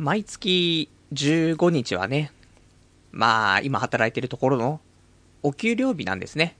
[0.00, 2.32] 毎月15日はね、
[3.12, 4.80] まあ、今働いてるところの
[5.42, 6.56] お給料日なんですね。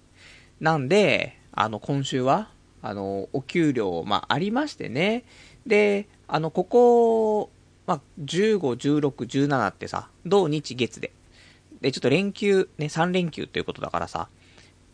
[0.60, 2.50] なんで、あの、今週は、
[2.82, 5.24] あの、お給料、まあ、ありましてね。
[5.66, 7.50] で、あの、ここ、
[7.86, 8.58] まあ、15、
[8.98, 11.10] 16、17ってさ、土日月で。
[11.80, 14.28] で、ちょっと連休、ね、3連休ということだからさ、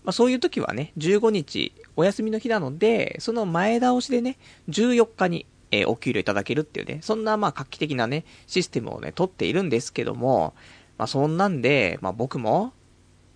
[0.05, 4.39] まあ、そういう時はね、15日お休みの日なので、その前倒しでね、
[4.69, 10.55] 14日に、えー、お給料いただけるっていうね、そんなまあ画期的なね、システムをね、取っているんですけども、
[10.99, 12.73] まあそんなんで、まあ僕も、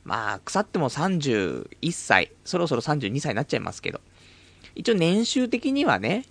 [0.05, 4.01] まあ腐っても31歳、そろそろ32歳になっちゃいますけど、
[4.75, 6.25] 一応年収的にはね、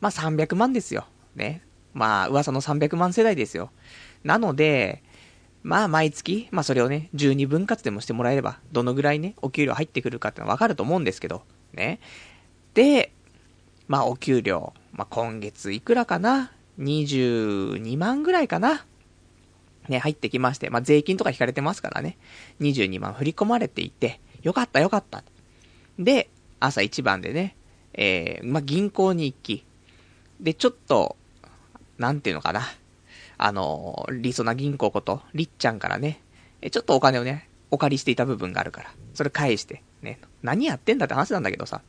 [0.00, 1.06] まあ300万ですよ。
[1.34, 1.62] ね。
[1.92, 3.70] まあ噂の300万世代ですよ。
[4.24, 5.02] なので、
[5.66, 11.42] まあ、毎月、まあ、それをね、12分割でもしてもらえれば、どのぐらいね、お給料入ってくるかってのはわかると思うんですけど、
[11.74, 11.98] ね。
[12.74, 13.12] で、
[13.88, 18.84] まあ、お給料、まあ、今月いくらかな ?22 万ぐらいかな？
[19.88, 22.18] ね、入ってきまして、まあ、税金とか引かれてますからね、
[22.60, 25.22] 22万振り込まれていて、よかったよかった。
[25.98, 26.28] で、
[26.58, 27.56] 朝一番でね、
[27.94, 29.64] えー、まあ、銀行に行き、
[30.40, 31.16] で、ちょっと、
[31.98, 32.62] なんていうのかな？
[33.38, 36.20] あの、リソナ銀行こと、りっちゃんからね、
[36.60, 41.82] えちょっとお金をね、お借りしていた部分があるから、それ返して、ね、何やってんだって話なんだけどさ、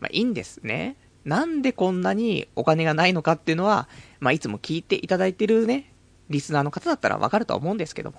[0.00, 0.96] まあいいんですね。
[1.24, 3.88] なんでこんなにお金がないのかっていうのは、
[4.20, 5.90] まあいつも聞いていただいてるね、
[6.30, 8.18] リスナーの方だったらわかると思うんですけども。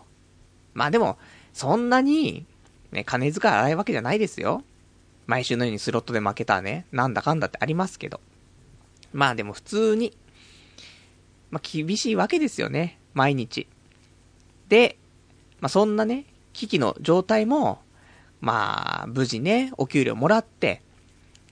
[0.73, 1.17] まあでも、
[1.53, 2.45] そんなに、
[2.91, 4.63] ね、金遣い荒いわけじゃないですよ。
[5.27, 8.19] 毎週のようにスロットで負けたね、なんだかんだってありますけど。
[9.13, 10.15] まあでも普通に、
[11.51, 12.99] まあ、厳しいわけですよね。
[13.13, 13.67] 毎日。
[14.67, 14.97] で、
[15.61, 17.79] まあ、そんなね、危機の状態も、
[18.41, 20.81] まあ、無事ね、お給料もらって、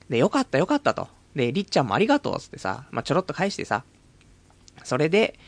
[0.10, 1.08] で、よかったよかったと。
[1.36, 3.84] で、りっちゃんもありがとうっつってさ、まあ、ちょろっと返してさ、
[4.84, 5.39] それで、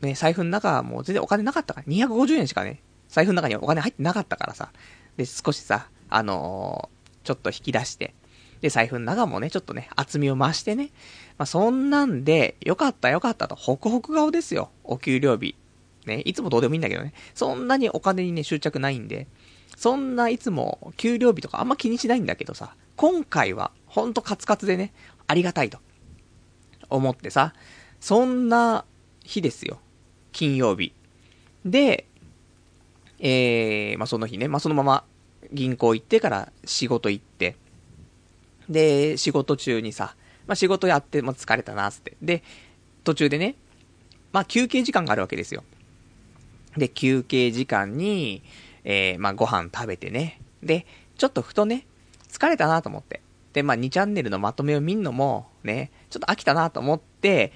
[0.00, 4.70] ね、財布の中はもう全然お金なかったから、250円しかね、財布の中にはお金入ってなかったからさ、
[5.16, 8.14] で、少しさ、あのー、ちょっと引き出して、
[8.60, 10.90] で、財布の中もね、ちょっとね、厚みを増してね、
[11.38, 14.70] まあ、そんなんで、よかったよかったと、ホクホク顔ですよ。
[14.84, 15.56] お給料日。
[16.06, 17.14] ね、いつもどうでもいいんだけどね。
[17.34, 19.26] そんなにお金にね、執着ないんで。
[19.76, 24.92] そんないつも給料日とかあんま気にしないんだけどさ、今回はほんとカツカツでね、
[25.28, 25.78] ありがたいと
[26.90, 27.54] 思ってさ、
[28.00, 28.84] そんな
[29.22, 29.78] 日ですよ。
[30.32, 30.92] 金曜日。
[31.64, 32.08] で、
[33.20, 35.04] えー、まあ、その日ね、まあ、そのまま
[35.52, 37.54] 銀行行ってから仕事行って、
[38.68, 40.16] で、仕事中にさ、
[40.48, 42.16] まあ、仕事やって、まあ、疲れたな、つって。
[42.20, 42.42] で、
[43.04, 43.54] 途中でね、
[44.32, 45.62] まあ、休憩時間があるわけですよ。
[46.76, 48.42] で、休憩時間に、
[48.82, 50.40] えー、まあ、ご飯食べてね。
[50.64, 50.84] で、
[51.16, 51.86] ちょっとふとね、
[52.28, 53.20] 疲れたなと思って。
[53.54, 57.52] で、まあ、2チャンネルのまとめを見んのも、ね、ちょっと飽きたなと思って、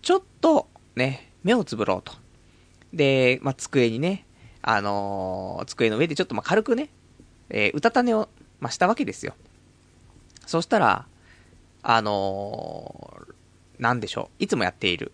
[0.00, 2.12] ちょっと、ね、目をつぶろうと。
[2.94, 4.24] で、まあ、机にね、
[4.62, 6.88] あのー、机の上でちょっとま、軽くね、
[7.50, 8.28] えー、うたた寝を、
[8.60, 9.34] まあ、したわけですよ。
[10.46, 11.06] そしたら、
[11.82, 14.44] あのー、なんでしょう。
[14.44, 15.10] いつもやっている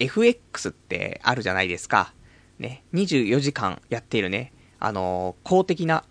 [0.00, 2.12] FX ってあるじゃないですか。
[2.58, 2.82] ね。
[2.94, 4.52] 24時間やっているね。
[4.80, 6.02] あのー、公的な、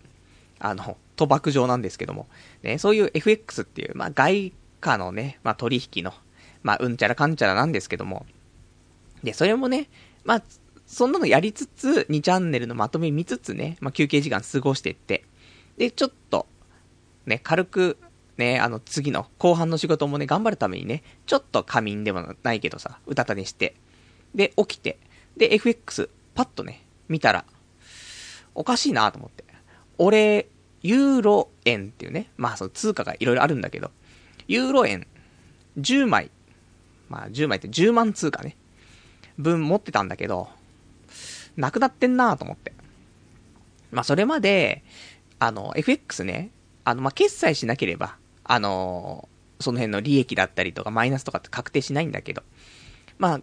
[0.58, 2.26] あの、賭博場なんですけども。
[2.62, 2.78] ね。
[2.78, 6.12] そういう FX っていう、まあ、外貨のね、まあ、取引の、
[6.62, 8.26] まあ、うんちゃらかんちゃらなんですけども。
[9.22, 9.88] で、それもね、
[10.24, 10.42] まあ、
[10.86, 15.24] そんなのやりつつ、2チャンネルのまとめ見つつね、まあ、休憩時間過ごしてって。
[15.78, 16.46] で、ちょっと、
[17.26, 17.98] ね、軽く
[18.36, 23.74] ね、あの、次の後半の仕事もね、頑張るためにね、ちょっと仮眠でもないけどさ、うたた寝して、
[24.34, 24.98] で、起きて、
[25.36, 27.44] で、FX、パッとね、見たら、
[28.54, 29.44] おかしいなと思って。
[29.98, 30.48] 俺、
[30.86, 33.90] ユーロ円っていうね、まあその通貨がいろいろあるんだけど、
[34.46, 35.06] ユーロ円、
[35.78, 36.30] 10枚、
[37.08, 38.56] まあ10枚って10万通貨ね、
[39.36, 40.48] 分持ってたんだけど、
[41.56, 42.72] なくなってんなと思って。
[43.90, 44.84] まあそれまで、
[45.40, 46.50] あの、FX ね、
[46.84, 52.42] あの、まあ決済しなければ、あのー、その辺の利益だったりとかマイナスとかって確定しないんだけど、
[53.18, 53.40] まあ、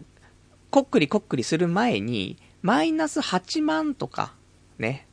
[0.70, 4.32] こっくりこっくりする前に、マイナス8万とか、
[4.78, 5.06] ね。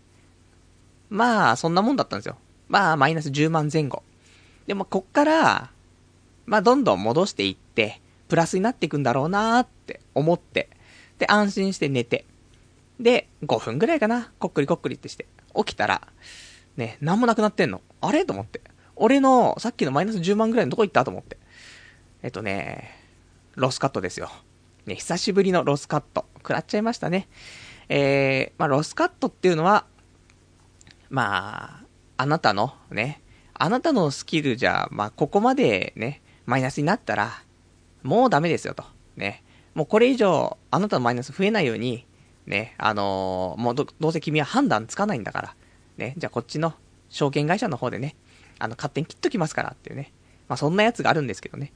[1.11, 2.37] まあ、そんなもんだったんですよ。
[2.69, 4.01] まあ、マイナス10万前後。
[4.65, 5.69] でも、こっから、
[6.45, 10.69] まあ、どんどん戻していって、プラスになっていくんだろうなーって思って、
[11.19, 12.25] で、安心して寝て。
[12.97, 14.31] で、5分ぐらいかな。
[14.39, 15.25] こっくりこっくりってして。
[15.53, 16.07] 起きたら、
[16.77, 17.81] ね、なんもなくなってんの。
[17.99, 18.23] あれ？
[18.23, 18.61] と思って。
[18.95, 21.37] 俺の、さっきのマイナス10万ぐらいのどこ行ったと思って。
[22.23, 22.89] えっとね、
[23.55, 24.31] ロスカットですよ。
[24.85, 26.25] ね、久しぶりのロスカット。
[26.37, 27.27] 食らっちゃいましたね。
[27.89, 29.85] えー、まあ、ロスカットっていうのは、
[31.11, 31.85] まあ、
[32.15, 33.21] あなたのね、
[33.53, 37.43] あなたのスキルじゃ、まあ、ここまでね、マイナスになったら、
[38.01, 38.85] もうダメですよと。
[39.17, 39.43] ね。
[39.75, 42.07] もうこれ以上、あなたのマイナス増えないように、
[42.47, 45.55] ね、あのー、もうど、どうせ君は判断つかないんだから、
[45.97, 46.73] ね、じゃあこっちの
[47.09, 48.15] 証券会社の方でね、
[48.57, 50.13] あの、勝手に切っときますからっていうね。
[50.47, 51.73] まあそんなやつがあるんですけどね。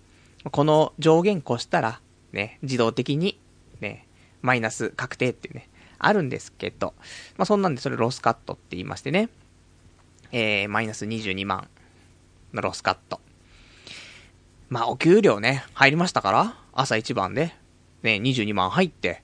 [0.49, 1.99] この上限越したら、
[2.31, 3.39] ね、自動的に、
[3.81, 4.07] ね、
[4.41, 6.94] マイナス確定っていうね、あるんですけど、
[7.38, 9.30] まあそんなんでそれロスカットって言いましてね、
[10.31, 11.68] えー、マイナス22万
[12.53, 13.19] のロスカット。
[14.69, 17.53] まあお給料ね、入りましたから、朝一番で、
[18.03, 19.24] ね、22万入って、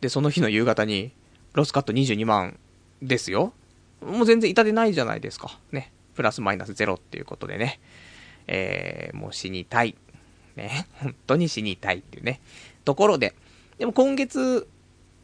[0.00, 1.12] で、その日の夕方に、
[1.54, 2.58] ロスカット22万
[3.02, 3.52] ですよ。
[4.00, 5.58] もう全然痛手ないじゃないですか。
[5.72, 5.92] ね。
[6.14, 7.80] プラスマイナスゼロっていうことでね。
[8.46, 9.96] えー、もう死にたい。
[10.54, 10.86] ね。
[10.94, 12.40] 本当に死にたいっていうね。
[12.84, 13.34] ところで、
[13.78, 14.68] でも今月、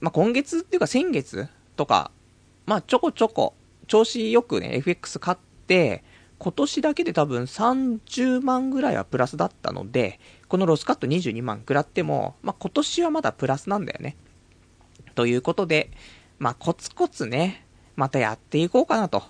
[0.03, 2.11] まあ、今月っていうか先月とか、
[2.67, 3.55] まあ、ちょこちょこ、
[3.87, 5.39] 調子よくね、FX 買っ
[5.69, 6.03] て、
[6.39, 10.19] 今年だけで多分30万ぐらいはプラスだったので、
[10.49, 14.17] このロスカット22万食らっても、まあ、今年はまだプラスなんだよね。
[15.15, 15.93] ということで、
[16.41, 17.65] まあ、コツコツね、
[17.95, 19.23] またやっていこうかなと。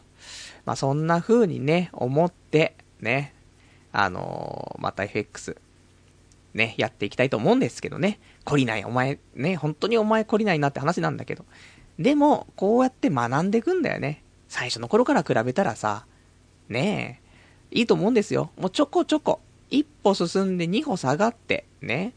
[0.64, 3.34] まあ、そんな風にね、思って、ね、
[3.92, 5.58] あのー、また FX、
[6.54, 8.20] ね、やっていきたいと思うんですけどね。
[8.44, 11.44] 懲りない、お前、ね、本当にお前懲りないなって話なんだけど。
[11.99, 14.22] でも、こうやって学んでいくんだよね。
[14.49, 16.06] 最初の頃から比べたらさ、
[16.69, 17.20] ね
[17.72, 18.50] え、いいと思うんですよ。
[18.58, 19.40] もうちょこちょこ、
[19.70, 22.12] 一歩進んで二歩下がって、ね。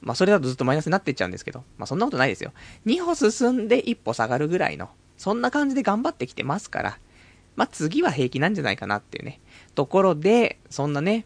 [0.00, 2.52] まあそれだとずっとマイナスになってっちゃうんですけど、まあそんなことないですよ。
[2.84, 6.98] 二歩進んで一歩下がるぐらいの、そんな感じで頑張ってきてますから、
[7.54, 9.40] まあ次は平気なんじゃないかなっていうね、
[9.74, 11.24] ところで、そんなね、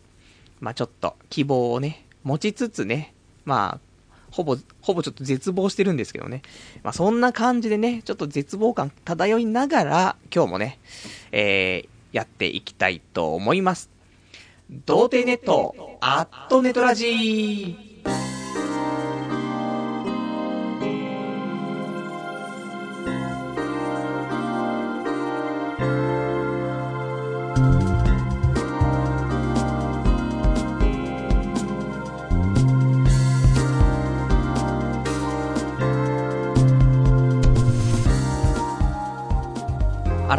[0.61, 3.15] まあちょっと希望をね、持ちつつね、
[3.45, 3.91] まあ、
[4.31, 6.43] ほぼ、ほぼちょっと絶望してるんですけどね。
[6.83, 10.79] まあそんな感じでね、ちょっと絶望感漂いながら、今日もね、
[11.33, 13.91] えー、やっていきたいと思います。
[14.87, 17.90] 童貞ネット、アットネトラジー。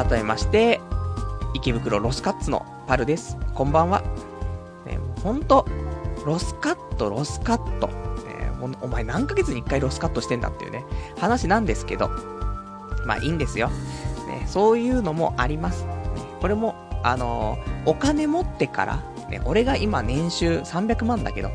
[0.02, 0.82] 改めまして、
[1.54, 3.38] 池袋ロスカッツのパルです。
[3.54, 4.02] こんばんは。
[4.84, 5.68] ね、ほんと、
[6.26, 7.86] ロスカット、ロスカット。
[7.88, 8.50] ね、
[8.82, 10.84] お前何ヶ月に1回ロスカットしてんだっていうね、
[11.20, 12.10] 話なんですけど、
[13.06, 13.70] まあいいんですよ。
[14.28, 15.86] ね、そういうのもあります。
[15.86, 15.92] ね、
[16.40, 16.74] これも、
[17.04, 21.52] あのー、お金持ってから、ね、俺が今年収300万だけど、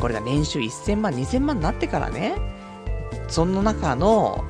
[0.00, 2.34] これが年収1000万、2000万になってからね、
[3.28, 4.44] その中の、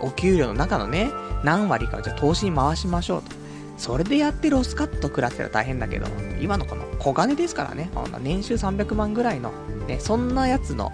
[0.00, 1.10] お給料の中のね、
[1.44, 3.40] 何割かをじゃあ投資に回しましょうと。
[3.76, 6.06] それでやってロスカット食らってたら大変だけど、
[6.40, 7.90] 今のこの小金ですからね、
[8.20, 9.52] 年収300万ぐらいの、
[9.88, 10.92] ね、そんなやつの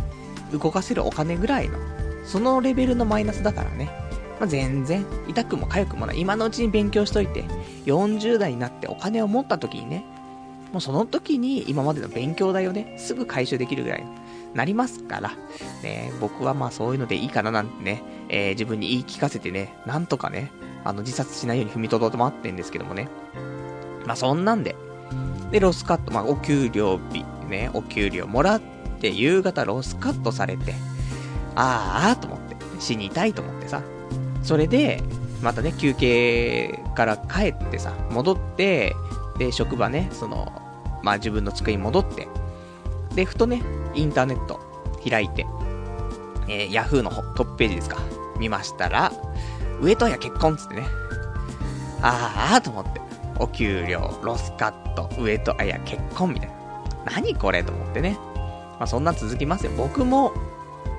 [0.52, 1.78] 動かせるお金ぐらいの、
[2.24, 3.90] そのレベルのマイナスだからね、
[4.38, 6.20] まあ、全然痛くも痒くもない。
[6.20, 7.44] 今のうちに勉強しといて、
[7.86, 10.04] 40代になってお金を持った時にね、
[10.76, 14.14] もうその時に今までの勉強代をね、すぐ回収できるぐらいの、
[14.52, 15.32] なりますから、
[15.82, 20.52] ね、僕はまあそういうのでいいかななんてね、えー、自分に言い聞かせてね、なんとかね、
[20.84, 23.08] あの、自殺しないように踏みとどまってんですけどもね。
[24.04, 24.76] まあ、そんなんで。
[25.50, 28.60] で、ロスカット、まあ、お給料日、ね、お給料もらっ
[29.00, 30.74] て、夕方ロスカットされて、
[31.54, 33.80] あーあーと思って、死にたいと思ってさ。
[34.42, 35.02] それで、
[35.42, 38.94] またね、休憩から帰ってさ、戻って、
[39.38, 40.65] で、職場ね、その、
[41.06, 42.26] まあ自分の机に戻って、
[43.14, 43.62] で、ふとね、
[43.94, 44.60] インターネット
[45.08, 45.46] 開いて、
[46.48, 47.98] えー、ヤフーのトップページですか、
[48.40, 49.12] 見ましたら、
[49.80, 50.86] 上戸彩結婚っつってね。
[52.02, 53.00] ああと思って。
[53.38, 57.12] お給料、ロスカット、上戸彩結婚みたいな。
[57.12, 58.18] 何これと思ってね。
[58.78, 59.72] まあそんな続きますよ。
[59.76, 60.32] 僕も、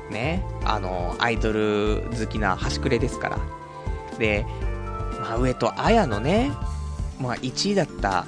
[0.09, 3.39] ね、あの、アイドル好きな端くれですから。
[4.17, 4.45] で、
[5.19, 6.53] まあ上戸彩のね、
[7.19, 8.25] まあ1位だった、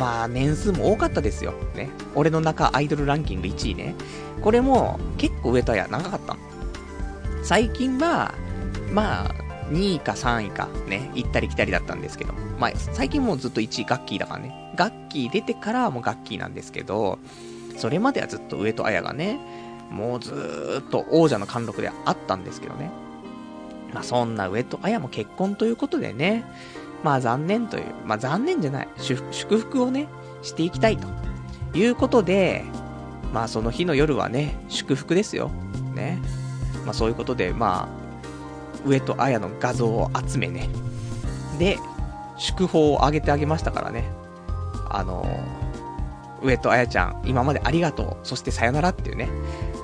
[0.00, 1.52] まあ年数も多かったですよ。
[1.74, 1.90] ね。
[2.14, 3.94] 俺の中アイドルランキング1位ね。
[4.40, 6.40] これも結構上戸彩長かったの。
[7.42, 8.34] 最近は、
[8.92, 9.34] まあ、
[9.70, 17.18] 2位か3位かね、行ったり来たりだったんですけど、まあ、最近もうずっと1位ガッキーだからね、ガッキー出てからもうガッキーなんですけど、
[17.76, 19.38] それまではずっと上戸彩がね、
[19.90, 22.90] もうずーっと王者の貫禄であったんですけどね。
[23.92, 26.44] まあそんな上戸彩も結婚ということでね、
[27.02, 30.08] まあ残念という、まあ残念じゃない、祝福をね、
[30.42, 31.08] していきたいと
[31.74, 32.64] いうことで、
[33.32, 35.50] まあその日の夜はね、祝福ですよ。
[35.94, 36.20] ね。
[36.84, 40.68] まあそういうことで、まあ、上戸彩の画像を集めね。
[41.58, 41.78] で、
[42.36, 44.04] 祝報をあげてあげましたからね。
[44.88, 45.24] あの
[46.42, 49.28] 上戸彩ちゃん、今までありがとう、そしてさよならっていうね、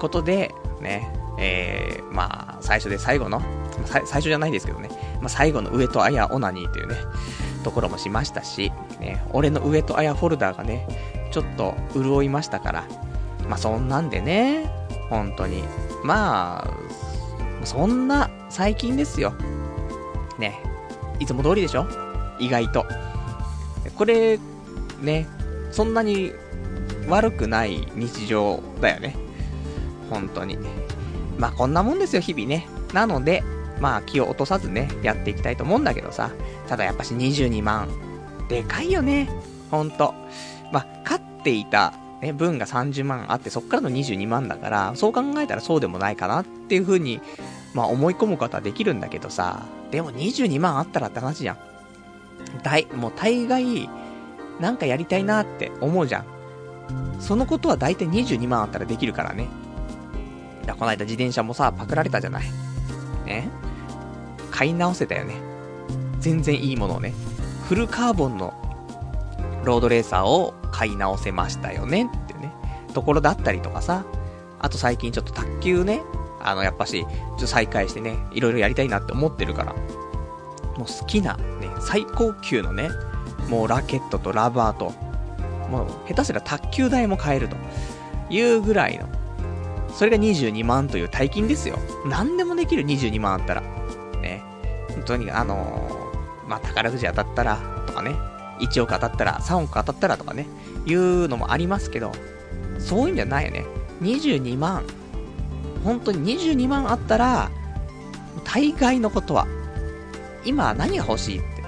[0.00, 3.42] ことで、ね、えー、まあ、最初で最後の、
[3.86, 4.88] 最初じゃないですけどね、
[5.20, 6.96] まあ、最後の上戸彩オナニーというね、
[7.62, 10.86] ところもしましたし、ね、俺の上戸彩フォルダーがね、
[11.32, 12.84] ちょっと潤いましたから、
[13.48, 14.70] まあ、そんなんでね、
[15.10, 15.62] 本当に。
[16.02, 19.34] まあ、そんな最近ですよ。
[20.38, 20.60] ね、
[21.18, 21.86] いつも通りでしょ？
[22.38, 22.84] 意外と。
[23.96, 24.38] これ、
[25.00, 25.26] ね、
[25.70, 26.32] そんなに
[27.08, 29.16] 悪くない日常だよね。
[30.10, 30.58] 本当に。
[31.38, 32.66] まあこんなもんですよ、日々ね。
[32.92, 33.42] なので、
[33.80, 36.30] まあ気を落とさずね、やっていきたいと思うんだけどさ。
[36.68, 37.88] ただやっぱし22万。
[38.48, 39.28] でかいよね。
[39.70, 40.14] ほんと。
[40.72, 47.20] まあ、勝っていた、ね、分が30万あって、そっからの22万だから、そう考えたらそうでもないかなっていう風に、
[47.74, 49.66] まあ思い込むことはできるんだけどさ。
[49.90, 51.58] でも22万あったらって話じゃん。
[52.62, 53.88] 大、もう大概、
[54.60, 56.24] なんかやりたいなって思うじゃん。
[57.20, 59.48] そのことは大体22万あったらできるからね。
[60.66, 62.44] いや、この間自転車もさ、パクられたじゃない。
[63.24, 63.48] ね。
[64.50, 65.36] 買い直せたよね。
[66.18, 67.14] 全然いいものをね。
[67.68, 68.52] フルカーボンの
[69.64, 72.52] ロードレーサーを買い直せましたよねってね。
[72.92, 74.04] ところだったりとかさ。
[74.58, 76.02] あと最近ちょっと卓球ね。
[76.40, 79.72] あの、やっぱし、ちょっと再開してね、いろいろやりたいなって思ってるから。
[79.72, 82.90] もう好きな、ね、最高級のね、
[83.48, 84.92] もうラケットとラバーと、
[85.70, 87.56] もう下手すら卓球台も買えると
[88.30, 89.08] いうぐらいの、
[89.96, 91.78] それが22万という大金ですよ。
[92.04, 93.62] 何でもできる22万あったら。
[94.20, 94.42] ね。
[94.90, 98.14] 本当に、あのー、まあ、宝くじ当たったら、とかね。
[98.60, 100.46] 1億当たったら、3億当たったらとかね。
[100.84, 102.12] いうのもありますけど、
[102.78, 103.64] そういうんじゃないよね。
[104.02, 104.84] 22万。
[105.82, 107.50] 本当に22万あったら、
[108.44, 109.46] 大概のことは、
[110.44, 111.64] 今何が欲しいって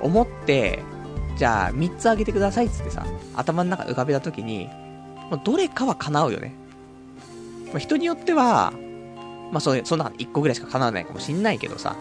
[0.00, 0.78] 思って、
[1.36, 3.04] じゃあ3つあげてくださいっつってさ、
[3.34, 4.70] 頭の中浮かべた時に、
[5.42, 6.54] どれかは叶うよね。
[7.74, 8.72] まあ、人によっては、
[9.50, 11.96] まあそそんな1個ぐらいしか叶わないかもしんないけどさ、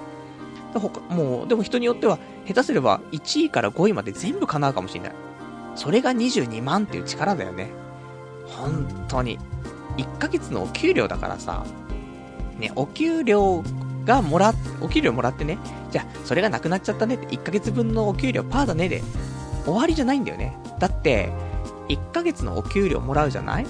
[1.10, 5.13] もう、でも人によっては、下手すれば1位から5位まで全部叶うかもしんない。
[5.75, 7.72] それが22万っていう力だよね。
[8.46, 9.39] 本当に。
[9.98, 11.65] 1ヶ月のお給料だからさ、
[12.60, 13.63] ね、お給料
[14.06, 15.58] がもら、お給料もらってね、
[15.89, 19.01] じゃあ、それがなくなっちゃったねって、1ヶ月分のお給料パーだねで、
[19.65, 20.56] 終わりじゃないんだよね。
[20.80, 21.32] だって、
[21.89, 23.65] 1ヶ月のお給料もらうじゃない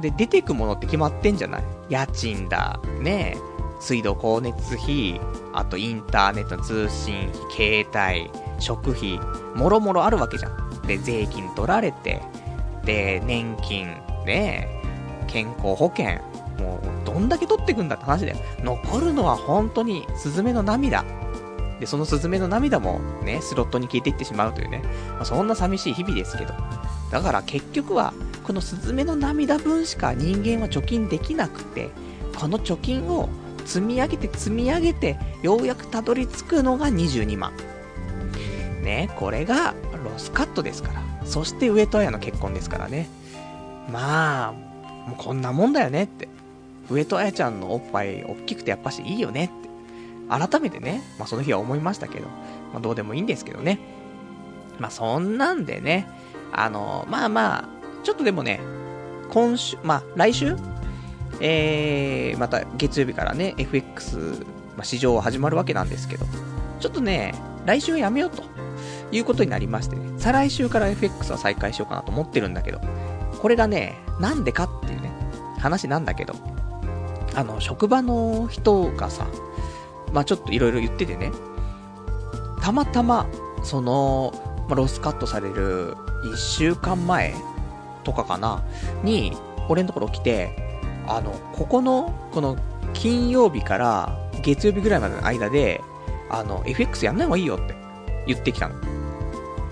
[0.00, 1.62] で、出てくものって決まってんじゃない？
[1.88, 3.36] 家賃だ、ね
[3.80, 5.20] 水道光熱費、
[5.52, 8.30] あとインターネット通信費、携帯、
[8.60, 9.18] 食費、
[9.56, 10.82] もろもろあるわけじゃん。
[10.86, 12.22] で、税金取られて、
[12.84, 13.88] で、年金、
[14.24, 14.68] ね
[15.26, 16.20] 健康保険、
[16.60, 18.36] もう、どんだけ取ってくんだって話だよ。
[18.60, 21.04] 残るのは本当に、スズメの涙。
[21.80, 24.82] で、そのスズメの涙もね、スロットに消えていってしまうというね、
[25.16, 26.54] まあ、そんな寂しい日々ですけど。
[27.10, 31.90] だから結局は、このスズメの涙分しか人間は貯金できなくて、
[32.38, 33.28] この貯金を
[33.64, 37.52] 積み上げて積み上げて、ようやくたどり着くのが22万。
[38.82, 41.02] ね、これがロスカットですから。
[41.24, 43.08] そして上戸彩の結婚ですからね。
[43.90, 44.52] まあ、
[45.08, 46.28] もうこんなもんだよねって。
[46.90, 50.48] 上戸彩ちゃんのおっぱい大きくてやっぱしいいよねって。
[50.48, 52.26] 改めてね、まあその日は思いましたけど、
[52.72, 53.78] まあどうでもいいんですけどね。
[54.78, 56.08] まあそんなんでね、
[56.52, 57.68] あの、まあまあ、
[58.02, 58.60] ちょっとでもね、
[59.30, 60.56] 今週、まあ来週？
[61.40, 64.44] えー、また月曜日からね、FX、
[64.76, 66.26] まあ、市場は始まるわけなんですけど、
[66.78, 67.34] ちょっとね、
[67.66, 68.44] 来週はやめようと
[69.10, 72.80] いうことになりましてね、再来週から FX は再開しようかなと思ってるんだけど、
[73.40, 75.10] これがね、なんでかっていうね、
[75.58, 76.34] 話なんだけど、
[77.34, 79.26] あの、職場の人がさ、
[80.12, 81.32] まあちょっといろいろ言っててね、
[82.60, 83.26] たまたま、
[83.64, 84.32] その、
[84.68, 85.94] まあ、ロスカットされる
[86.24, 87.34] 1週間前
[88.04, 88.62] とかかな、
[89.02, 89.36] に、
[89.68, 92.56] 俺のところ来て、あの、ここの、この、
[92.94, 95.80] 金曜日から月曜日ぐらいまでの間で、
[96.30, 97.74] あの、FX やんない方がいいよって
[98.26, 98.74] 言ってきたの。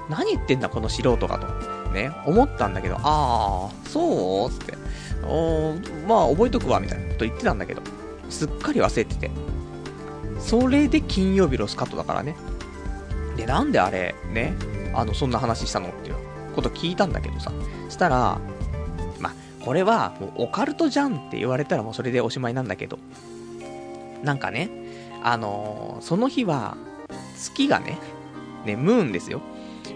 [0.08, 1.46] 何言ってんだ、この素人がと。
[1.92, 4.50] ね、思ったんだけど、あー、そう？
[4.50, 4.74] つって、
[5.26, 5.74] お
[6.06, 7.82] まあ、覚えとくわ、みたいなこと言ってたんだけど、
[8.28, 9.30] すっかり忘れてて。
[10.38, 12.36] それで金曜日ロスカットだからね。
[13.36, 14.54] で、なんであれ、ね、
[14.94, 15.88] あの、そんな話したの？
[15.88, 15.92] っ
[16.60, 17.52] こと聞いたんだけどさ。
[17.88, 18.38] したら、
[19.18, 22.98] まあ、これは、もうオカルトじゃんって言われたらもうそれでおしまいなんだけど。
[24.22, 24.70] なんかね、
[25.22, 26.76] あのー、その日は、
[27.36, 27.98] 月がね、
[28.66, 29.40] ね、ムーンですよ。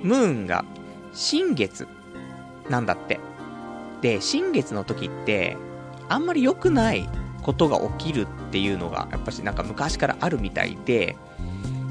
[0.02, 0.64] ムーンが、
[1.12, 1.86] 新月、
[2.68, 3.20] なんだって。
[4.00, 5.56] で、新月の時って、
[6.08, 7.08] あんまり良くない
[7.42, 11.16] ことが起きるっていうのが、やっぱしなんか昔からあるみたいで、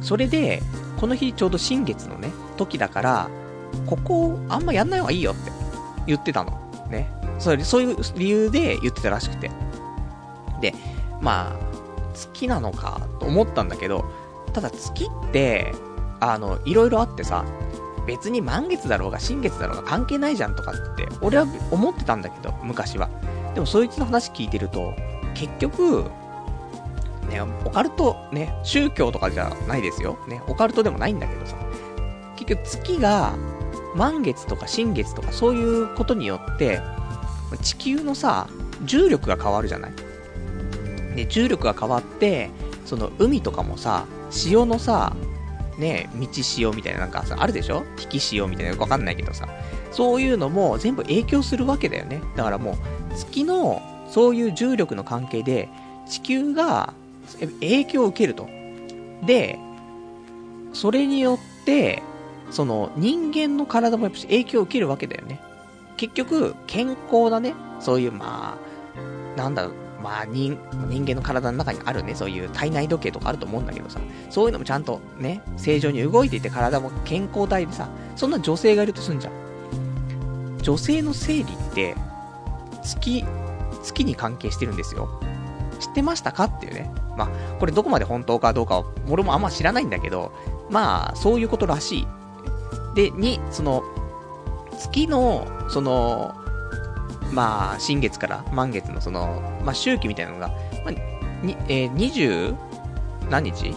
[0.01, 0.62] それで、
[1.00, 3.30] この日ちょうど新月のね、時だから、
[3.88, 5.51] ここ、あんまやんない方がいいよって
[6.08, 6.51] 言ってたの。
[6.89, 7.10] ね。
[7.39, 9.51] そ、そういう理由で言ってたらしくて。
[10.62, 10.74] で、
[11.22, 11.74] まあ、
[12.13, 14.06] 月なのかと思ったんだけど、
[14.53, 15.74] ただ月って、
[16.20, 17.44] あの、いろいろあってさ、
[18.06, 23.10] 別に満月だろうが新月だろうが関係ないじゃんとかって、俺は思ってたんだけど、昔は。
[23.53, 24.94] でもそいつの話聞いてると、
[25.34, 26.06] 結局、
[27.30, 30.18] ね、オカルト、ね、宗教とかじゃないですよ。
[30.27, 31.56] ね、オカルトでもないんだけどさ、
[32.36, 33.34] 結局月が
[33.96, 36.82] 満月とか新月とかそういうことによって、
[37.62, 38.48] 地球のさ、
[38.84, 39.94] 重力が変わるじゃない？
[41.16, 42.50] で、重力が変わって、
[42.86, 45.16] その海とかもさ、潮のさ、
[45.78, 47.84] ね、道潮みたいななんかさ、あるでしょ？
[48.02, 49.48] 引き潮みたいなよくわかんないけどさ、
[49.92, 52.22] そういうのも全部影響するわけだよね。
[52.36, 52.72] だからも
[53.12, 55.70] う、月のそういう重力の関係で、
[56.10, 56.94] 地球が
[57.60, 58.48] 影響を受けると。
[59.26, 59.60] で、
[60.74, 62.02] それによって、
[62.54, 65.42] その人間の体もやっぱ影響を受けるわけだよね。
[65.98, 68.58] 結局、健康なね、そういうま
[69.36, 79.34] あ、なんだろう、まあ人、人間の体の中にあるね、そういう体内時計とかあると思うんだけどさ、そういうのもちゃんとね、正常に動いていて体も健康体でさ、そんな女性がいるとすんじゃん。
[80.62, 81.96] 女性の生理って、
[82.84, 83.26] 月、
[83.82, 85.10] 月に関係してるんですよ。
[85.80, 86.92] 知ってましたかっていうね。
[87.18, 87.30] まあ、
[87.60, 90.32] これどこまで本当かどうかは、俺もあんま知らないんだけど、
[90.70, 92.08] まあ、そういうことらしい。
[92.96, 93.84] で、に、その、
[94.78, 96.36] 月の、その、
[97.32, 100.50] まあ、新月から満月のその、まあ、周期みたいなのが、
[100.86, 100.92] まあ、
[101.46, 102.56] に、えー、20
[103.30, 103.76] 何日？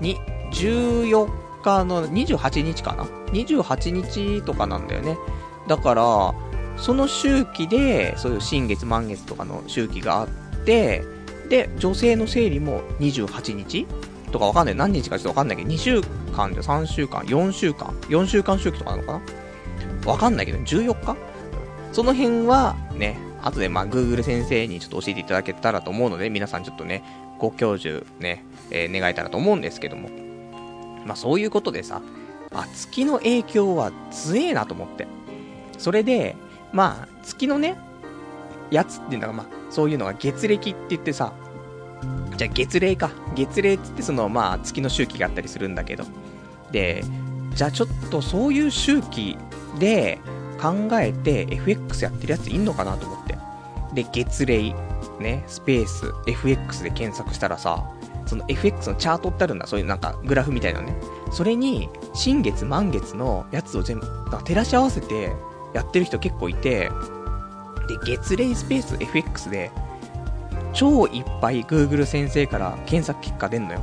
[0.00, 0.16] に、
[0.52, 1.28] 14
[1.62, 5.16] 日の28日かな ?28 日とかなんだよね。
[5.68, 6.34] だから、
[6.76, 10.28] その周期で、そういう新月満月とかの周期があっ
[10.64, 11.04] て、
[11.48, 13.86] で、女性の生理も28日
[14.34, 14.74] とかわかんない。
[14.74, 16.02] 何日かちょっとわかんないけど、2週
[16.34, 19.20] 間で3週間、4週間、4週間周期とかなのか
[20.04, 20.10] な？
[20.10, 21.16] わかんないけど、14日？
[21.92, 27.04] その辺はね、後でまあ Google 先生にちょっと教えていただけたらと思うので、皆さんちょっとね、
[27.38, 30.10] ご教授ね、えー、願えたらと思うんですけども。
[31.06, 32.02] まあそういうことでさ、
[32.52, 35.06] あ、月の影響は強えなと思って。
[35.78, 36.34] それで、
[36.72, 37.76] まあ、月のね、
[38.72, 41.34] やつっていうのが、まあ、そういうのが月暦って言ってさ、
[42.36, 43.10] じゃあ月齢か。
[43.34, 46.04] 月齢ってってその、まあ、月の周期があったりするんだけど。
[46.72, 47.04] で、
[47.54, 49.36] じゃあちょっとそういう周期
[49.78, 50.18] で
[50.60, 53.38] 考えて FX やってるやついんのかなと思って。
[53.94, 54.74] で、月齢、
[55.20, 57.84] ね、スペース、FX で検索したらさ、
[58.26, 59.66] その FX のチャートってあるんだ。
[59.66, 60.96] そういうなんかグラフみたいなね。
[61.32, 65.32] それに、新月満月のやつを全部、照らし合わせて
[65.74, 66.90] やってる人結構いて、
[67.88, 69.70] で、月齢スペース FX で、
[70.74, 73.80] 超いっぱい Google 先生から検索結果出んのよ。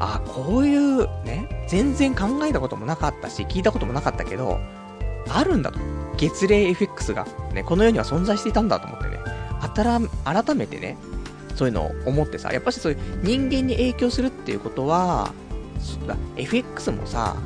[0.00, 4.60] あ、こういうね、全然考えたこともなかったし、聞いたこともなかったけど、
[5.28, 5.78] あるんだと。
[6.16, 9.18] 月齢 FX が、ね、この世には存在していたんだと思ってね、
[9.60, 10.96] あたら、改めてね、
[11.54, 15.32] そういうのを思ってさ、やっぱしそういう人間に影響するっていうことは、
[16.36, 17.36] FX もさ、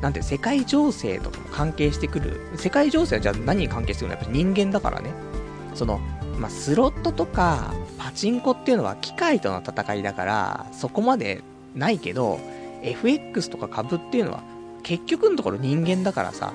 [0.00, 2.40] なんて世界情勢とかも関係してくる。
[2.56, 4.16] 世界情勢はじゃあ何に関係してくるの？
[4.16, 5.10] やっぱり人間だからね。
[5.74, 5.98] その、
[6.38, 11.42] まあ、スロットとか、パチンコっていうのは機械との戦いだから、そこまで
[11.74, 12.38] ないけど、
[12.82, 14.42] FX とか株っていうのは、
[14.82, 16.52] 結局のところ人間だからさ。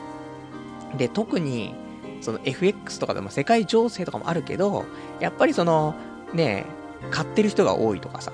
[0.97, 1.73] で、特に、
[2.21, 4.86] その FX とかでも世界情勢とかもあるけど、
[5.19, 5.95] やっぱりその、
[6.34, 6.65] ね
[7.10, 8.32] 買ってる人が多いとかさ、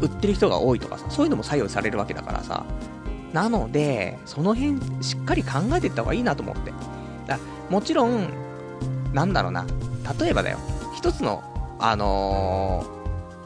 [0.00, 2.64] 売ってる人が多いとかさ、そういうのも作用されるわけだからさ。
[3.32, 6.72] なので、その辺しっかり考えていった方がいいなと思って。
[7.26, 7.38] だ
[7.70, 8.28] もちろん、
[9.12, 9.66] なんだろうな、
[10.20, 10.58] 例えばだよ、
[10.94, 11.42] 一つの、
[11.86, 12.82] あの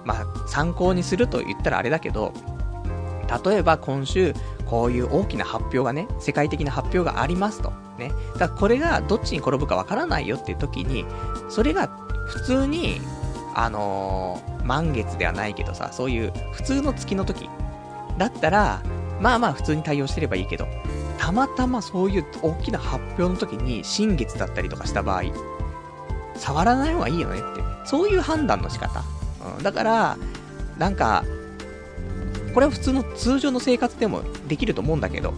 [0.05, 2.33] ー、まあ、参考にすると言ったらあれだけど、
[3.45, 4.33] 例えば今週、
[4.65, 7.73] こういう大きな発表がね、世界的な発表がありますと。
[7.99, 8.13] ね。
[8.35, 11.05] だからこれがどっちに転ぶかわからないよっていう時に、
[11.49, 11.89] それが
[12.29, 13.01] 普通に、
[13.57, 17.51] あのー、満月ではないけどさ、そういう普通の月の時
[18.19, 18.83] だったら、
[19.21, 20.69] まあまあ普通に対応してればいいけど、
[21.19, 25.25] たまたまそういう大きな発表の時に新月だったりとかした場合、
[26.39, 27.63] 触らない方がいいよねって。
[27.85, 29.03] そういう判断の仕方。
[29.57, 30.17] うん、だから、
[30.79, 31.25] なんか、
[32.55, 35.35] これは普通の通常の生活でもできると思うんだけど、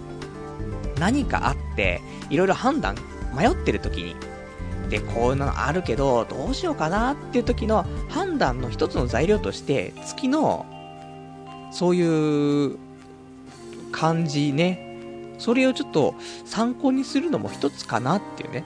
[0.99, 2.95] 何かあって、いろいろ判断、
[3.37, 4.17] 迷ってる時に、
[4.91, 10.67] で、こういうのあるけど、どうしようかなっていう時の判断の一つの材料として、月の、
[11.73, 12.77] そういう
[13.93, 14.87] 感じね。
[15.39, 18.65] それをちょっと参考にするのも一つかなっていうね。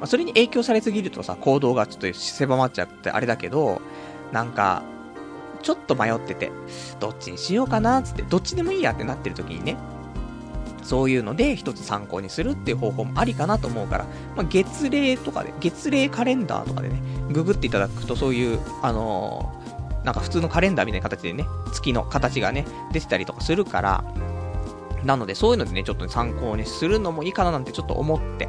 [0.00, 3.82] まあ、それに影響されすぎるとさ、行動がちょっと狭まっちゃってあれだけど、
[4.32, 4.82] なんか、
[5.62, 6.50] ちょっと迷ってて、
[6.98, 9.76] どっちにしようかなつって、どっちでもいいやってなってる時にね、
[10.82, 24.04] そういうので一つ参考にするっていう方法もありかなと思うから、まあ、月齢とかで、月齢カレンダーとかでね、ググっていただくとそういう、あのー、なんか普通のカレンダーみたいな形でね、月の形がね、出てたりとかするから、
[25.04, 28.48] なのでそういうのでね、ちょっと、参考にするのもいいかななんてちょっと思って。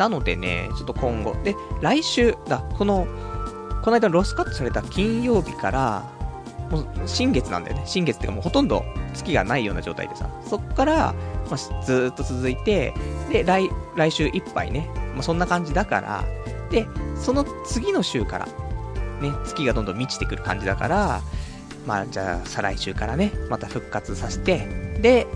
[0.00, 1.36] なのでね、ちょっと今後。
[1.44, 3.06] で、来週、だ、この、
[3.82, 6.10] この間ロスカットされた金曜日から、
[6.70, 7.82] もう新月なんだよね。
[7.84, 8.82] 新月っていうかもうほとんど
[9.12, 10.26] 月がないような状態でさ。
[10.48, 11.14] そっから、
[11.50, 12.94] まあ、ずっと続いて、
[13.30, 14.88] で、来、来週いっぱいね。
[15.12, 16.24] まあ、そんな感じだから、
[16.70, 21.20] で、その次の週から、ね、月がどんどん満ちてくる感じだから、
[21.86, 24.66] まあ、じゃあ、再来週からね、また復活させて、
[25.02, 25.26] で、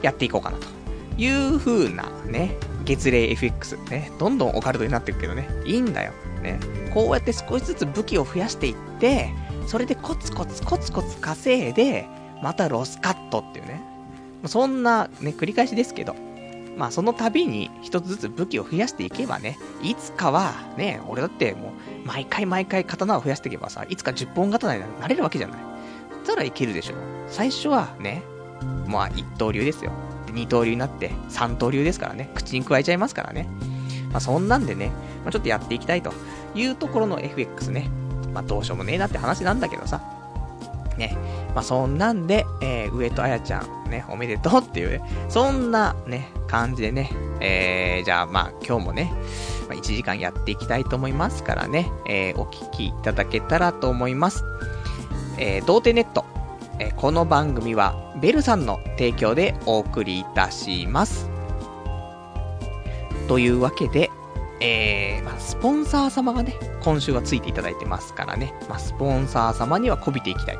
[0.00, 0.75] やっていこうかなと
[1.16, 6.12] いう風なね、月齢 FX ね、どんどんオカルトになっていくけどね、いいんだよ。
[6.42, 6.60] ね、
[6.92, 9.30] こうやって少しずつ武器を増やしていって、
[9.66, 12.06] それでコツコツコツコツ稼いで、
[12.42, 13.82] またロスカットっていうね。
[14.46, 16.14] そんなね、繰り返しですけど、
[16.76, 21.72] まあその度に一つずつ武器を増やしていけばね、いつかはね、俺だっても
[22.04, 25.58] う毎回毎回刀を増やしていけばさ、いつか10本刀になれるわけじゃない。
[25.58, 26.94] だったらいけるでしょ。
[27.28, 28.22] 最初はね、
[28.86, 29.92] まあ一刀流ですよ。
[30.36, 33.48] 二刀流になって三刀流ですからね、口に加えちゃいますからね。
[34.10, 34.88] まあそんなんでね、
[35.24, 36.12] まあ、ちょっとやっていきたいと
[36.54, 37.90] いうところの FX ね。
[38.32, 40.00] まあどうしようもねえなって話なんだけどさ。
[40.96, 41.16] ね。
[41.54, 49.12] まあそんなんで、えー、上戸彩ちゃんね、おめでとうっていうね、そんなね、感じでね、えー、じゃあまあ今日もね、
[49.68, 54.44] まあ、1時間やっていきたいと思いますからね、えー、お聞きいただけたらと思います。
[55.38, 56.35] えー、童貞ネット。
[56.78, 61.30] え、この番組は、ベルさんの提供でお送りいたします。
[63.28, 64.10] というわけで、
[64.60, 70.58] えー、まあ、スポンサー様がね、今週はついていただいてますからね、まあ、スポンサー様にはこびていきたい。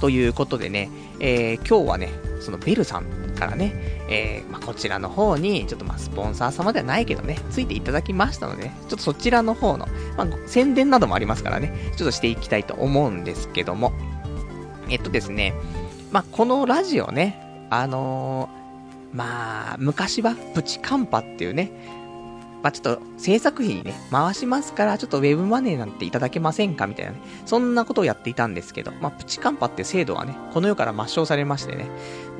[0.00, 2.08] ということでね、えー、今日はね、
[2.40, 3.04] そのベルさん
[3.38, 3.74] からね、
[4.08, 9.86] えー、まあ、こちらの方に、ちょっとまあ、スポンサー様ではないけどね、ついていただきましたので、ね、ちょっとそちらの方の、
[10.16, 13.92] ま、宣伝などもありますからね、ちょっとしていきたいと思うんですけども、
[14.92, 15.54] えっとですね、
[16.10, 21.72] まあ、このラジオね、あのー、まあ、昔はプチカンパっていうね、
[22.62, 27.18] まあ、ちょっと制作費にね、回しますから、ちょっとウェブマネーなんていただけませんかみたいなね。
[27.46, 31.86] そんなことをやっていたんですけど、まあ、プチカンパっていう制度はね、この世から抹消されましてね。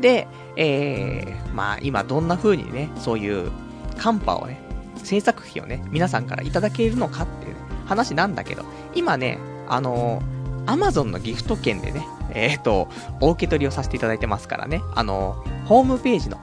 [0.02, 3.50] で、えー、まあ、今どんな風にね、そういう
[3.96, 4.60] カンパをね、
[5.02, 9.38] 制作費をね、皆さんからいただけるのかっていう、ね、話なんだけど、今ね、
[9.68, 12.88] あのー、アマゾンのギフト券でね、えっ、ー、と、
[13.20, 16.38] お受け取りをさせていただいてますからね、あの、ホームページの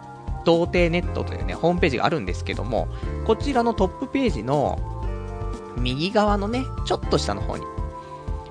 [0.45, 2.87] 童貞ネットというね、ホームページがあるんですけども、
[3.25, 4.79] こちらのトップページの
[5.77, 7.63] 右側のね、ちょっと下の方に、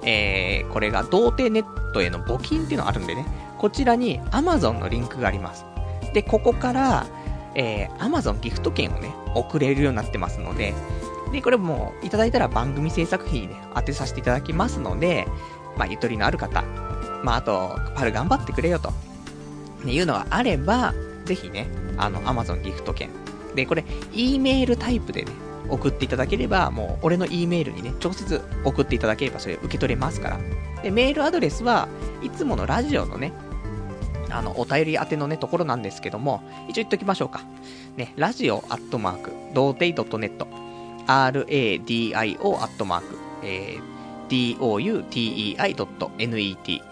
[0.03, 3.27] えー、これが童貞ネットへの募金っていうのがあるんでね、
[3.59, 5.66] こちらに Amazon のリンクがあります。
[6.14, 7.07] で、ここから、
[7.55, 10.74] えー、Amazon ギフト券をね、送れるようになってますので、
[11.33, 15.27] で、これもいただいたら番組制作費にね、当てさせていただきますので、
[15.77, 16.64] まあ、ゆとりのある方、
[17.22, 18.92] まあ、あと、パル頑張ってくれよと、
[19.85, 23.11] ね、いうのがあれば、ぜひね、あの、Amazon ギフト券。
[23.54, 25.33] で、これ、E メールタイプでね、
[25.68, 30.38] 送っていただければ、もう、俺の E メールにね、直接送っていただければ、それ受け取れますから。
[30.83, 31.88] で、メールアドレスは
[32.22, 33.33] いつものラジオのね、
[34.31, 37.42] あの、お便り宛てのね、ところなんですけども、一応言っときましょうか。
[37.96, 40.46] ね、ラジオアットマーク、童貞 .net、
[41.07, 43.97] radio アットマーク、えー、
[44.28, 45.68] doutei.net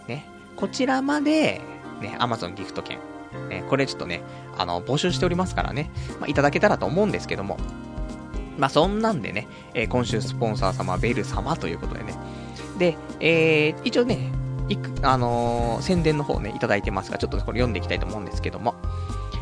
[0.09, 0.27] ね。
[0.57, 1.61] こちらまで、
[2.01, 2.99] ね、Amazon ギフト券
[3.49, 4.23] ね、これちょっとね、
[4.57, 7.59] あの、募集しておりますからね、まあ、いただけたらと思うんですけども、
[8.59, 12.15] まあ、そんなんでね、えー、今週スポンサー様、ベル様ということでね。
[12.79, 14.33] で、えー、一応ね、
[14.69, 18.75] いく、あのー、宣伝の方ね、いただいてますが、ちょっとこれ読んでいきたいと思うんですけども、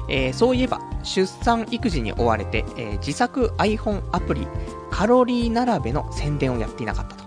[0.08, 4.46] えー、そういえば、出産育児に追われて、えー、自作 iPhone アプリ、
[4.90, 7.23] カロリー並べの宣伝をやっていなかったと。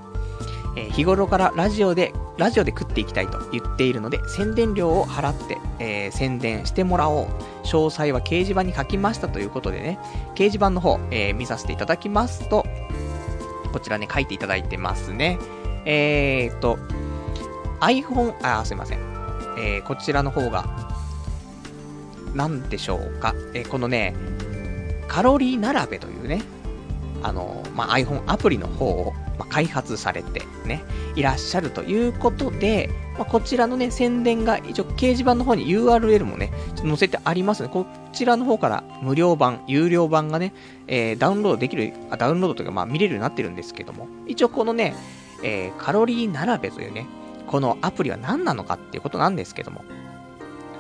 [0.78, 7.28] え、日頃からラジオでラジオで食っていきたいと言っているので、宣伝料を払って、えー、宣伝してもらおう。
[7.64, 10.00] 詳細は掲示板に書きましたということでね、
[10.36, 12.64] 掲示板の方、えー、見させていただきますと、
[13.74, 15.40] こちらね、書いていただいてますね。
[15.86, 16.78] えーと、
[17.82, 19.00] iPhone、あ、すいません。
[19.58, 20.66] えー、こちらの方が、
[22.36, 23.34] なんでしょうか。
[23.54, 24.16] え、このね、
[25.08, 26.44] カロリー並べというね、
[27.24, 30.84] あの、まあ、iPhone アプリの方を、まあ、開発されてね、
[31.16, 40.54] いらっしゃるということで、まあ、こちらのね、宣伝が一応掲示板の方に URL もね、ちょっと載せてありますので、こちらの方から無料版、有料版がね、
[40.88, 44.96] えー、ダウンロードできる、あダウンロードというか、まあ見れるようになってるんですけども、一応このね、
[45.44, 47.08] えー、カロリー並べというね、
[47.48, 49.84] このアプリは何なのかっていうことなんですけども、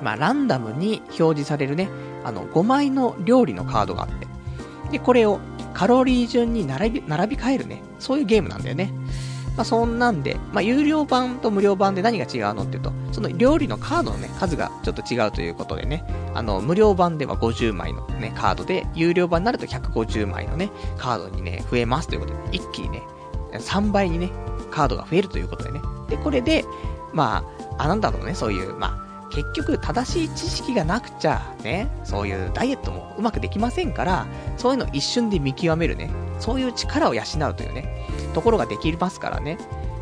[0.01, 1.89] まあ、ランダムに表示されるね、
[2.23, 4.27] あの、5枚の料理のカードがあって、
[4.91, 5.39] で、これを
[5.77, 8.91] カロリー順に並び、並び替えるね、そういうゲームなんだよね。
[9.55, 23.03] まあ、そんなんで、まあ、有料版と無料版で何が違うのっていうと、その料理のカードのね、数がちょっと違うということでね、あの、無料版では50枚のね、カードで、有料版になると150枚のね、カードにね、増えますということで、一気にね、
[23.51, 24.31] 3倍にね、
[24.71, 25.81] カードが増えるということでね。
[26.09, 26.65] で、これで、
[27.13, 27.43] ま
[27.77, 36.09] あ、あ、なんだろうね、そういう、まあ、結局正しい知識がなくちゃ、ね、そういうダイエットもうまくできませんから、そういうの一瞬で見極めるね、
[36.39, 39.57] そういう力を養うというね、ところができますからね。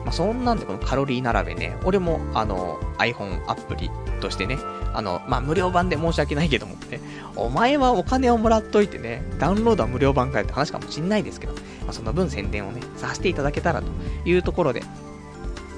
[0.05, 3.89] まあ、そんなんでこのカロリー並べね、俺もあの iPhone アプリ
[4.21, 4.59] としてね、
[4.93, 6.99] あの、まあ、無料版で申し訳ないけどもね、
[7.35, 11.59] お前はお金をもらっといてね、ダウンロードは無料版かよって話かもしんないですけど、ま
[11.89, 13.88] あ、その分宣伝をね、させていただけたらと
[14.25, 14.83] いうところで、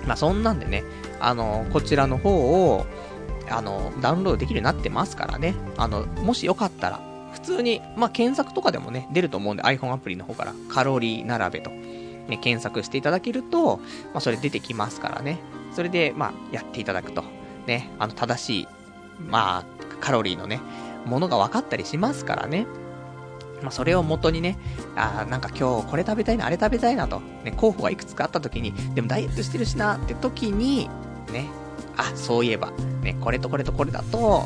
[0.06, 0.84] まあ、そんなんでね、
[1.20, 2.86] あの、こちらの方を、
[3.50, 7.00] あの、ダウンロードできるようになってますからね、あの、もしよかったら、
[7.34, 13.84] 普通に、まあ、検索とかでもね、出ると思うんで iPhone アプリの方から、カロリー並べと、ね、検索していただけると、ま
[14.16, 15.40] あ、それ出てきますからね。
[15.74, 17.24] それで、まあ、やっていただくと。
[17.68, 18.68] ね、あの、正しい、
[19.20, 19.66] まあ、
[20.00, 20.60] カロリーのね、
[21.06, 22.66] ものが分かったりしますからね。
[23.62, 24.58] まあ、それを元にね、
[24.96, 30.90] あなんか今日これ食べたいな、あれ食べたいなと、ね、候補がいくつかあった時に、でもダイエットしてるしなって時に、
[31.32, 31.50] ね、
[31.98, 34.46] あ、そういえば、ね、これとこれとこれだと、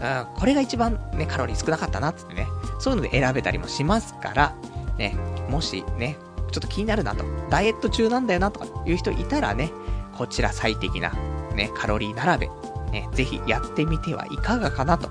[0.00, 2.46] うん、これが一番ね、カロリー少なかったなっつってね、
[2.78, 4.54] そういうので選べたりもしますから、
[4.98, 5.16] ね、
[5.48, 6.16] もしね、
[6.50, 9.70] ちょっと気になるなと、ダイエット中なんだよなとかいう人いたらね、
[10.16, 11.12] こちら最適な、
[11.54, 15.08] ね、カロリー並べ、ね、ぜひやってみてはいかがかなと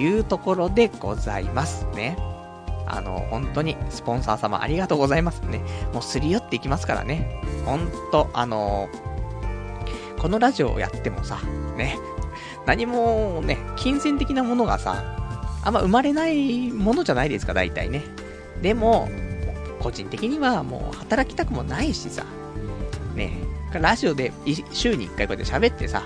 [0.00, 2.16] いうところでございますね。
[2.86, 5.62] あの、本当に、スポンサー様ありがとうございますね。
[5.92, 7.40] もうすり寄っていきますからね。
[7.64, 8.88] ほんと、あの
[10.18, 11.40] このラジオをやってもさ、
[11.76, 11.98] ね、
[12.66, 15.02] 何もね、金銭的なものがさ、
[15.64, 18.02] あんま生まれないものじゃないですか、大体ね。
[18.60, 19.08] でも、
[19.80, 22.24] 個人的にはもう働きたくもないしさ、
[23.14, 23.32] ね、
[23.72, 24.32] ラジオで
[24.72, 26.04] 週に1回こうやって喋ってさ、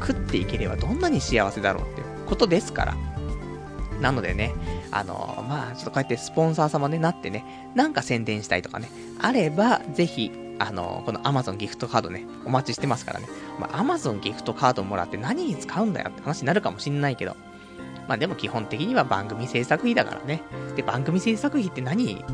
[0.00, 2.96] 食っていければどんなに幸せだろうってことですから。
[4.00, 4.54] なのでね、
[4.92, 8.88] あの、まあ、ちょっとこうやってスポンサー様になってね、なんか宣伝したいとかね、
[9.20, 13.28] あれば、ぜひ、あの、この Amazon ギフトカードね、お待ちしてますからね。
[13.58, 17.36] まあ、Amazon ギフトカードもらって何に使うんだよって話になるかもしんないけど。
[18.08, 20.42] まあでも基本的には番組制作費だからね。
[20.76, 22.24] で、番組制作費って何、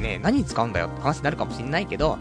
[0.00, 2.18] ね、何に使うんだよって話になるかもしんないけど、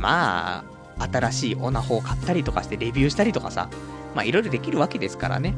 [0.00, 0.64] ま
[0.98, 3.68] あ、新しいオナホを買ったりとかしてレビューしたりとかさ、
[4.14, 5.54] まあいろいろできるわけですからね。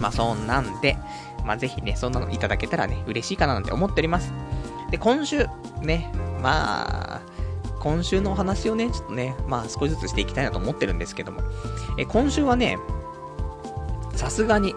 [0.00, 0.96] まあそんなんで、
[1.44, 4.32] まあぜひね、そんなのいただけたらね、嬉しいかななんて思っております。
[4.90, 5.46] で、今週、
[5.82, 6.10] ね、
[6.42, 7.20] まあ、
[7.84, 11.42] 今週のお話をね、ちょっとね、まあ少しずつしていきたいなと思ってるんですけども、
[11.98, 12.78] え、今週はね、
[14.14, 14.74] さすがに、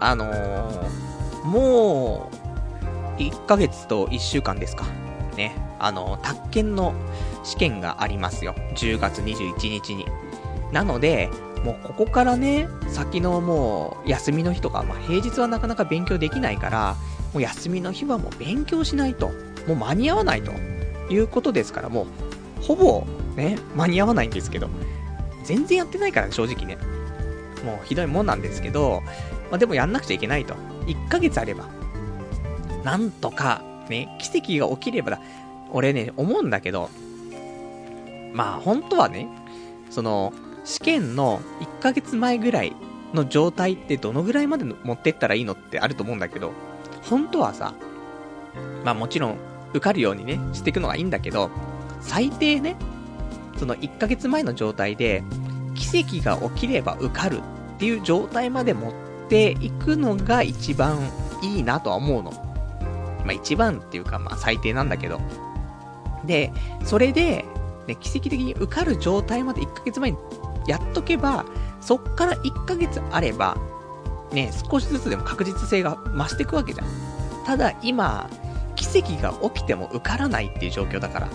[0.00, 2.30] あのー、も
[3.18, 4.84] う、1ヶ月と1週間ですか。
[5.34, 6.92] ね、あのー、宅建の
[7.42, 8.54] 試験がありますよ。
[8.74, 10.04] 10月21日に。
[10.72, 11.30] なので、
[11.64, 16.96] もうここからね、先のもう休みの日とか、まあ平日はなかなか勉強できないから、
[17.32, 19.28] もう休みの日はもう勉強しないと、
[19.66, 20.52] もう間に合わないと
[21.10, 22.31] いうことですから、もう
[22.62, 23.04] ほぼ
[23.36, 24.68] ね、間に合わないんですけど、
[25.44, 26.78] 全然やってないからね、正直ね。
[27.64, 29.02] もうひどいもんなんですけど、
[29.50, 30.54] まあでもやんなくちゃいけないと。
[30.86, 31.68] 1ヶ月あれば、
[32.84, 35.20] なんとか、ね、奇跡が起きればだ。
[35.70, 36.90] 俺ね、思うんだけど、
[38.32, 39.28] まあ本当はね、
[39.90, 40.32] その、
[40.64, 42.76] 試験の1ヶ月前ぐらい
[43.14, 46.52] の状態ってどのぐらいまで持ってったらいいのってあると思うんだけど、
[47.02, 47.74] 本当はさ、
[48.84, 49.36] まあもちろん
[49.70, 51.50] 受かるようにね、していくのがいいんだけど、
[52.02, 52.76] 最低ね、
[53.56, 55.24] その1ヶ月前の状態で、
[55.74, 58.92] 奇跡が起きれば受かるっていう状態まで持っ
[59.28, 60.98] ていくのが一番
[61.42, 62.30] いいなとは思うの。
[63.24, 65.20] まあ一番っていうかまあ最低なんだけど。
[66.24, 66.52] で、
[66.84, 67.44] それで、
[67.86, 70.18] ね、奇跡的に受かる状態まで1ヶ月前に
[70.66, 71.44] やっとけば、
[71.80, 73.56] そっから1ヶ月あれば、
[74.32, 76.86] ね、少しずつでも確実性が増していくわけじゃん。
[77.44, 78.30] ただ今、
[78.76, 81.28] 奇跡が起きても受からないっていう状況だから、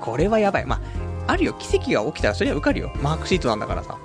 [0.00, 0.66] これはやばい。
[0.66, 0.80] ま
[1.26, 2.92] あ、あるよ、奇跡が起きたらそれは受かるよ。
[3.02, 3.98] マークシートなんだからさ。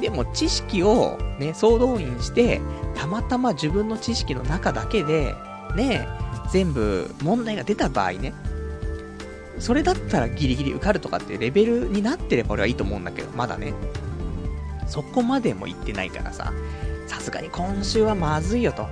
[0.00, 2.60] でも知識をね、総動員して、
[2.94, 5.34] たまたま自分の知識の中だけで、
[5.74, 6.06] ね、
[6.50, 8.34] 全部問題が出た場合ね、
[9.58, 13.72] それだったらギリギリ受かるとかってレベルになってれば俺はいいと思うんだけど、まだね。
[14.86, 16.52] そこまでも行ってないからさ、
[17.06, 18.86] さすがに今週はまずいよと。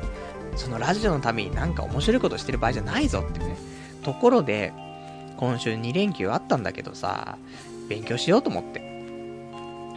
[0.57, 3.57] そのラジオのためになんか面白いことしてる場合じゃないぞってね。
[4.03, 4.73] ところで、
[5.37, 7.39] 今週2連休あったんだけどさ、
[7.89, 8.83] 勉強しようと思って。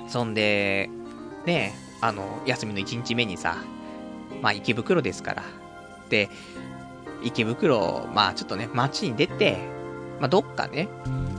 [0.08, 0.90] そんで、
[1.46, 3.58] ねあの、休みの1日目にさ、
[4.42, 5.44] まあ池袋ですから。
[6.10, 6.30] で、
[7.24, 9.58] 池袋、まあちょっとね、街に出て、
[10.20, 10.88] まあどっかね、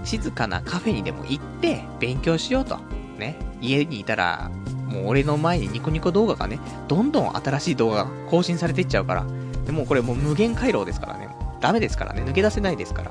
[0.05, 2.79] 静かなカフェにでも行って勉強しようと。
[3.19, 3.37] ね。
[3.61, 4.51] 家にいたら、
[4.87, 6.59] もう俺の前にニコニコ動画がね、
[6.89, 9.27] どんどん新しい動画が更新されていっちゃうから。
[9.67, 11.29] でもうこれもう無限回廊ですからね。
[11.61, 12.23] ダメですからね。
[12.23, 13.11] 抜け出せないですから。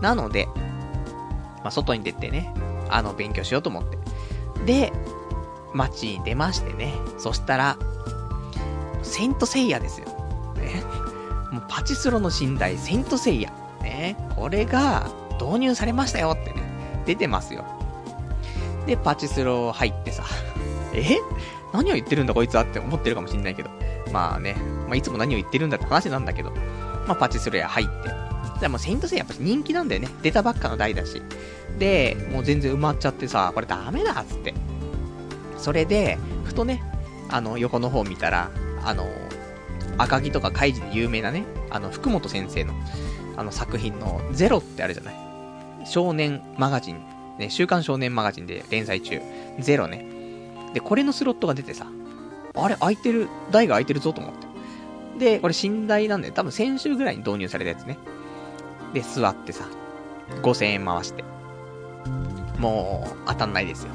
[0.00, 0.48] なので、
[1.62, 2.52] まあ外に出てね、
[2.88, 3.98] あの、勉強しようと思って。
[4.64, 4.92] で、
[5.74, 6.94] 街に出ましてね。
[7.18, 7.76] そしたら、
[9.02, 10.06] セントセイヤですよ。
[10.56, 10.82] ね。
[11.52, 13.52] もうパチスロの寝台、セントセイヤ。
[13.82, 14.16] ね。
[14.34, 15.08] これが
[15.40, 16.62] 導入されましたよってね、
[17.06, 17.64] 出てますよ。
[18.86, 20.24] で、パチスロ入ってさ、
[20.94, 21.18] え？
[21.72, 23.70] 何を言ってるんだこいつはって思ってるかもしんないけど。
[24.10, 24.56] まあね、
[24.86, 26.50] まあいつも何を言ってるんだって話なんだけど、
[27.06, 27.92] まあパチスロ屋入って。
[28.58, 30.08] じゃあもうセイントセイやっぱ人気なんだよね。
[30.22, 31.22] 出たばっかの台だし。
[31.78, 34.54] で、もう全然埋まっちゃってさ、これダメだっつって。
[35.56, 36.82] それで、ふとね、
[37.28, 38.50] あの、横の方見たら、
[38.84, 39.06] あの、
[39.96, 42.74] 赤木とか怪事で有名なね、あの、福本先生の、
[43.36, 45.14] あの作品のゼロってあるじゃない。
[45.84, 47.00] 少年マガジン、
[47.38, 49.20] ね、週刊少年マガジンで連載中、
[49.60, 50.04] ゼロね。
[50.74, 51.86] で、これのスロットが出てさ、
[52.54, 54.48] あれ、空いてる、台が空いてるぞと思って。
[55.18, 57.98] で、これ寝台なんで、多分先週ぐらいに導入されたやつね。
[58.92, 59.64] で、座ってさ、
[60.42, 61.24] 5000円回して。
[62.58, 63.90] もう、当たんないですよ。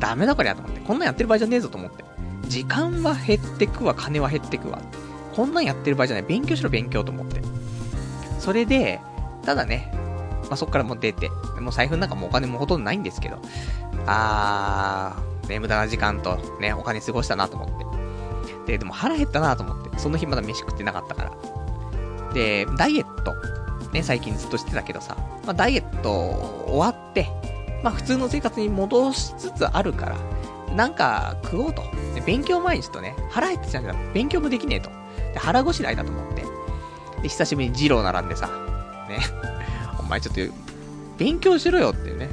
[0.00, 0.80] ダメだこりゃと思って。
[0.80, 2.04] こんなんやってる場合じゃねえぞと思って。
[2.48, 4.80] 時間は減ってくわ、金は減ってくわ。
[5.34, 6.22] こんなんやってる場合じゃない。
[6.24, 7.40] 勉強しろ、勉強と思って。
[8.38, 9.00] それで、
[9.44, 9.92] ただね、
[10.48, 11.28] まあ、そっからもう出て、
[11.60, 13.38] もう財布の中もお金もほとんどないんですけど、
[14.06, 17.68] あー、ね、無駄な時間とね、お金過ごしたなと思っ
[18.66, 18.72] て。
[18.72, 19.98] で、でも腹減ったなと思って。
[19.98, 22.34] その日まだ飯食ってなかったから。
[22.34, 23.34] で、ダイエット、
[23.96, 27.28] ね、最近ずっとしてたけどさ、まあ、ダイエット終わって、
[27.82, 31.82] まあ、普通の生活に戻しつつあるから、なんか食おうと。
[32.14, 34.90] で勉強前にちょっとね、腹減ってたんだ勉強もできねえと。
[35.32, 36.42] で、腹ごしらえだと思って。
[37.22, 38.48] で、久しぶりに二郎並んでさ、
[39.08, 39.18] ね、
[39.98, 40.40] お前ちょっと、
[41.16, 42.28] 勉強しろよってね、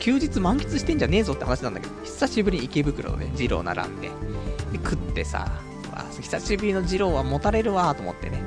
[0.00, 4.14] 休日満喫してんじゃねえぞって話なんだけど、久しぶりに池袋のね、二郎並んで、で、
[4.82, 5.46] 食ってさ、
[6.22, 8.42] 久しぶりの二郎は持たれるわと思ってね。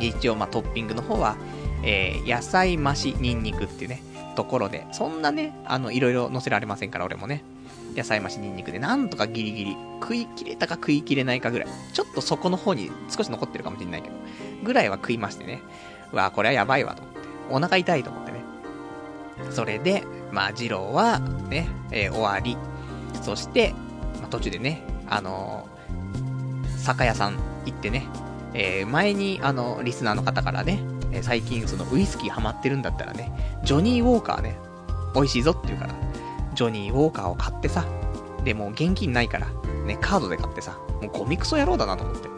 [0.00, 1.36] 一応、まあ、トッピングの方は、
[1.82, 4.02] えー、野菜増しニンニクっていうね、
[4.36, 7.42] ところで、そんなね、あの、いろいろ載せられませんから、俺もね。
[7.96, 11.68] 野菜増しニンニクで、なんとかギリギリ、食い切れたか食い切れないかぐらい。
[11.92, 14.14] ちょっとそこの方に少し残ってるかもしれないけど、
[14.62, 15.60] ぐらいは食いましてね。
[16.12, 17.20] うわこれはやばいわと思って。
[17.50, 18.38] お腹痛いと思ってね。
[19.50, 22.56] それで、まあ、二郎は、ね、えー、終わり。
[23.22, 23.74] そして、
[24.20, 28.06] まあ、途中でね、あのー、酒屋さん行ってね、
[28.54, 30.80] えー、前に、あの、リスナーの方からね、
[31.12, 34.58] え最近そのウイスキーハマってるんだったらね、ジョニーウォーカーね、
[35.14, 35.94] 美味しいぞって言うから、
[36.54, 37.84] ジョニーウォーカーを買ってさ、
[38.44, 39.48] で、もう現金ないから、
[39.86, 42.28] ね、カードで買ってさ、もうゴミクソ野郎だなと思って。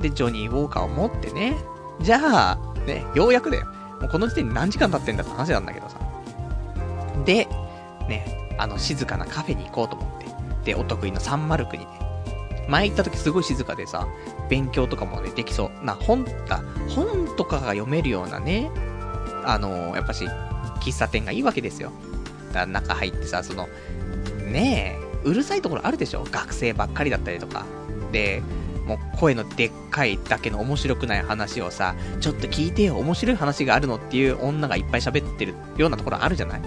[0.00, 1.56] で、ジョニーウォーカーを持ってね、
[2.00, 2.18] じゃ
[2.52, 3.66] あ、ね、ようやくだよ。
[4.00, 5.98] もうこの時点で何時間経ってんだって話なんだけどさ。
[7.24, 7.46] で、
[8.08, 10.26] ね、あの、静かなカフェに行こうと思って。
[10.64, 11.99] で、お得意のサンマルクにね。
[12.70, 14.06] 前行った時すごい静かでさ、
[14.48, 15.84] 勉強とかもね、できそう。
[15.84, 18.70] な、本、だ、本とかが読めるようなね、
[19.44, 20.24] あのー、やっぱし、
[20.80, 21.90] 喫茶店がいいわけですよ。
[22.48, 23.68] だから中入ってさ、その、
[24.46, 26.24] ねえ、うるさいところあるでしょ？
[26.30, 27.66] 学生ばっかりだったりとか。
[28.12, 28.42] で、
[28.86, 36.60] もう声のでっかいだけの面白くない話をさ、ちょっと聞いてよ、面白い話があるのっていう女がいっぱい喋ってるようなところあるじゃない？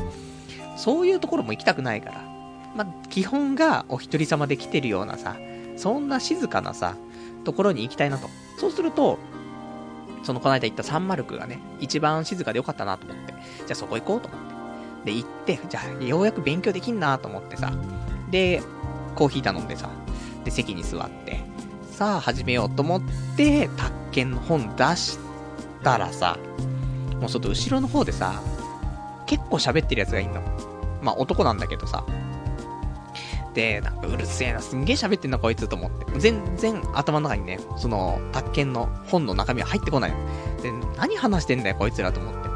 [0.77, 2.21] そういうところも行きたくないから。
[2.75, 5.35] まあ、基本がお一人様で来てるようなさ、
[5.77, 6.95] そんな静かなさ、
[7.43, 8.29] ところに行きたいなと。
[8.57, 9.19] そうすると、
[10.23, 14.53] そのこの間行ったサンマルクがね、一番静かでよかったなと思って、じゃあそこ行こうと思って。
[15.05, 17.73] で、行って、じゃあようやく勉強できんなと思ってさ、
[18.31, 18.63] で、
[19.15, 19.89] コーヒー頼んでさ、
[20.45, 21.41] で、席に座って、
[21.91, 23.01] さあ始めようと思っ
[23.35, 25.19] て、宅建の本出し
[25.83, 26.37] たらさ、
[27.19, 28.41] もうちょっと後ろの方でさ、
[29.25, 30.41] 結構喋ってるやつがいんの。
[31.01, 32.05] まあ男なんだけどさ、
[33.81, 36.19] なんかうるせえな、すんげえ喋ってんなこいつと思って。
[36.19, 40.17] 全然頭の中にね、その、宅建の本の中身は入ってこないの。
[40.61, 42.49] で、何話してんだよこいつらと思って。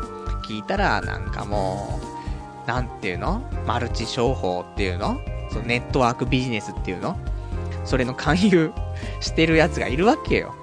[0.47, 1.99] 聞いたら、なんかも
[2.65, 3.41] う、なんていうの？
[3.65, 5.21] マルチ商法っていうの？
[5.51, 7.17] そのネットワークビジネスっていうの？
[7.85, 8.71] それの勧誘
[9.21, 10.53] してるやつがいるわけよ。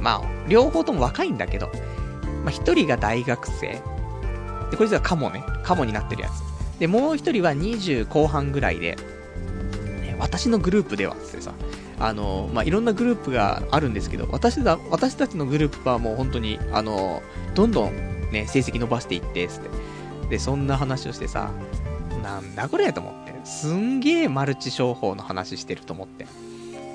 [0.00, 1.70] まあ、両方とも若いんだけど、
[2.42, 3.80] まあ一人が大学生。
[4.70, 5.44] で、こいつはカモね。
[5.62, 6.78] カモになってるやつ。
[6.78, 8.96] で、もう一人は20後半ぐらいで、
[10.18, 11.54] 私のグループではってさ、
[11.98, 17.22] あの、まあ、いろんなグループがあるんですけど、私だ、私たちのグループはもう本当に、あの、
[17.54, 19.68] どんどんね、成績伸ばしていって、つって。
[20.30, 21.50] で、そんな話をしてさ、
[22.22, 23.34] なんだこれと思って。
[23.44, 26.26] すんげえマルチ商法の話してると思って。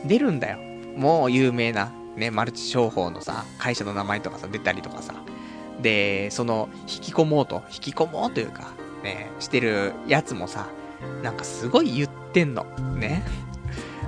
[0.06, 0.60] 出るんだよ。
[0.98, 5.16] もう有名な、ね、マルチ商法のさ、会社の名前とかさ、出たりとかさ。
[5.82, 10.68] で、その、引き込もうと、引き込もうというか、ね、してるやつもさ、
[11.22, 12.66] なんかすごい言ってんの。
[12.96, 13.24] ね。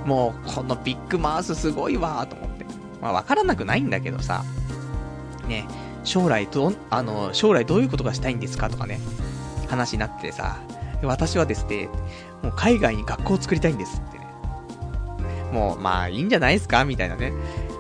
[0.06, 2.66] もう、このビッグマウスすごいわーと思って。
[3.02, 4.44] まあ、わからなくないんだけどさ、
[5.48, 5.68] ね、
[6.04, 9.00] 将来ど、あの、将来どういうことがしたいんですかとかね、
[9.68, 10.60] 話になってさ、
[11.04, 11.90] 私はですね、
[12.42, 14.28] もう海外に学校を作りたいんですってね。
[15.52, 17.34] もう、まあ、いいんじゃないですかみたいなね。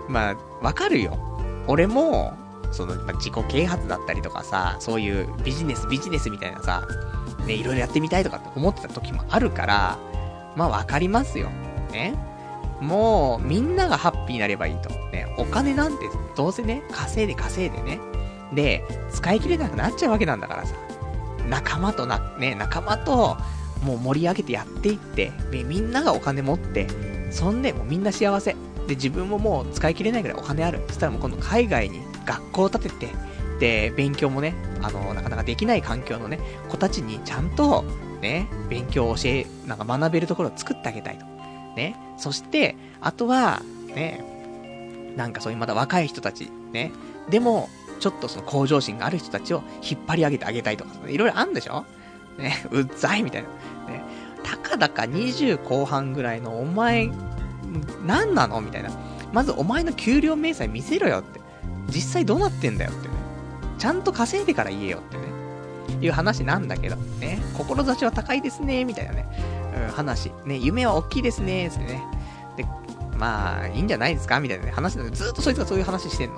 [0.08, 1.18] まあ、わかるよ。
[1.68, 2.34] 俺も、
[2.72, 6.88] その、まあ、自己啓発だったりとかさ、そういうビジネス、ビジネスみたいなさ、
[7.46, 9.98] ね、いろいろやってみたいとかって思ってた時もあるから、
[10.56, 11.50] まあわかりますよ。
[11.92, 12.14] ね。
[12.82, 14.90] もう、みんながハッピーになればいいと。
[15.12, 18.00] ね、お金なんて、どうせね、稼いで稼いでね。
[18.54, 20.76] で、使い切れなくなっちゃうわけなんだからさ。
[21.50, 23.38] 仲間とな、ね、仲間と、
[23.84, 26.88] もう盛り上げてやっていって、で、みんながお金持って、
[27.32, 28.56] そんで、もうみんな幸せ。
[28.88, 30.84] で、自分ももう使い切れないぐらいお金ある。
[30.88, 33.08] そしたらもう今度海外に学校を建てて、
[33.60, 36.40] で、勉強もね、あの、なかなかできない環境のね、
[36.70, 37.84] 子たちにちゃんと、
[38.22, 41.26] ね、勉強を教え、なんか学べるところを作ってあげたいと。
[41.76, 41.96] ね。
[42.18, 43.62] そして、あとは、
[43.94, 46.92] ね、なんかそういうまだ若い人たち、ね。
[47.30, 51.86] でも、ちょっとその向上心がある人たちを引っ張り上げてあげたいとか、いろいろあるんでしょ？
[52.38, 53.48] ね、うっざいみたいな。
[53.94, 54.04] ね。
[54.44, 57.10] たかだか20後半ぐらいのお前、
[58.06, 58.60] 何なの？
[58.60, 58.90] みたいな。
[59.32, 61.40] まずお前の給料明細見せろよって。
[61.88, 63.10] 実際どうなってんだよって。
[63.78, 65.24] ちゃんと稼いでから言えよってね。
[66.02, 67.40] いう話なんだけど、ね。
[67.58, 69.26] 志は高いですね、みたいなね。
[69.88, 70.32] うん、話。
[70.46, 72.04] ね、夢は大きいですね、つってね。
[72.58, 72.66] で、
[73.18, 74.40] まあ、いいんじゃないですか？
[74.40, 76.36] みたいなね、話なんで、ずっとそいつがそういう話してんの。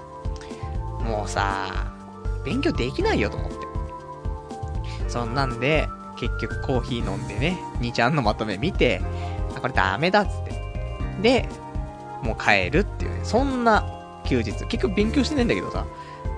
[1.04, 1.94] もうさ、
[2.44, 3.58] 勉強できないよと思って。
[5.08, 9.02] そんなんで、結局コーヒー飲んでね、2ちゃんのまとめ見て、
[9.56, 10.62] あ、これダメだっつって。
[11.22, 11.48] で、
[12.22, 13.86] もう帰るっていうね、そんな
[14.26, 14.52] 休日。
[14.52, 15.86] 結局勉強してないんだけどさ、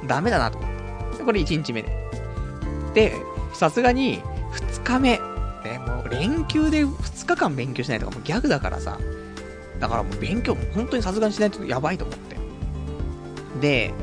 [0.08, 0.79] ダメだなと思って。
[1.24, 1.90] これ1日目で。
[2.94, 3.16] で、
[3.54, 4.22] さすがに、
[4.54, 5.20] 2日目。
[5.64, 8.98] ね、もう連休で2日間勉強しないとかもうギャグだからさ。
[9.80, 12.38] だからもう勉強も本当にさすがにしないとやばいと思って。
[13.60, 13.94] で、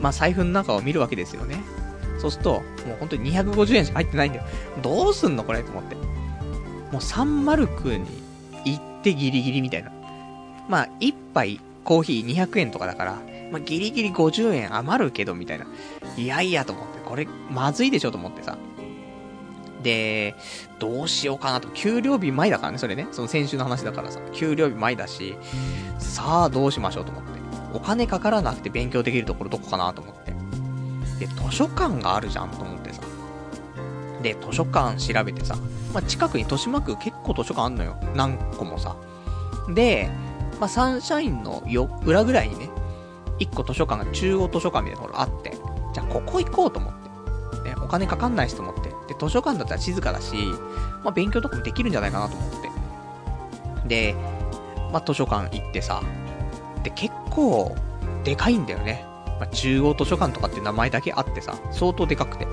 [0.00, 1.62] まあ財布の中を見るわけですよね。
[2.18, 2.62] そうすると、もう
[3.00, 4.44] 本当に250円しか入ってないんだよ。
[4.82, 5.94] どうすんのこれと思って。
[6.92, 8.04] もうサンマルクに
[8.64, 9.90] 行ってギリギリみたいな。
[10.68, 13.18] まあ、1杯コーヒー200円とかだから、
[13.50, 15.66] まあ、ギリギリ50円余るけど、みたいな。
[16.16, 18.56] いやいやと思って、これ、まずいでしょと思ってさ。
[19.82, 20.34] で、
[20.78, 21.68] どうしようかなと。
[21.68, 23.08] 給料日前だからね、それね。
[23.12, 24.20] その先週の話だからさ。
[24.32, 25.36] 給料日前だし、
[25.98, 27.30] さあどうしましょうと思って。
[27.72, 30.32] お金かからなくて勉強できるところどこかなと思って。
[31.18, 33.02] で、図書館があるじゃんと思ってさ。
[34.22, 35.56] で、図書館調べてさ。
[35.92, 37.96] まあ、近くに豊島区結構図書館あんのよ。
[38.14, 38.96] 何個もさ。
[39.74, 40.10] で、
[40.60, 42.69] まあ、サンシャインのよ、裏ぐらいにね、
[43.40, 45.56] 一個図書館が中央図書館みたいなところあって、
[45.92, 47.00] じゃあここ行こうと思って。
[47.64, 48.90] ね、お金かかんないしと思って。
[49.12, 50.36] で、図書館だったら静かだし、
[51.02, 52.50] まあ、勉強とかもできるんじゃないかなと思っ
[53.82, 53.88] て。
[53.88, 54.14] で、
[54.92, 56.02] まあ、図書館行ってさ、
[56.82, 57.74] で、結構、
[58.24, 59.04] でかいんだよね。
[59.38, 62.46] まあ、中央図書館とかって名前だけあってさ、相当でかくて。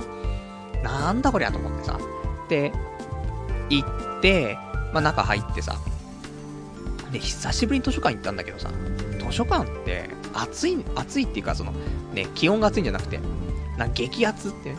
[0.83, 1.99] なんだこりゃと思ってさ。
[2.49, 2.71] で、
[3.69, 4.57] 行って、
[4.93, 5.75] まあ、中入ってさ、
[7.11, 8.69] で、久しぶりに図書館行ったんだけどさ、
[9.19, 11.73] 図書館って暑い、暑いっていうかその、
[12.13, 13.19] ね、気温が暑いんじゃなくて、
[13.77, 14.75] な激熱って、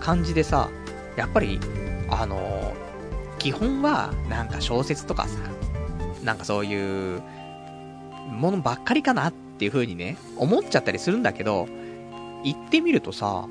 [0.00, 0.70] 感じでさ、
[1.16, 1.60] やっぱり、
[2.08, 5.38] あのー、基本は、なんか小説とかさ、
[6.24, 7.22] なんかそういう、
[8.30, 11.68] ものばっかりかなっていう風にね、思っちゃったりするんだけど、
[12.42, 13.46] 行ってみるとさ、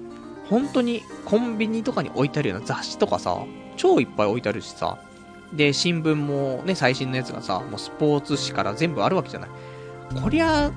[0.50, 3.38] 本当にコンビニとかに置いてあるような雑誌とかさ、
[3.78, 4.98] 超いっぱい置いてあるしさ、
[5.54, 9.50] で、新聞もね、最新のやつがさ、もうスポーツ紙から全部あるわけじゃない。
[10.22, 10.72] こりゃ、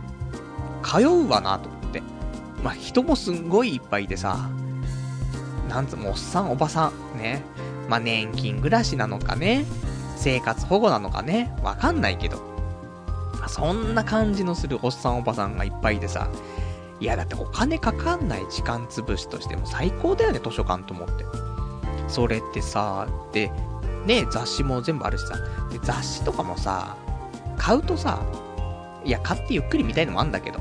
[0.83, 2.03] 通うわなと思って。
[2.63, 4.49] まあ、人もすんごいいっぱいいてさ、
[5.69, 7.43] なんつうもおっさんおばさん、ね。
[7.89, 9.65] まあ、年金暮らしなのかね、
[10.17, 12.39] 生活保護なのかね、わかんないけど。
[13.41, 16.29] まあ、そんな感じのするおっさんおばさんがいっぱいいてさ、
[17.01, 21.25] いやだってお金かかんない時間潰しとしても最高だよね、図書館と思って。
[22.07, 23.51] それってさ、で、
[24.07, 25.37] ね、雑誌も全部あるしさ。
[25.73, 26.97] で、雑誌とかもさ、
[27.57, 28.21] 買うとさ、
[29.05, 30.61] いや、買ってゆっくり見たいのもあんだけど。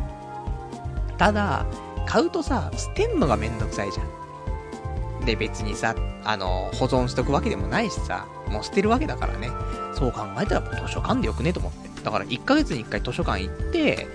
[1.18, 1.66] ただ、
[2.06, 5.26] 買うとさ、捨てんのがめんどくさいじゃん。
[5.26, 9.50] で、別にさ、あの、保存しとくわけでもないしさ、もう捨てるわけだからね。
[9.94, 12.02] そう考えたら図書館でよくねと思って。
[12.04, 14.08] だから1ヶ月に1回図書館行って、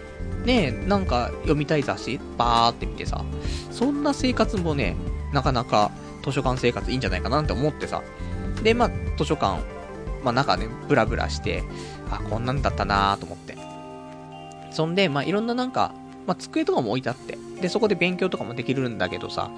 [0.45, 3.25] ねなんか読みたい雑誌、バーって見てさ、
[3.71, 4.97] そんな生活もね、
[5.33, 5.91] なかなか
[6.25, 8.03] 図書館生活いいんじゃないかなって思ってさ、
[8.63, 9.63] で、まあ、図書館、
[10.23, 11.63] まあ、中ね、ブラブラして、
[12.11, 13.46] あ、こんなんだったなーと思って。
[14.77, 15.95] そんで、まあ、いろんななんか、
[16.27, 19.51] まあ、机とかも置いてあって、で、そこで勉強とかもできるんだけどさ、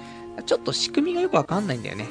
[0.45, 2.07] ちょっと仕組みがよくわかんないんだよね。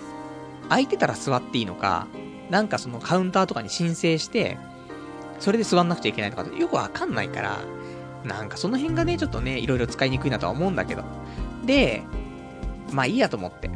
[0.69, 2.07] 空いてたら座っていいのか、
[2.51, 4.59] なんかそのカウンターとかに申請して、
[5.41, 7.59] それで座んなくちゃいけないとかよくわかんないから、
[8.25, 11.03] なんかその辺がね、ちょっとね、いろいろ使いにくいなとは思うんだけど。
[11.65, 12.03] で、
[12.93, 13.71] まあいいやと思って。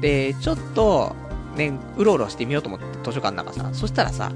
[0.00, 1.16] で、ちょっと、
[1.56, 3.70] ね、うろうろしてみようと思って、図書館の中さ。
[3.72, 4.30] そしたらさ、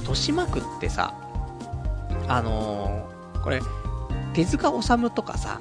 [0.00, 1.14] 豊島区ってさ、
[2.28, 3.09] あの、
[3.42, 3.60] これ、
[4.34, 5.58] 手塚治虫とかさ、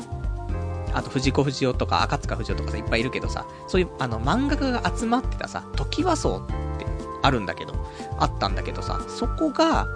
[0.93, 6.47] あと藤子不二雄とか赤塚不二夫とかさ、いっぱいいるけどさ、そういうあの漫画家が集まってたさ、時和荘っ
[6.79, 6.85] て
[7.21, 7.73] あるんだけど、
[8.17, 9.87] あったんだけどさ、そこが、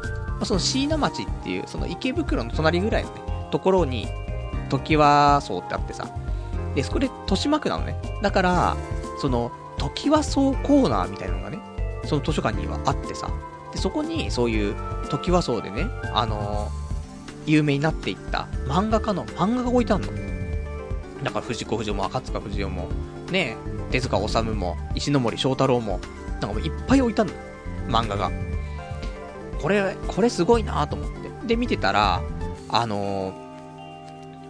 [0.44, 4.08] その椎名町っていう、その池袋の隣ぐらいのね、ところに、
[4.70, 6.10] 時和荘ってあってさ、
[6.76, 7.96] で、そこで豊島区なのね。
[8.22, 8.78] だから、
[9.20, 11.60] その、時和荘コーナーみたいなのがね、
[12.06, 13.30] その図書館にはあってさ、
[13.72, 14.76] で、そこにそういう
[15.10, 16.83] 時和荘でね、あのー、
[17.46, 20.12] 有名になっていった漫画家の漫画が置いてあるの。
[21.24, 22.90] だから藤子不二雄も赤塚不二雄も、
[23.32, 23.56] ね
[23.92, 26.00] 手塚治虫も、石森章太郎も、
[26.32, 27.32] なんかもういっぱい置いたの。
[27.88, 28.32] 漫画が。
[29.62, 31.10] これ、これすごいなと思っ
[31.42, 31.48] て。
[31.48, 32.22] で、見てたら、
[32.70, 33.43] あのー、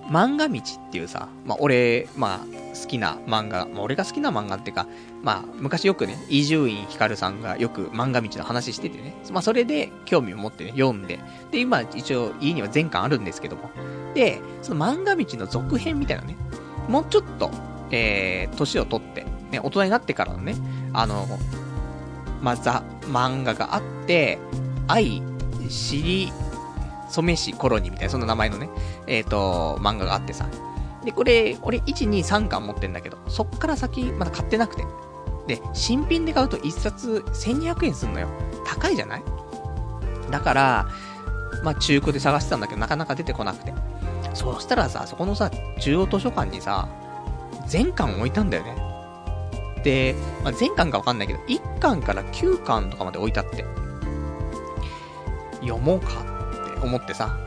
[0.09, 2.39] 漫画道っていうさ、まあ、俺、まあ、
[2.77, 4.87] 好きな漫画、まあ、俺が好きな漫画っていうか、
[5.21, 11.19] まあ、昔よくね、伊集院光さんがよく漫画道の話しててね、まあ、それで興味を持ってね、読んで、
[11.51, 13.69] で、今、一応、家には全巻あるんですけども、
[14.13, 16.35] で、その漫画道の続編みたいなね、
[16.87, 17.51] もうちょっと、
[17.91, 20.55] えー、年を取って、ね、大人になってからのね、
[20.93, 21.27] あの、
[22.41, 24.39] まザ、漫画があって、
[24.87, 25.21] 愛、
[25.69, 26.33] 知り、
[27.09, 28.69] 染めし頃にみたいな、そんな名前のね、
[29.07, 30.47] えっ、ー、と、漫画があってさ。
[31.03, 34.85] で、これ、俺、1、2、3巻持ってんだけど、そっから先、まだ買ってなくて。
[35.47, 38.27] で、新品で買うと1冊1200円すんのよ。
[38.65, 39.23] 高いじゃない？
[40.31, 40.87] だから、
[41.63, 43.73] まあ、中古で探してたんだけど、なかなか出てこなくて。
[44.33, 46.87] そしたらさ、そこのさ、中央図書館にさ、
[47.67, 48.75] 全巻置いたんだよね。
[49.83, 53.65] で、まあ、全巻かわかんないけど、1巻から9巻とかまで置いてあって、
[55.61, 56.23] 読もうか
[56.85, 57.37] 思ってさ、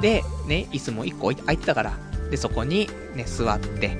[0.00, 1.92] で、ね、椅子も1個、空いてたから、
[2.30, 3.96] で、そこにね、座って、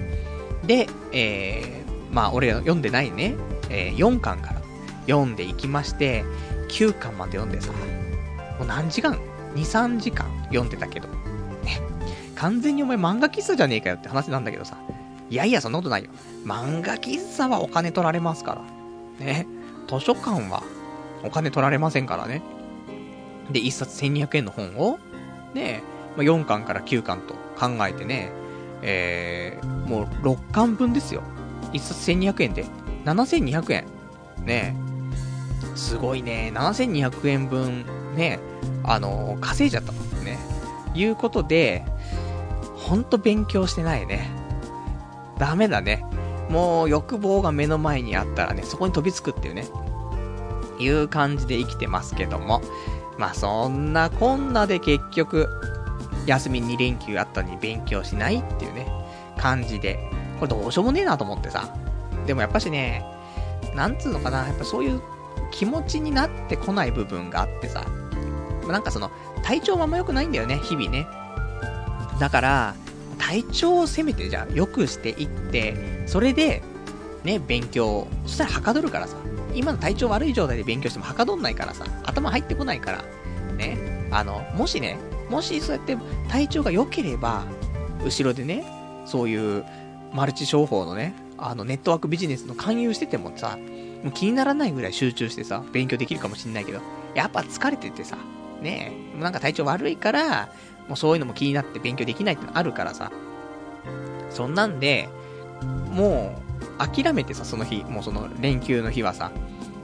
[0.66, 3.34] で、えー、まあ、俺読んでないね、
[3.70, 4.62] えー、4巻から
[5.06, 6.24] 読んでいきまして、
[6.68, 7.72] 9巻まで読んでさ、
[8.58, 9.18] もう何時間
[9.54, 11.80] ?2、3時間読んでたけど、ね、
[12.34, 14.76] 完全にお前漫画喫茶じゃねえかよって話なんだけどさ、
[15.30, 16.10] いやいや、そんなことないよ。
[16.44, 18.62] 漫画喫茶はお金取られますか
[19.18, 19.26] ら。
[19.26, 19.46] ね。
[19.88, 20.62] 図書館は
[21.22, 22.42] お金取られませんからね。
[23.50, 24.98] で、1冊1200円の本を、
[25.54, 25.82] ね、
[26.16, 28.32] まあ、4巻から9巻と考えてね、
[28.82, 31.22] えー、もう6巻分ですよ。
[31.72, 32.64] 1冊1200円で、
[33.04, 33.86] 7200円。
[34.44, 34.76] ね
[35.74, 36.52] すごいね。
[36.54, 37.84] 7200円分、
[38.14, 38.38] ね、
[38.84, 39.92] あの、稼いじゃった
[40.22, 40.38] ね。
[40.94, 41.84] いうことで、
[42.76, 44.28] ほんと勉強してないね。
[45.38, 46.04] ダメだね。
[46.48, 49.66] もう欲望が目の前にあったらね、そこに飛びつくっていうね、
[50.78, 52.60] いう感じで生きてますけども。
[53.18, 55.48] まあそんなこんなで結局、
[56.26, 58.86] 休み2連休あったのに勉強しないっていうね、
[59.38, 59.98] 感じで。
[60.40, 61.74] これどうしようもねえなと思ってさ。
[62.26, 63.04] でもやっぱしね、
[63.74, 65.00] なんつうのかな、やっぱそういう
[65.50, 67.84] 気持ちになってこない部分があってさ。
[68.68, 69.10] なんかその、
[69.42, 71.06] 体調もあんま良くないんだよね、日々ね。
[72.18, 72.74] だから、
[73.18, 76.62] 体調をせめてじゃあ良くしていって、それで、
[77.24, 79.16] ね、勉強、そしたらはかどるからさ。
[79.54, 81.84] 今の体調悪い状態で勉強してもはかどんないからさ。
[82.04, 83.04] 頭入ってこないから。
[83.56, 84.08] ね。
[84.10, 84.98] あの、もしね、
[85.30, 85.96] もしそうやって
[86.28, 87.44] 体調が良ければ、
[88.04, 88.64] 後ろでね、
[89.06, 89.64] そういう
[90.12, 93.58] マルチ商法のね、あのネットワークビジネスの勧誘しててもさ、
[94.02, 96.80] もう気にならないぐらい集中してさ、勉強できるかもしんないけど、
[97.14, 98.18] やっぱ疲れててさ、
[98.60, 100.48] ね、なんか体調悪いから、
[100.88, 103.10] もうそういうのも気になって勉強できないってのあるからさ。
[104.30, 105.08] そんなんで、
[105.90, 109.30] もう、諦めてさ、その日、もうその連休の日はさ。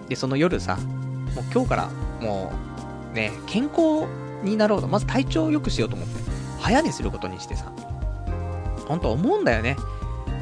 [0.09, 1.89] で、その夜さ、もう今日から、
[2.21, 2.53] も
[3.13, 4.07] う、ね、健康
[4.43, 6.21] になろうと、まず体調を良くしようと思って、
[6.61, 7.73] 早寝することにしてさ。
[8.87, 9.77] ほんと思うんだよね。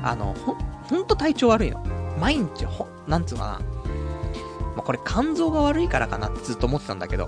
[0.02, 1.84] あの、ほ、ほんと体調悪いの。
[2.18, 3.78] 毎日、ほ、なんつうかな。
[4.76, 7.26] まあ、これ肝臓が悪いからかなってずっと思ってたんだけど、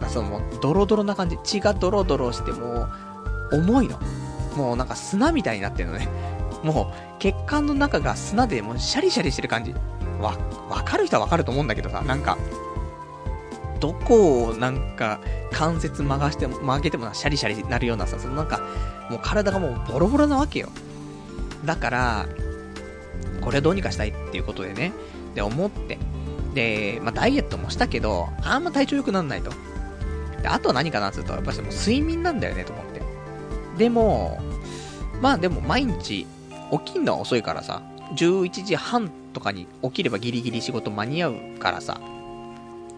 [0.00, 2.88] まあそのもうドロドロな感じ、血がドロドロしても
[3.50, 3.98] う重いの。
[4.56, 6.08] もうなんか砂みたいになってるのね。
[6.64, 9.74] もう血管の中が砂でもうシャリシャリしてる感じ。
[10.20, 10.36] わ、
[10.70, 12.38] わかる人はわかると思うんだけどさ、なんか、
[13.80, 15.20] どこをなんか
[15.52, 18.60] 関節曲がしても、曲げてもシャリシャリなるようなさ、そのなんか、
[19.10, 20.70] もう体がもうボロボロなわけよ。
[21.64, 22.26] だから、
[23.42, 24.92] これどうにかしたいっていうことでね、
[25.34, 25.98] で思って、
[26.54, 29.50] で、まあダイエットもしたけど、あんま体調良くなんないと。
[30.40, 33.02] で、あとは何かなって言うと、やっぱりもう睡眠なんだよね、と思って。
[33.76, 34.40] でも、
[35.20, 36.26] まあでも毎日、
[36.70, 37.82] 起きんのは遅いからさ、
[38.16, 42.00] 11時半とかに起きればギリギリ仕事間に合うからさ、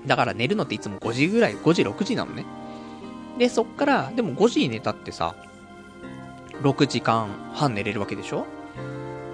[0.06, 2.44] だから寝るのっていつも5時ぐらい、5時、6時なのね。
[3.38, 5.34] で、そっから、でも5時に寝たってさ、
[6.62, 8.46] 6時間半寝れるわけでしょ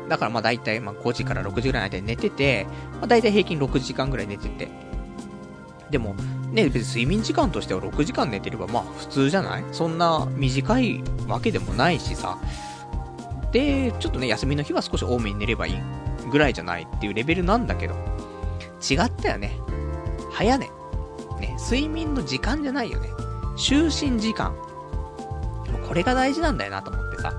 [0.09, 4.69] だからまあ大体まあ5時から6時ぐらいの間に寝てて、まあ大体平均6時間ぐらい寝てて。
[5.91, 6.15] でも、
[6.51, 9.65] ね、別に睡眠時間としては6時間寝てればまあ普通じゃない？
[9.73, 12.39] そんな短いわけでもないしさ。
[13.53, 15.79] で、ちょっとね、休みの日は少し多めに寝ればいい
[16.31, 17.95] ぐらいじゃないっていうレベルなんだけど、
[18.91, 19.57] 違ったよね。
[20.33, 20.67] 早寝。
[21.39, 23.09] ね、睡眠の時間じゃないよね。
[23.57, 24.55] 就寝時間。
[25.87, 27.35] これが大事なんだよなと思ってさ。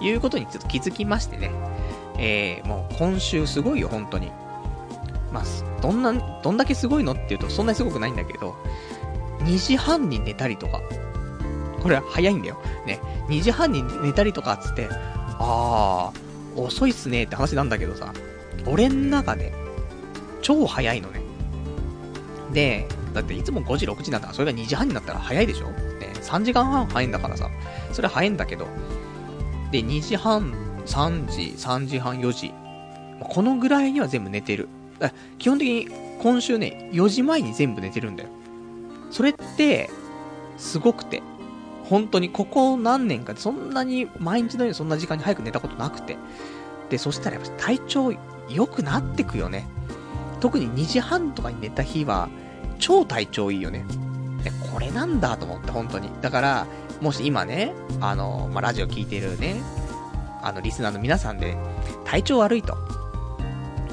[0.00, 1.50] いうことにちょっと気づきましてね。
[2.18, 4.30] えー、もう今週すごいよ、本当に。
[5.32, 5.44] まあ、
[5.80, 6.12] どんな、
[6.42, 8.54] どんだけすごいのって言うとそんなにすごくないんだけど、
[9.40, 10.80] 2時半に寝たりとか。
[11.84, 12.56] これ早いんだよ。
[12.86, 12.98] ね。
[13.28, 14.88] 2時半に寝たりとかっつって、
[15.38, 18.14] あー、遅いっすねって話なんだけどさ、
[18.66, 19.52] 俺ん中で、
[20.40, 21.20] 超早いのね。
[22.52, 25.74] で、だっていつも5時、6時になんだから、それが2時半になったら早いでしょね、
[26.22, 27.50] 3時間半早いんだからさ、
[27.92, 28.66] それ早いんだけど、
[29.70, 30.54] で、2時半、
[30.86, 32.54] 3時、3時半、4時、
[33.20, 34.70] このぐらいには全部寝てる。
[35.38, 35.88] 基本的に
[36.22, 38.30] 今週ね、4時前に全部寝てるんだよ。
[39.10, 39.90] それって、
[40.56, 41.22] すごくて。
[41.84, 46.16] 本当にここ何年かそんなに毎日のようにそんな時間に早く寝たことなくて。
[46.88, 48.12] で、そしたらやっぱ体調
[48.48, 49.66] 良くなってくよね。
[50.40, 52.28] 特に2時半とかに寝た日は、
[52.78, 53.84] 超体調いいよね。
[54.42, 56.10] で、これなんだと思って、本当に。
[56.20, 56.66] だから、
[57.00, 59.62] もし今ね、あの、まあ、ラジオ聞いてるね、
[60.42, 61.56] あの、リスナーの皆さんで、
[62.04, 62.76] 体調悪いと。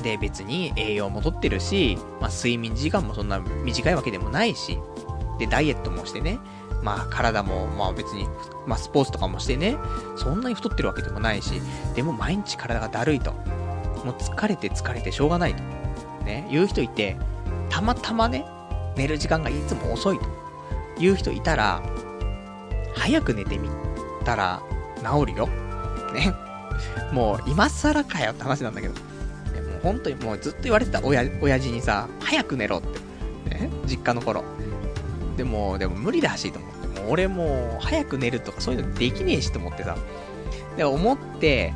[0.03, 4.77] で、別に栄養もとってるし、まあ、睡眠時間もそんな短いわけでもないし、
[5.39, 6.39] で、ダイエットもしてね、
[6.81, 8.27] まあ、体も、まあ別に、
[8.65, 9.77] まあ、スポーツとかもしてね、
[10.15, 11.61] そんなに太ってるわけでもないし、
[11.95, 13.33] でも毎日体がだるいと。
[14.03, 15.63] もう疲れて疲れてしょうがないと。
[16.25, 17.17] ね、言う人いて、
[17.69, 18.45] たまたまね、
[18.95, 20.25] 寝る時間がいつも遅いと。
[20.99, 21.81] いう人いたら、
[22.95, 23.69] 早く寝てみ
[24.23, 24.61] たら、
[24.97, 25.47] 治るよ。
[26.13, 26.33] ね。
[27.11, 28.93] もう、今更かよって話なんだけど。
[28.93, 32.99] ね、もう本当にもうずっと言われてた親、親父にさ、早く寝ろって。
[33.49, 33.69] ね。
[33.85, 34.43] 実家の頃。
[35.37, 36.70] でも、でも無理だしと思って。
[37.01, 39.97] もう俺もう、早く寝るとかそういうのできねえしと思ってさ。
[40.77, 41.73] で、思って、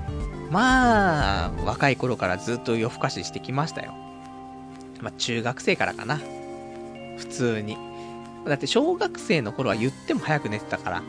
[0.52, 3.94] まあ、若い頃からずっと夜更かししてきましたよ。
[5.02, 6.20] まあ、中学生からかな。
[7.18, 7.78] 普通に。
[8.46, 11.04] だって小学生の頃は言っても早く寝てたから。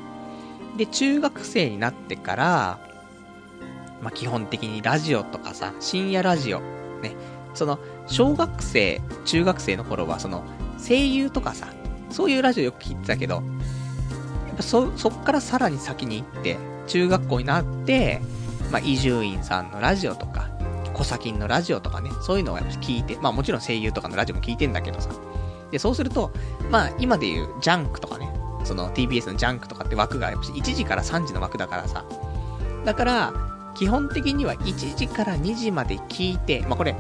[0.77, 2.79] で、中学生になってから、
[4.03, 6.61] まあ、基本的にラジオとかさ、深夜ラジオ、
[7.03, 7.15] ね。
[7.55, 10.45] その、小学生、中学生の頃は、その、
[10.79, 11.69] 声優とかさ、
[12.11, 13.43] そういうラジオよく聞いてたけど、
[14.63, 18.21] そ、そっからさらに先に行って、中学校になって、
[18.71, 20.49] まあ、伊集院さんのラジオとか、
[20.97, 25.11] コサキンのラジオとかね、そういうのをやっぱ聞いて、まあもちろん声優とかのラジオも聞いてんだけどさ。
[25.71, 26.33] で、そうすると、
[26.71, 28.33] まあ今で言うジャンクとかね、
[28.65, 32.07] その TBS のジャンクとかって枠がやっぱ1時から3時の枠だからさ。
[32.87, 33.35] だから、
[33.75, 36.97] 基本的には1時から2時まで聞いて、まあこれ、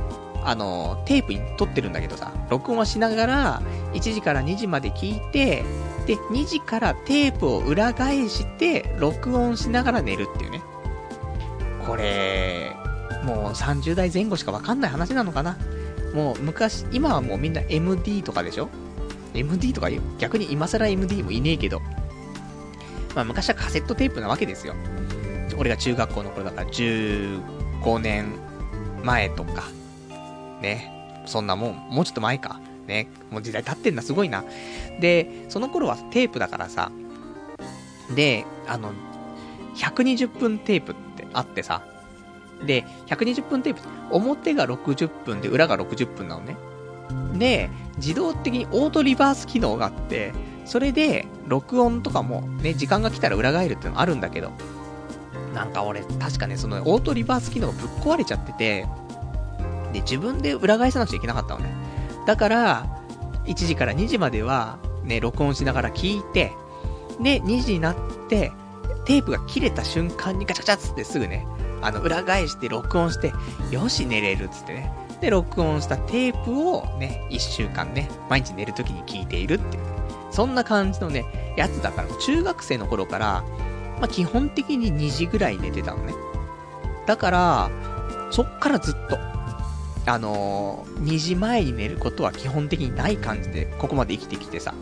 [0.47, 3.62] あの、テープに撮ってるんだけどさ、録音はしながら、
[3.94, 5.64] 1時から2時まで聞いて、
[6.07, 10.62] で、2時からテープを裏返して、録音しながら寝るっていうね。
[11.84, 12.76] これ、
[13.24, 15.57] もう30代前後しかわかんない話なのかな
[16.14, 18.68] もう昔、今はもうみんな MD とかでしょ
[19.34, 19.88] ?MD とか
[20.18, 21.82] 逆に今更 MD もいねえけど。
[23.16, 24.74] まあ昔はカセットテープなわけですよ。
[25.59, 28.38] 俺が中学校の頃だから15年
[29.03, 29.76] 前とか。
[30.66, 31.22] ね。
[31.26, 32.60] そんなもん、もうちょっと前か。
[32.86, 33.08] ね。
[33.30, 34.44] もう時代経ってんだ、すごいな。
[35.00, 36.90] で、その頃はテープだからさ。
[38.14, 38.92] で、あの、
[39.76, 41.82] 120分テープってあってさ。
[42.64, 46.56] で、120分テープ、表が60分で裏が60分なのね。
[47.38, 50.32] で、自動的にオートリバース機能があって、
[50.64, 54.52] それで、録音とかもね、時間が来たら裏返るっていうのあるんだけど、
[55.54, 58.86] なんか俺、確かね、そのオートリバース機能がぶっ壊れちゃってて、
[59.97, 61.74] で、自分で裏返さなくちゃいけなかったのね。
[62.26, 62.86] だから、
[63.44, 66.53] 1時から2時までは、ね、録音しながら聞いて、
[67.20, 67.97] で、2時になっ
[68.28, 68.53] て、
[69.07, 71.47] テープが切れた瞬間にガチャガチャっつってすぐね、
[71.80, 73.32] あの、裏返して録音して、
[73.70, 74.92] よし、寝れるっつってね。
[75.20, 79.82] で、録音したテープをね、1週間ね、毎日寝るときに聞いているっていう。
[80.30, 83.44] そんな感じのね、やつだから、中学生の頃から、
[83.99, 86.12] まあ、基本的に2時ぐらい寝てたのね。
[87.07, 87.70] だから、
[88.30, 89.36] そっからずっと、
[90.07, 94.72] あのー、2時前に寝ることは基本的にない感じで、ここまで生きてきてさ。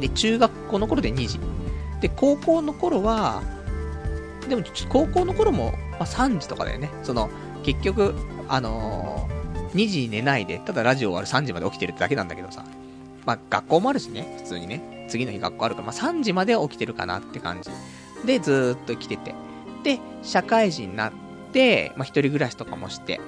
[0.00, 1.40] で、中学校の頃で2時。
[2.00, 3.42] で、高校の頃は、
[4.48, 6.90] でも、高校の頃も、まあ、3時とかだよね。
[7.02, 7.28] その、
[7.64, 8.14] 結局、
[8.48, 12.64] あのー、2時に寝ないで、ただラジオ終わる3時まで起きてるってだけなんだけどさ。
[13.26, 15.06] まあ、学校もあるしね、普通にね。
[15.08, 17.70] 次の日学校あるから、まあ、3時まで起きてるかなって感じ。
[18.26, 19.34] で、ずっと来てて。
[19.82, 21.12] で、社会人になっ
[21.52, 23.20] て、まあ、一人暮らしとかもして。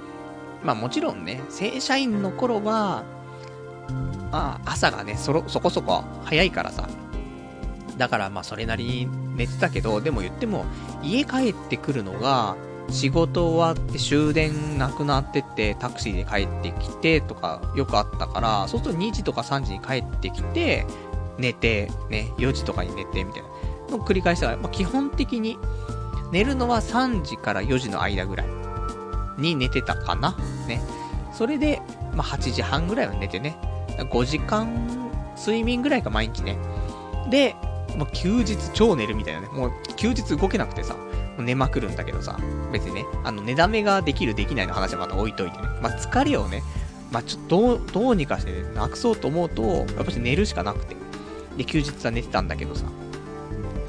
[0.62, 3.04] まあ、もちろんね、正社員の頃は、
[4.32, 6.88] まあ、朝がね、そろ、そこそこ早いからさ。
[7.96, 10.66] だからまあそれなりに寝てたけど、でも言っても、
[11.02, 12.56] 家帰ってくるのが、
[12.90, 20.86] 仕事終わって終電なくなってってタクシーで帰ってきてとかよくあったから、そうすると2時とか3時に帰ってきて、
[21.38, 23.48] 寝て、ね、4時とかに寝てみたいな
[23.90, 25.58] のを繰り返したら、まあ、基本的に
[26.32, 28.65] 寝るのは3時から4時の間ぐらい
[29.38, 30.36] に寝てたかな？
[30.66, 30.80] ね。
[31.32, 31.82] それで、
[32.14, 33.56] まあ、8時半ぐらいは寝てね。
[33.98, 34.68] 5時間
[35.36, 36.58] 睡眠ぐらいか毎日ね。
[37.30, 37.54] で、
[37.96, 39.48] もう休日超寝るみたいなね。
[39.48, 41.02] もう休日動けなくてさ、も
[41.38, 42.38] う寝まくるんだけどさ、
[42.72, 45.64] 別にね、あの、寝だめができるできないの話はまた置いといてね。
[45.82, 46.62] まあ、疲れをね、
[47.10, 50.96] まあ、ちょっとどう、どうにかしてね、なくそうと思うと、やっぱし寝るしかなくて。
[51.56, 52.84] で、休日は寝てたんだけどさ。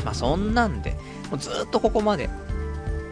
[0.05, 0.91] まあ、そんなんで、
[1.29, 2.29] もうずっとここまで。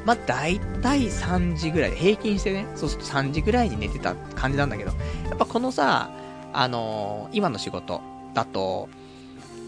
[0.06, 4.92] まあ、大体3時ぐらいで、平均してね、そうすると3時ぐらいに寝てた感じなんだけど、
[5.30, 6.12] やっぱこのさ、
[6.54, 8.02] あのー、今の仕事
[8.34, 8.88] だと、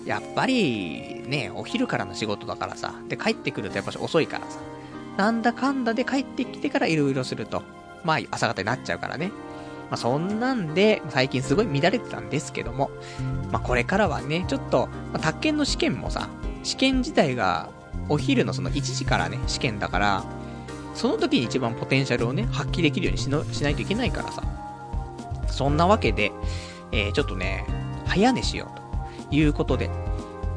[0.06, 4.60] やっぱり、ね、お昼からの仕事だからさ、で、帰ってくるとやっぱ遅いからさ、
[5.18, 7.64] なんだかんだで帰ってきてから色々すると、
[8.04, 9.32] まあ、朝方になっちゃうからね。
[9.90, 12.92] まあ、そんなんで、最近すごい乱れてたんですけども、
[13.52, 16.30] まあ、これからはね、ちょっと、まあ、宅建の試験もさ、
[16.64, 17.70] 試験自体が、
[18.10, 20.24] お昼のその1時からね、試験だから、
[20.93, 24.43] その時に一番ポテンシャルをね、発揮できるようにしのしないといけないからさ。
[25.47, 26.32] そんなわけで、
[26.91, 27.66] えー、ちょっとね、
[28.05, 28.88] 早寝しようと。
[29.36, 29.89] いうことで、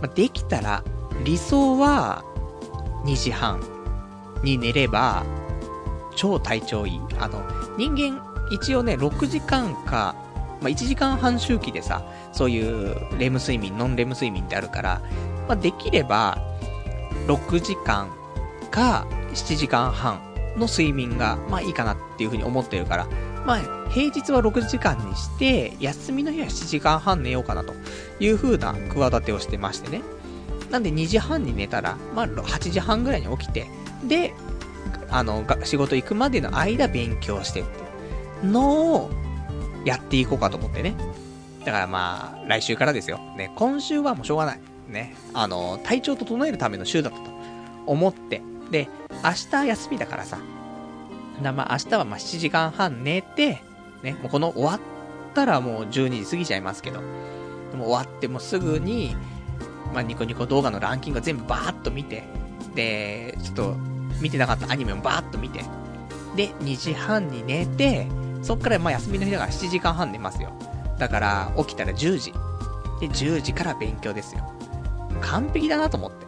[0.00, 0.84] まあ、できたら、
[1.24, 2.24] 理想は、
[3.04, 3.60] 2時半
[4.42, 5.24] に寝れば、
[6.16, 7.00] 超体調いい。
[7.18, 7.42] あの、
[7.76, 10.14] 人間、一応ね、6時間か、
[10.60, 15.02] まあ、1時間半周期でさ、そういうレム睡眠、ノンレム睡眠ってあるから、
[15.48, 16.38] まあ、できれば、
[17.30, 18.10] 6時間
[18.70, 20.20] か7時間半
[20.56, 23.06] の睡眠が、まあいいかなっていうふうに思ってるから、
[23.46, 27.72] まあ、平日は6時間にして、休みの日は7時間半寝ようかなと
[28.18, 30.02] いう風な企てをしてましてね。
[30.70, 33.68] なんで2時半に寝たら、まあ8時半ぐらいに起きて、
[34.04, 34.34] で、
[35.10, 37.70] あの、仕事行くまでの間勉強してって
[38.46, 39.10] いうのを
[39.84, 40.94] やっていこうかと思ってね。
[41.64, 43.18] だからまあ、来週からですよ。
[43.36, 44.60] ね、今週はもうしょうがない。
[44.90, 47.30] ね、あの、体調整えるための週だったと
[47.86, 48.88] 思って、で、
[49.24, 50.38] 明日休みだからさ、
[51.42, 53.62] だまあ明日はまあ7時間半寝て、
[54.02, 54.80] ね、もうこの終わっ
[55.34, 57.00] たらもう12時過ぎちゃいますけど、
[57.70, 59.16] でも終わってもすぐに、
[59.92, 62.24] まあニコニコ動画のランキング全部バーッと見て、
[62.74, 63.76] で、ちょっと
[64.20, 65.64] 見てなかったアニメもバーッと見て、
[66.36, 68.06] で、2時半に寝て、
[68.42, 70.52] そっからまあ休みの日だから7時間半寝ますよ。
[70.98, 72.32] だから起きたら10時。
[73.00, 74.52] で、10時から勉強ですよ。
[75.20, 76.26] 完璧だなと思って。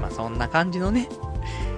[0.00, 1.08] まあそんな感じのね、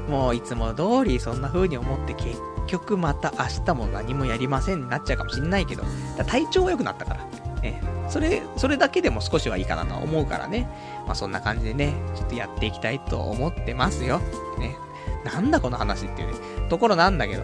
[0.09, 5.85] もういつも通りそんな風に思って結局また明日も何もやりませんになっちゃうかもしんないけど、
[6.26, 7.61] 体調が良くなったから。
[7.62, 7.83] ね。
[8.09, 10.68] それ、それだけでも少しはいいかなとは思うからね。
[11.07, 14.20] まあそんな感じでね、ちょっとやっていきたいと思ってますよ。
[14.59, 14.76] ね。
[15.24, 16.35] なんだこの話っていうね、
[16.68, 17.43] ところなんだけど。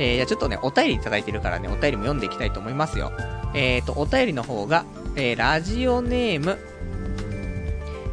[0.00, 3.12] えー、じゃちょっとね、お便りいただいてるからね、お便りも読んでいきたいと思いますよ。
[3.54, 4.84] えーと、お便りの方が、
[5.16, 6.58] えー、ラジオネーム、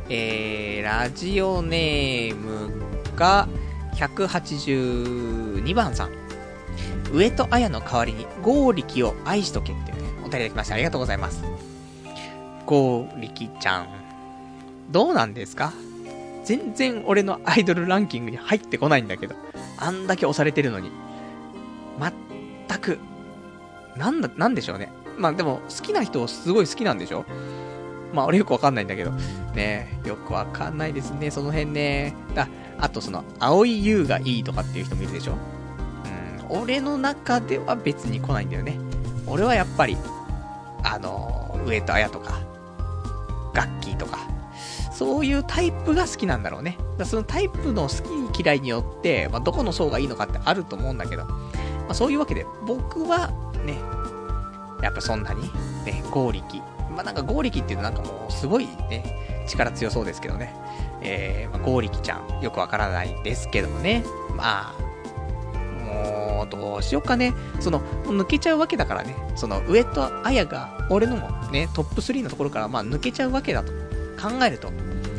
[0.10, 2.72] えー、ラジオネーム
[3.16, 3.48] が、
[3.96, 6.12] 182番さん。
[7.14, 11.44] 上戸彩の代わりに、ゴーリキを愛しとけっていうね、お便りいただきましてありがとうございます。
[12.66, 13.88] ゴーリキちゃん。
[14.92, 15.74] どうなんですか？
[16.44, 19.36] 全然俺のアイドルランキングに入ってこないんだけど。
[19.78, 20.92] あんだけ押されてるのに。
[22.68, 23.00] 全く、
[23.98, 24.92] なんだ、なんでしょうね。
[25.18, 27.26] まあでも、好きな人すごい好きなんでしょ？
[28.16, 29.12] まあ俺よくわかんないんだけど。
[29.54, 32.16] ねよくわかんないですね、その辺ね。
[32.34, 32.48] だ、
[32.80, 35.34] あとその、青い優がいいとかっていう人もいるでしょ？
[36.50, 38.80] うん、俺の中では別に来ないんだよね。
[39.28, 39.98] 俺はやっぱり、
[40.84, 42.40] あの、上戸彩とか、
[43.54, 44.20] ガッキーとか、
[44.92, 46.78] そういうタイプが好きなんだろうね。
[46.98, 51.38] だそのタイプの好き嫌いによって、まあ、どこの層がいいのかってあると思うんだけど、ま
[51.90, 53.32] あ、そういうわけで、僕は
[53.66, 53.80] ね、
[54.82, 55.42] やっぱそんなに、
[55.86, 56.62] ね、合力。
[56.96, 59.04] まあ、なんか合力っていうとなんかもうすごいね、
[59.48, 60.54] 力強そうですけどね。
[61.02, 64.04] えー、まあ、ゴーリキちゃん、よくわからないですけどもね。
[64.36, 64.86] まあ、
[65.86, 67.34] もう、どうしようかね。
[67.60, 69.16] その、抜けちゃうわけだからね。
[69.36, 73.72] その、上と綾が、俺のもね、トップ3のところから、まあ、抜けちゃうわけだと
[74.20, 74.72] 考えると、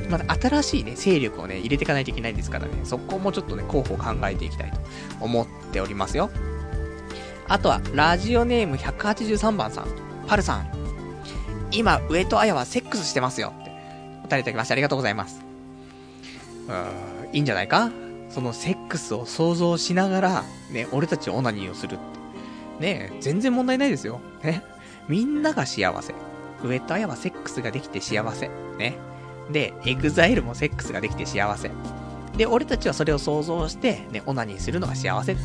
[0.09, 4.79] まだ新しいね、勢力をね、入れていかないといけないですからね、そこもちょっとね、候補を考えていきたいと
[5.21, 6.31] 思っておりますよ。
[7.49, 9.87] あとは、ラジオネーム183番さん。
[10.27, 10.86] パルさん。
[11.77, 13.53] 今、上戸彩はセックスしてますよ。
[13.61, 13.77] って、お便
[14.21, 15.43] りいただきましてありがとうございます。
[16.69, 17.91] うーん、いいんじゃないか？
[18.31, 22.05] そのセックスを想像しながら、ね、俺たちオナニーをするって。
[22.81, 24.21] ね全然問題ないですよ。
[24.43, 24.63] ね。
[25.09, 26.15] みんなが幸せ。
[26.63, 28.51] 上戸彩はセックスができて幸せ。
[28.79, 28.97] ね。
[29.51, 31.71] で、エグザイルもセックスができて幸せ。
[32.37, 35.35] で、俺たちはそれを想像して、ね、オナニーするのが幸せ。
[35.35, 35.41] ね、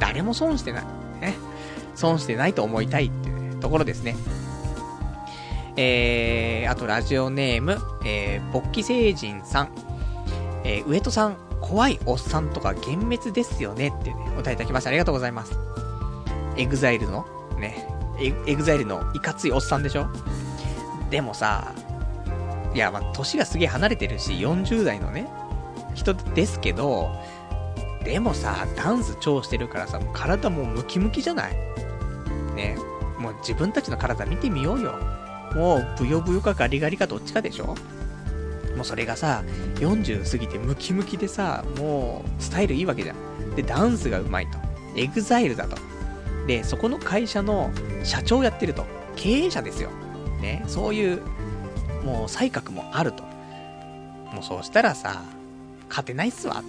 [0.00, 0.84] 誰も損してない。
[1.20, 1.36] ね。
[1.94, 4.16] 損してないと思いたいっていう、ね、ところですね。
[5.80, 9.68] えー、あとラジオネーム、えー、勃起星人さん。
[10.64, 15.56] えー、上戸さん、怖いおっさんとか幻滅ですよねってね、お答えいただきましてありがとうございます。
[16.56, 17.24] エグザイルの、
[17.60, 17.86] ね、
[18.18, 20.08] エグザイルのいかついおっさんでしょ？
[21.10, 21.72] でもさ、
[22.74, 25.28] いや、まあ、年がすげえ離れてるし、40代のね、
[25.94, 27.12] 人ですけど、
[28.02, 31.52] でもさ、ダンス超してるからさ、もう体もムキムキじゃない？
[32.56, 32.76] ね。
[33.20, 34.98] もう自分たちの体見てみようよ。
[35.54, 37.76] もう、ブヨブヨかガリガリかどっちかでしょ？
[38.76, 39.42] もうそれがさ、
[39.76, 43.54] 40過ぎてムキムキでさ、もう、スタイルいいわけじゃん。
[43.56, 44.58] で、ダンスがうまいと。
[44.96, 45.76] エグザイルだと。
[46.46, 47.70] で、そこの会社の
[48.04, 48.86] 社長やってると。
[49.16, 49.90] 経営者ですよ。
[50.40, 50.62] ね。
[50.68, 51.22] そういう
[52.04, 53.22] もう才覚もあると。
[54.32, 55.22] もうそうしたらさ、
[55.88, 56.62] 勝てないっすわ。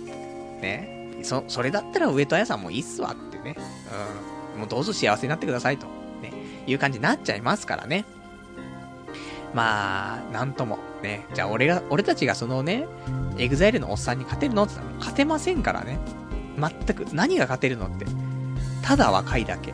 [0.61, 1.19] ね。
[1.21, 3.55] そ、それだったら上戸彩さんもいいっすわってね。
[4.55, 4.59] うん。
[4.61, 5.85] もうどうぞ幸せになってくださいと。
[6.21, 6.33] ね。
[6.65, 8.05] いう感じになっちゃいますからね。
[9.53, 10.79] まあ、なんとも。
[11.01, 11.25] ね。
[11.33, 12.85] じゃあ俺が、俺たちがそのね、
[13.37, 14.63] エグザイルのおっさんに勝てるの？
[14.63, 15.99] って言ったら勝てませんからね。
[16.57, 18.05] 全く、何が勝てるのって。
[18.81, 19.73] ただ若いだけ。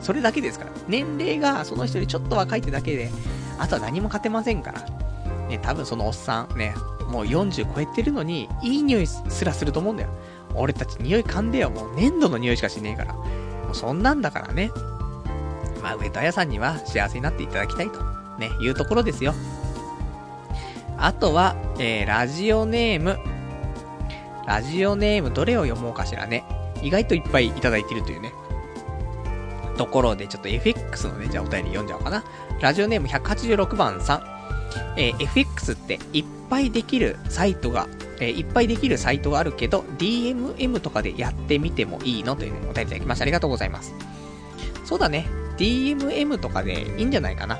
[0.00, 0.70] それだけですから。
[0.86, 3.10] 年齢がその人よりちょっと若いってだけで、
[3.58, 4.86] あとは何も勝てませんから。
[5.48, 6.74] ね、多分そのおっさん、ね、
[7.08, 10.10] もう40超えてるのに、いい匂いすらすると思うんだよ。
[10.54, 11.70] 俺たち匂い噛んでよ。
[11.70, 13.14] もう粘土の匂いしかしねえから。
[13.14, 14.70] もうそんなんだからね。
[15.82, 18.00] まあ、上戸彩さんには幸せになっていただきたいと、
[18.38, 19.34] ね、いうところですよ。
[20.96, 23.18] あとは、えー、ラジオネーム。
[24.46, 26.44] ラジオネームどれを読もうかしらね。
[26.82, 28.32] 意外といっぱいいただいてるというね。
[29.76, 32.24] ところで、ちょっと FX のね、じゃあお便り読んじゃおうかな。
[32.60, 34.22] ラジオネーム186番さん。
[34.96, 37.88] えー、FX っていっぱいできるサイトが、
[38.20, 42.34] えー、いっぱいできるサイトがあるけど、DMM とかでやってみてもいいの？
[42.34, 43.22] というね、お便りいただきました。
[43.22, 43.94] ありがとうございます。
[44.84, 45.26] そうだね。
[45.56, 47.58] DMM とかでいいんじゃないかな。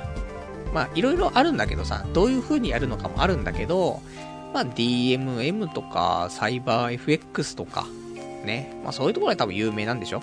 [0.73, 4.01] まあ、いろいろあるんだけどさ、どういう風にやるのかもあるんだけど、
[4.53, 7.85] まあ、DMM とか、サイバー FX とか、
[8.45, 8.79] ね。
[8.83, 10.21] まあ、そういうところは多分有名なんでしょ？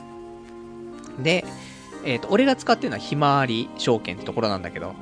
[1.22, 1.44] で、
[2.05, 4.94] えっ、ー、と、俺が使ってるのはひまわり証券ってところなんだけど、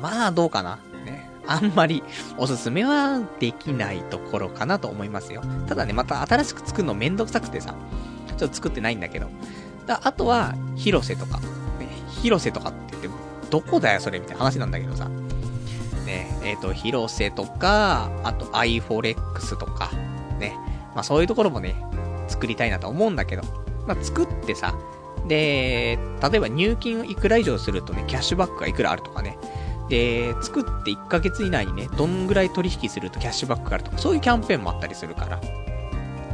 [0.00, 0.78] まあどうかな？
[1.04, 1.28] ね。
[1.46, 2.02] あんまり
[2.38, 5.42] おすすめはできないところかなと思いますよ。
[5.68, 7.74] ただね、また新しく作るのめんどくさくてさ、
[8.28, 9.28] ちょっと作ってないんだけど。
[9.86, 11.38] だあとは、広瀬とか。
[11.38, 11.88] ね、
[12.22, 12.72] 広瀬とかっ、
[13.50, 15.08] どこだよそれみたいな話なんだけどさ。
[16.06, 19.90] ね、えっ、ー、と、広瀬とか、あと iForex とか、
[20.38, 20.56] ね。
[20.94, 21.74] まあそういうところもね、
[22.28, 23.42] 作りたいなと思うんだけど、
[23.86, 24.74] まあ作ってさ、
[25.26, 29.36] で、例えば入金いくら以上するとね、キャッシュバックがいくらあるとかね。
[29.88, 35.40] で、作って1ヶ月以内にね、どんぐらい取引するとキャッシュバックがあるとか、そういうキャンペーンもあったりするから。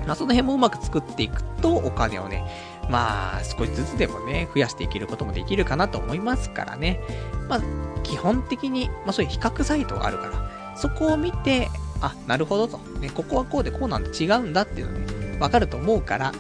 [0.07, 2.45] まあ、その辺もうまく作っていくと、お金をね、
[2.89, 7.01] まあ、少しずつでもね、増やしていけることもできるかなと思いますからね。
[7.49, 7.63] まあ、
[8.03, 11.69] 基本的に、まあそういう比較サイトがあるから、そこを見て、
[12.01, 12.79] あ、なるほどと。
[13.01, 16.33] ね、ここはこうでこうなんて違うんだっていうのね、わかると思うから、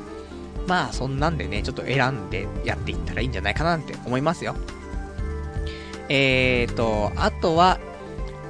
[0.67, 4.55] まあ、そんなんでね、ちょっと選んでやっていったらいいんじゃないかなって思いますよ。
[6.09, 7.79] えーと、あとは、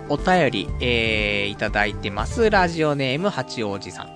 [0.09, 2.51] お便り、えー、いただいてます。
[2.51, 4.09] ラジオネーム、八王子さん。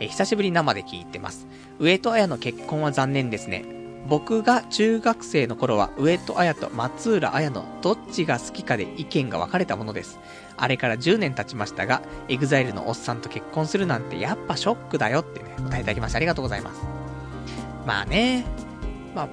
[0.00, 1.46] えー、久しぶりに生で聞いてます。
[1.78, 3.64] 上戸彩の結婚は残念ですね。
[4.08, 10.18] 僕が中学生の頃は上戸彩と松浦彩のどっちが好きかで意見が分かれたものです。
[10.56, 16.80] あれから10年経ちましたが、エグザイルのおっさんと結婚するなんてやっぱショックだよってね、答えいただきましてありがとうございます。
[17.86, 18.44] まあね、
[19.14, 19.28] まあ、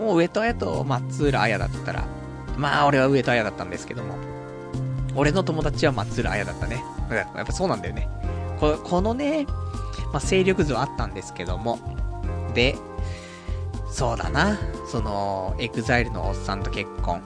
[0.00, 2.04] もう上戸彩と松浦亜弥だったら、
[2.56, 4.16] まあ俺は上戸彩だったんですけども、
[5.14, 6.82] 俺の友達は松浦亜弥だったね。
[7.10, 8.08] やっぱそうなんだよね。
[8.58, 9.46] ここのね、
[10.12, 11.78] まあ勢力図はあったんですけども、
[12.54, 12.76] で、
[13.90, 17.22] そうだな、その、エグザイルのおっさんと結婚。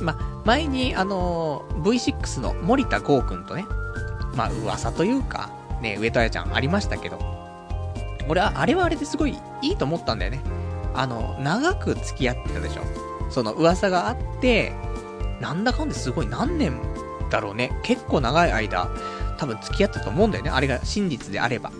[0.00, 3.64] まあ、前に、あの、V6 の森田剛くんとね、
[4.34, 5.50] まあ、噂というか、
[5.80, 7.18] ね、上戸彩ちゃんありましたけど、
[8.28, 10.40] 俺は、あれはあれですごいいいと思ったんだよね。
[10.94, 12.82] あの、長く付き合ってたでしょ。
[13.30, 14.72] その噂があって、
[15.40, 16.80] なんだかんですごい何年
[17.30, 17.72] だろうね。
[17.82, 18.90] 結構長い間
[19.38, 20.50] 多分付き合ったと思うんだよね。
[20.50, 21.70] あれが真実であれば。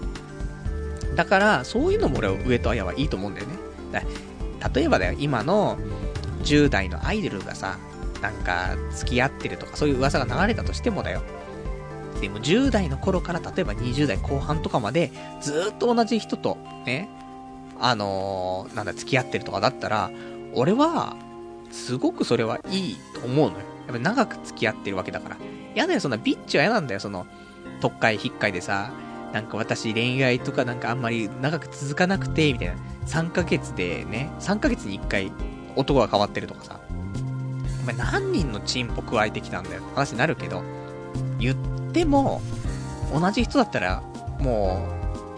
[1.20, 3.58] だから、そういうのも俺は上戸彩はいいと思うんだよね。
[4.74, 5.76] 例えばだよ、今の
[6.44, 7.76] 10代のアイドルがさ、
[8.22, 11.20] なんか付き合ってるとかそういう噂が流れたとしてもだよ。
[12.22, 15.12] でも10代の頃から例えば20代後半とかまで
[15.42, 16.56] ずっと同じ人と
[16.86, 17.10] ね、
[17.78, 20.10] あのー、なんだ、付き合ってるとかだったら、
[20.54, 21.16] 俺は、
[21.70, 23.64] すごくそれはいいと思うのよ。
[23.88, 25.36] やっぱ長く付き合ってるわけだから。
[25.74, 27.26] 嫌だよ、そんなビッチは嫌なんだよ、その、
[27.82, 28.90] 特会引っかいでさ、
[29.32, 32.74] なんか私恋愛とかなんかあんまり長く続かなくて、みたいな。
[33.06, 35.32] 3ヶ月でね、3ヶ月に1回
[35.76, 36.80] 男が変わってるとかさ。
[37.82, 40.62] お前何人のチンポ加えてきたんだよ話になるけど、
[41.38, 41.56] 言っ
[41.92, 42.42] ても、
[43.12, 44.02] 同じ人だったら、
[44.40, 44.86] も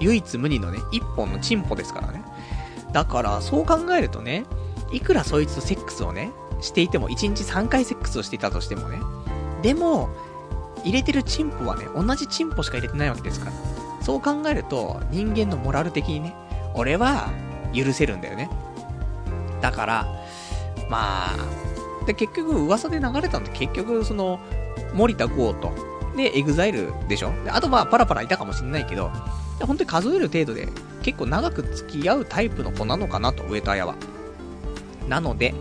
[0.01, 2.23] う、唯一無二のね、一本のチンポですからね。
[2.93, 4.45] だから、そう考えるとね、
[4.91, 9.01] いくらそいつとセックスをね、していても、1日3回セックスをしていたとしてもね、
[9.63, 10.11] でも、
[10.85, 13.72] 入れてるチンポはね、同じチンポしか入れてないわけですから。
[14.03, 16.35] そう考えると、人間のモラル的にね、
[16.75, 17.31] 俺は
[17.73, 18.51] 許せるんだよね。
[19.61, 20.07] だから、
[20.91, 21.37] まあ、
[22.07, 24.41] で、結局噂で流れたんで、結局その、
[24.93, 25.73] 森田剛と、
[26.17, 27.33] で、エグザイルでしょ？
[27.45, 29.11] であとまあパラパラいたかもしんないけど、
[29.61, 30.69] 本当に数える程度で
[31.03, 33.95] 結構長く付き合うタイプの子なのかなと、上戸彩は。
[35.09, 35.55] なので、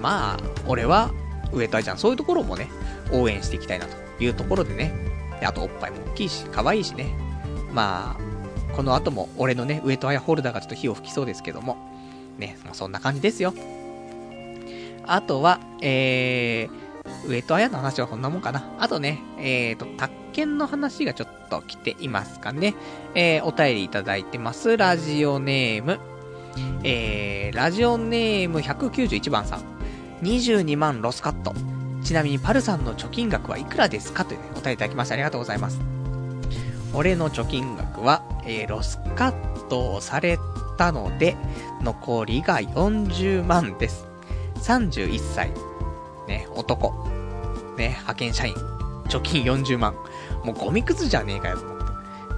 [0.00, 1.10] まあ、俺は
[1.52, 2.68] 上戸彩ちゃん、そういうところもね、
[3.12, 4.94] 応援していきたいなというところでね。
[5.40, 7.14] で、あとおっぱいも大きいし、可愛いしね。
[7.72, 11.76] まあ、この後も俺のね、上戸彩ホルダーがちょっと火を吹きそうですけども。
[12.38, 13.52] ね、まあ、そんな感じですよ。
[15.06, 18.64] あとは、えー、上戸彩の話はこんなもんかな。
[18.78, 22.74] あとね、えーと、宅建の話がちょっと来ていますかね。
[23.14, 24.76] えー、お便りいただいてます。
[24.76, 25.98] ラジオネーム。
[26.84, 29.60] えー、ラジオネーム191番さん。
[30.22, 31.52] 22万ロスカット。
[32.02, 34.24] ちなみにパルさんの貯金額はいくらですか？
[34.24, 36.01] という、ね、お便りいただきましてありがとうございます。
[36.94, 40.38] 俺の貯金額は、えー、ロスカットをされ
[40.76, 41.36] たので、
[41.82, 44.06] 残りが40万です。
[44.56, 45.50] 31歳。
[46.28, 46.92] ね、男。
[47.76, 48.54] ね、派遣社員。
[49.08, 49.94] 貯金40万。
[50.44, 51.84] もうゴミくずじゃねえかよと思って。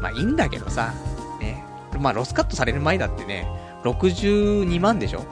[0.00, 0.92] まあいいんだけどさ、
[1.40, 1.64] ね。
[1.98, 3.48] まあロスカットされる前だってね、
[3.84, 5.24] 62万でしょ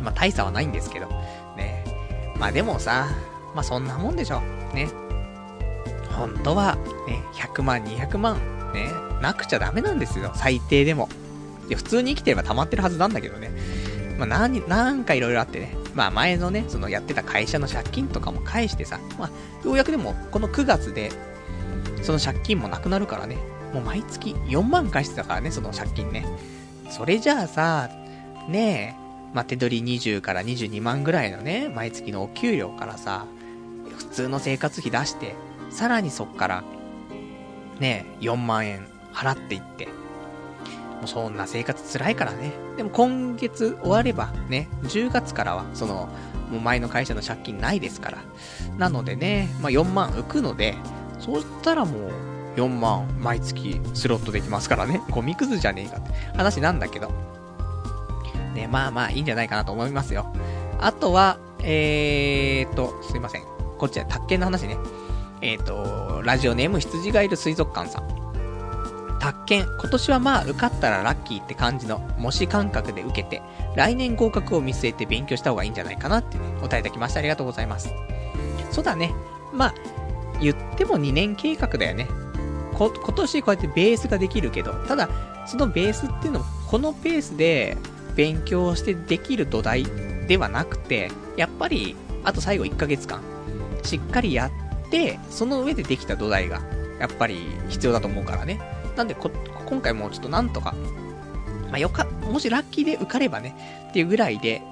[0.00, 1.06] まあ大差はないんですけど。
[1.56, 1.84] ね。
[2.38, 3.08] まあでもさ、
[3.54, 4.40] まあそんなもんでしょ。
[4.74, 4.88] ね。
[6.12, 8.36] 本当は、ね、100万、200万、
[8.72, 8.90] ね、
[9.20, 10.32] なくちゃダメなんですよ。
[10.34, 11.08] 最低でも。
[11.68, 13.50] で、普通に生きてれば溜まってるはずなんだけどね。
[14.18, 15.76] まあ、何、なんかいろいろあってね。
[15.94, 19.30] まあ、前のね、そのやってた会社の借金とかも返してさ、まあ、
[19.66, 21.10] ようやくでも、この9月で、
[22.02, 23.36] その借金もなくなるからね。
[23.72, 26.26] もう毎月4万返してたからね、その借金ね。
[26.90, 27.88] それじゃあさ、
[28.48, 33.26] ねえ、まあ、手取り20から22万ぐらいのね、毎月のお給料からさ、
[33.96, 35.34] 普通の生活費出して、
[35.72, 36.64] さらにそっから、
[37.80, 42.52] ね、4万円払っていって、もうそんな生活辛いからね。
[42.76, 46.08] でも今月終わればね、10月からは、その、
[46.50, 48.18] もう前の会社の借金ないですから。
[48.78, 50.76] なのでね、まあ4万浮くので、
[51.18, 52.12] そうしたらもう、
[52.56, 55.00] 4万毎月スロットできますからね。
[55.10, 57.10] ゴミくずじゃねえかって話なんだけど。
[58.54, 60.32] ね、まあまあいいんじゃないかなと思いますよ。
[60.78, 63.42] あとは、えーと、すいません。
[63.78, 64.76] こっちは宅建の話ね。
[65.42, 68.22] えーと、ラジオネーム羊がいる水族館さん。
[69.18, 73.42] 宅建、今年はまあ受かったらラッキーって感じの模試感覚で受けて、
[73.76, 77.18] 来年合格を見据えて勉強した方がいいんじゃないかなってね、お答えいただきました。
[77.18, 77.92] ありがとうございます。
[78.70, 79.12] そうだね。
[79.52, 79.74] まあ、
[80.40, 82.08] 言っても2年計画だよね。
[82.74, 85.08] こ、今年こうやってベースができるけど、ただ、
[85.46, 87.76] そのベースっていうのも、このペースで
[88.14, 89.84] 勉強してできる土台
[90.26, 93.20] ではなくて、やっぱり、あと最後1ヶ月間、
[93.82, 94.50] しっかりやっ
[94.92, 96.60] て、その上でできた土台が、
[97.00, 98.60] やっぱり必要だと思うからね。
[98.94, 99.30] なんでこ、
[99.66, 100.74] 今回もちょっとなんとか、
[101.70, 104.62] まあ、よか、もしラッキーで受かればね、っていうぐらいで、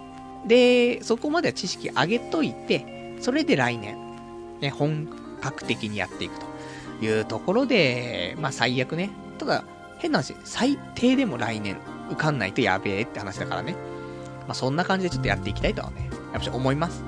[0.46, 3.96] で、そこまでは知識上げといて、それで来年、
[4.60, 5.08] ね、本
[5.40, 9.64] 格的にやっていくというところで、まあ最悪ね、ただ、
[9.98, 11.78] 変な話、最低でも来年
[12.10, 13.74] 受かんないとやべえって話だからね。
[14.46, 17.02] まあそんな感じでちょっとやっていきたいとはね、やっぱ思います。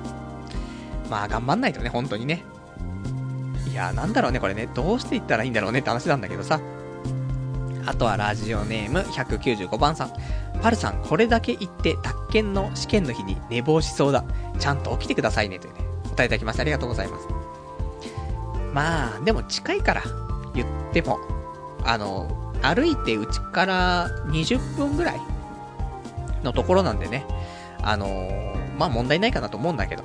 [1.09, 2.43] まあ頑張んないとね、本当にね。
[3.73, 6.61] いやなんだろうね、これね、どうしていったらいいんだろうねって話なんだけどさ。
[7.87, 10.13] あとはラジオネーム195番さん。
[10.61, 14.23] パルさん、これだけ言って、宅建の試験の日に寝坊しそうだ。
[14.59, 15.57] ちゃんと起きてくださいね。
[15.57, 17.27] というね、お答えいただきましてありがとうございます。
[18.73, 20.03] まあ、でも近いから、
[20.53, 21.17] 言っても。
[21.83, 25.21] あの、歩いてうちから20分ぐらい
[26.43, 27.25] のところなんでね。
[27.81, 28.29] あの
[28.77, 30.03] まあ問題ないかなと思うんだけど。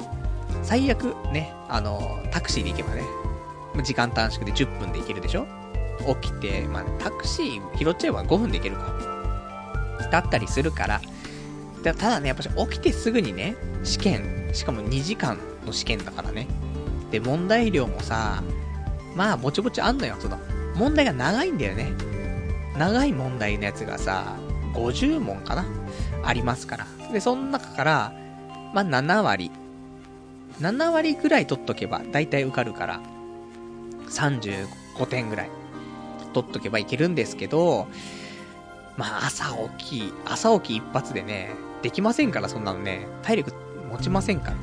[0.63, 3.03] 最悪ね、あのタクシーで行けばね、
[3.83, 5.47] 時間短縮で10分で行けるでしょ？
[6.21, 8.93] 起きて、まあ、タクシー拾っちゃえば5分で行けるか。
[10.11, 11.01] だったりするから、
[11.83, 16.47] だただね、やっぱし起きてすぐにね、試験、しかも2時間の試験だからね。
[17.11, 18.43] で、問題量もさ、
[19.17, 20.39] まあ、ぼちぼちあんのよ、その、
[20.77, 21.93] 問題が長いんだよね。
[22.77, 24.37] 長い問題のやつがさ、
[24.75, 25.67] 50問かな？
[26.25, 26.87] ありますから。
[27.13, 28.13] で、その中から、
[28.73, 29.51] まあ、7割。
[30.61, 33.01] 7割ぐらい取っとけば、だいたい受かるから、
[34.11, 35.51] 35点ぐらい
[36.33, 37.89] 取っとけばいけるんですけど、
[38.97, 41.51] まあ、朝起き、朝起き一発でね、
[41.83, 43.53] できませんから、そんなのね、体力
[43.91, 44.57] 持ちませんから。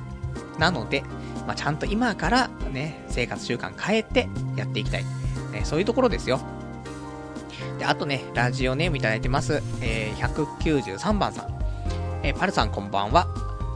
[0.59, 1.03] なので、
[1.47, 5.05] まあ、ちゃんと今からね、生活習慣変えてやっていきたい。
[5.51, 6.39] ね、そういうところですよ。
[7.79, 9.61] で、あとね、ラジオネームいただいてます。
[9.81, 11.47] えー、193番さん。
[12.23, 13.27] えー、パルさんこんばんは。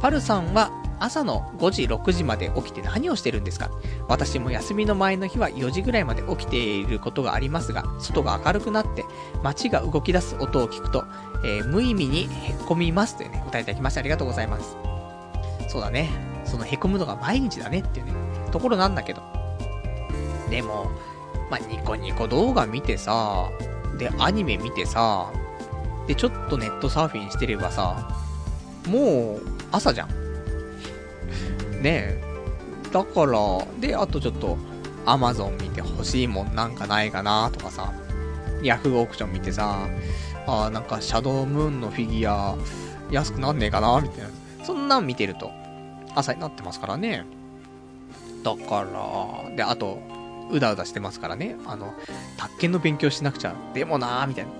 [0.02, 3.70] パルさんは朝の5時、6時まで起きて何をしてるんですか？
[4.08, 9.04] 私も休みの前の日は4時ぐらいまで起きていることがありますが、外が明るくなって
[9.44, 11.06] 街が動き出す音を聞くと、
[11.44, 14.76] えー、無意味にへこみますというね、お答えいただきましてありがとうございます。
[15.68, 16.10] そうだね。
[16.46, 18.14] そのへこむのが毎日だねっていうね、
[18.52, 19.22] ところなんだけど。
[20.50, 20.90] でも、
[21.52, 23.50] まあ、ニコニコ動画見てさ、
[24.00, 25.32] で、アニメ見てさ、
[26.08, 28.10] で、ちょっとネットサーフィンしてればさ、
[28.88, 29.42] もう、
[29.72, 30.10] 朝じゃん。
[31.82, 32.22] ねえ。
[32.92, 33.40] だから、
[33.80, 34.58] で、あとちょっと、
[35.06, 37.94] アマゾン見て欲しいもんなんかないかなとかさ、
[38.62, 39.88] ヤフーオークション見てさ、
[40.46, 42.56] あーなんかシャドウムーンのフィギュア
[43.12, 44.30] 安くなんねえかなみたいな。
[44.64, 45.52] そんなん見てると、
[46.16, 47.26] 朝になってますからね。
[48.44, 50.00] だから、で、あと、
[50.52, 51.56] うだうだしてますからね。
[51.66, 51.94] あの、
[52.38, 53.56] 宅建の勉強しなくちゃ。
[53.74, 54.52] でもなーみたいな。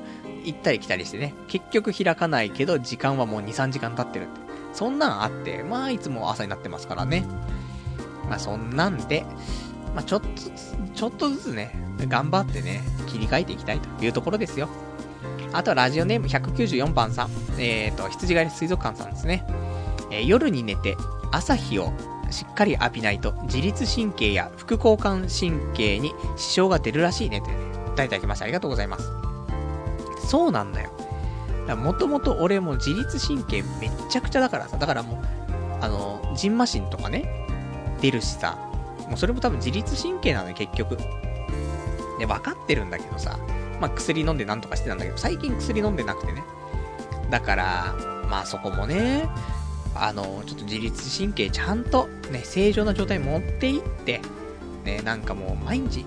[0.44, 1.34] 行ったり来たりしてね。
[1.48, 4.49] 結局開かないけど、時間はもう2、3時間経ってるって。
[4.74, 7.26] そんなんあって、まあ、いつも朝になってますからね。
[8.30, 9.26] まあ、そんなんで、
[9.96, 11.76] まあ、ちょっとずつ、ちょっとずつね、
[12.08, 14.70] 頑張ってね、切り替えていきたいというところですよ。
[15.52, 17.30] あとはラジオネーム194番さん。
[17.58, 19.46] えっ、ー、と、羊狩り水族館さんですね。
[20.12, 20.96] えー、夜に寝て、
[21.32, 21.92] 朝日を
[22.30, 27.58] しっかり浴びないと、自律神経や副交感神経に支障が出るらしいねってね、
[27.88, 29.12] 答えていただきましてありがとうございます。
[30.28, 30.92] そうなんだよ。
[31.76, 35.26] もともと俺も自律神経めっちゃくちゃだからさ、だからもう、
[35.82, 37.48] あの、ジンマシンとかね、
[38.02, 38.58] 出るしさ、
[39.08, 40.98] もうそれも多分自律神経なのよ、結局。
[42.20, 43.40] で、分かってるんだけどさ、
[43.80, 46.44] まあ薬飲んでなんとかしてたんだけど、最近薬飲んでなくてね。
[47.30, 47.96] だから、
[48.30, 49.30] まあそこもね、
[49.96, 54.22] あの、ちょっと自律神経ちゃんとね、正常な状態持っていって、
[54.84, 56.06] ね、なんかもう毎日、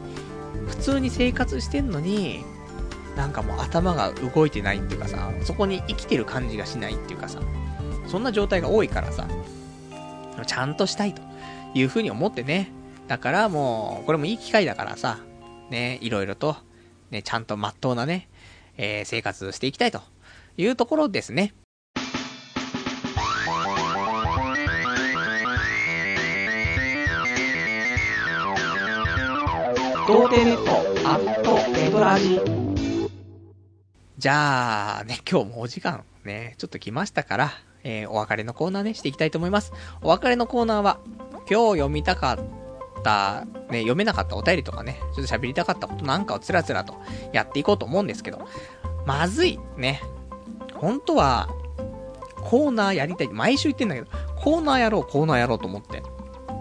[0.66, 2.44] 普通に生活してんのに、
[3.16, 7.40] なんかもう頭が動いてないっていうかさ、そこに生きてる感じがしないっていうかさ、
[8.06, 9.26] そんな状態が多いからさ、
[10.46, 11.22] ちゃんとしたいと
[11.74, 12.70] いうふうに思ってね。
[13.08, 15.18] だからもう、これもいい機会だからさ、
[15.70, 16.56] ね、いろいろと、
[17.10, 18.28] ね、ちゃんとまっとうなね、
[18.76, 20.00] えー、生活していきたいと
[20.56, 21.54] いうところですね。
[30.08, 32.61] 童貞ネットアットネトラジ
[34.22, 37.52] じゃあ、ね、今日もお時間ね、ちょっと来ましたから、
[37.82, 39.72] えー、お別れのコーナーね、していきたいと思います。
[40.00, 41.00] お別れのコーナーは、
[41.50, 46.94] 今日読みたかった、ね、読めなかったお便りとかね、ちょっと喋りたかったことなんかをつらつらと
[47.32, 48.46] やっていこうと思うんですけど、
[49.06, 50.00] まずい、ね。
[50.76, 51.48] 本当は、
[52.44, 53.28] コーナーやりたい。
[53.28, 56.00] 毎週言ってんだけど、コーナーやろう、コーナーやろうと思って。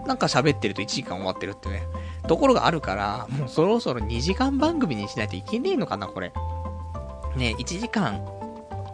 [0.08, 1.86] なんか喋ってると1時間終わってるってね、
[2.26, 6.32] ところがあるから、もうそろそろ2時間番組にしないといけねえのかな、これ。
[7.36, 8.26] ね、1時間、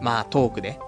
[0.01, 0.79] まあトークで。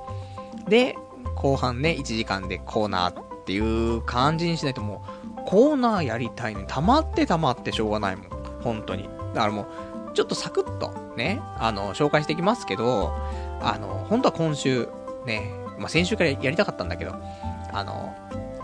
[0.67, 0.95] で、
[1.35, 5.03] 後半ね、1時間でコーナーっていう感じにしないとも
[5.37, 8.27] う、コーナーやりたいのに溜まって溜まってしょうがないもん。
[8.63, 9.09] 本当に。
[9.33, 13.13] だからもう、ちょっとサクッとね、あの、紹介していきますけど、
[13.61, 14.87] あの、本当は今週、
[15.25, 17.15] ね、まあ、先週からやりたかったんだけど、
[17.73, 18.13] あの、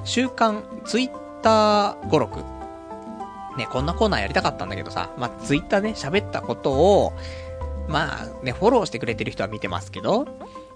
[0.04, 1.12] 週刊ツイッ
[1.42, 2.44] ター語録。
[3.58, 7.14] ね、こんなコーナーやりたかったんだけどさ、まあ、ツイッターね、喋ったことを、
[7.88, 10.28] まあね、フォローしてくれてる人は見てますけど、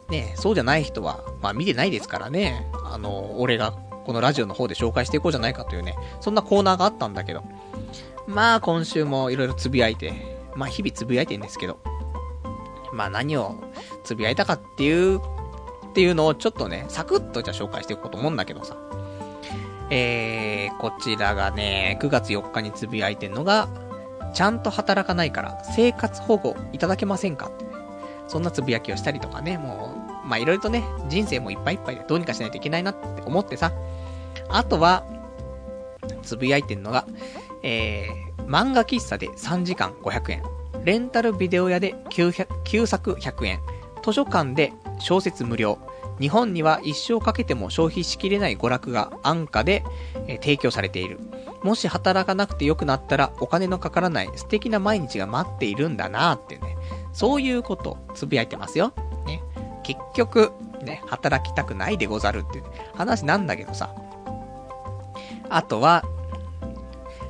[0.10, 3.72] ね、そうじゃない人は、まあ見てないですからね、あの、俺が
[4.06, 7.44] このラジオの方で紹介していこうじゃないかというね、そんなコーナーがあったんだけど、
[8.28, 10.14] まあ今週も色々つぶやいて、
[10.56, 11.80] まあ日々つぶやいてんですけど、
[12.94, 13.56] まあ何を
[14.04, 18.78] つぶやいたかっていう、っていうのをちょっとね、サクッとじゃあ紹介していこうと思うんだけどさ。
[19.94, 23.68] えー、こちらがね、9月4日につぶやいてんのが、
[24.34, 27.48] ちゃんと働かないから生活保護いただけませんか？
[27.48, 27.72] ってね。
[28.28, 29.94] そんなつぶやきをしたりとかね、も
[30.24, 33.74] う、まあいろいろとね、人生もいっぱいいっぱいでどうにかしないといけないなって思ってさ。
[34.50, 35.04] あとは、
[36.24, 37.06] つぶやいてんのが、
[37.64, 40.44] えー、漫画喫茶で3時間500円。
[40.84, 43.60] レンタルビデオ屋で900 9作100円。
[44.04, 45.78] 図書館で小説無料。
[46.22, 49.84] 日本には一生かけても消費しきれない娯楽が安価で、
[50.28, 51.20] え提供されている。
[51.64, 56.78] もし働かなくて良くなったらお金のかからない素敵な毎日が待っているんだなってね。
[57.12, 58.94] そういうことつぶやいてますよ。
[59.26, 59.42] ね。
[59.82, 60.52] 結局、
[60.84, 62.66] ね、働きたくないでござるっていう、
[62.96, 63.90] 話なんだけどさ。
[65.50, 66.04] あとは、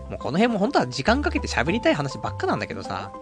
[0.10, 3.14] もうこの辺も本当は時間かけて喋りたい話ばっかなんだけどさ、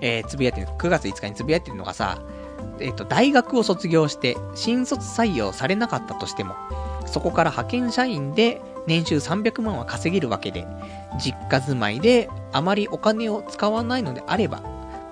[0.00, 2.22] えー、つぶやいてる、9月5日につぶやいてるのがさ、
[2.80, 6.54] えっ、と、大学を卒業して、新卒採用されなかったとしても、
[7.06, 10.66] そこから派遣社員で年収300万は稼げるわけで、
[11.18, 14.62] 実家住まいであまりお金を使わないのであれば、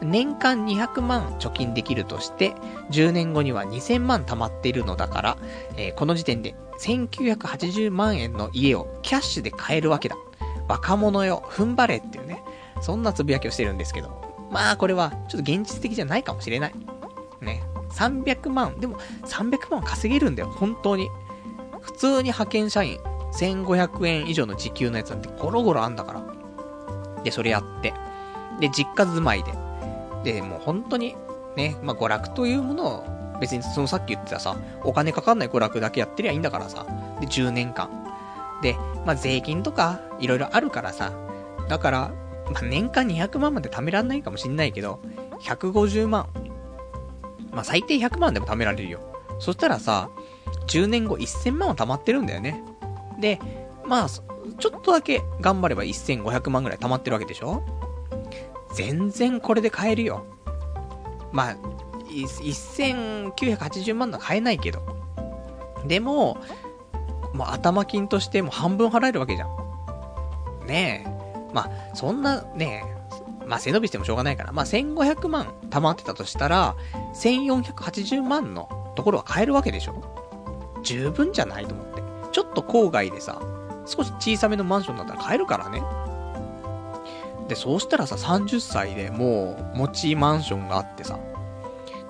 [0.03, 2.55] 年間200万貯金できるとして、
[2.91, 5.39] 10年後には2000万貯まっているのだから、
[5.77, 10.17] えーこの時点で1980万円の家をキャッシュで買えるわけだ。
[10.69, 12.43] 若者よ、踏ん張れっていうね、
[12.81, 16.75] そんなつぶやきをしてるんですけど、まあこれはちょっと現実的じゃないかもしれない。
[17.41, 17.63] ね。
[17.91, 21.09] 300万、でも300万稼げるんだよ、本当に。
[21.81, 22.99] 普通に派遣社員、
[23.33, 27.23] 1500円以上の時給のやつなんてゴロゴロあんだから。
[27.23, 27.93] で、それやって。
[28.61, 29.53] で、実家住まいで。
[30.25, 31.17] で、もう本当に、
[31.57, 36.87] ね、まあ娯楽というものを、別にそのさっき言ってたさ、お金かかんない娯楽だけやってりゃいいんだからさ。
[37.21, 37.89] で、10年間。
[38.63, 38.77] で、
[39.07, 41.13] まあ税金とか、いろいろあるからさ。
[41.69, 42.11] だから、
[42.53, 45.01] まあ年間200万まで貯めらんないかもしんないけど、
[45.41, 46.29] 150万。
[47.53, 49.01] まあ最低100万でも貯められるよ。
[49.39, 50.11] そしたらさ、
[50.67, 52.63] 10年後1000万は貯まってるんだよね。
[53.19, 53.41] で、
[53.87, 57.63] まあ、ちょっとだけ頑張れば1500万ぐらい貯まってるわけでしょ
[58.75, 60.25] 全然これで買えるよ。
[61.33, 61.57] まあ、
[62.09, 64.83] 1980万のは買えないけど。
[65.87, 66.39] でも、
[67.33, 70.67] もう頭金としてもう半分払えるわけじゃん。
[70.67, 71.11] ねえ。
[71.55, 73.00] まあ、そんなねえ
[73.51, 76.77] まあ背伸びしてもしょうがないから、まあ1500万貯まってたとしたら、
[77.17, 80.03] 1480万のところは買えるわけでしょ？
[80.85, 82.03] 十分じゃないと思って。
[82.31, 83.43] ちょっと郊外でさ、
[83.87, 85.83] 少し小さめのマンションだったら買えるからね。
[87.49, 91.19] で、そうしたらさ、30歳でもう、持ちマンションがあってさ。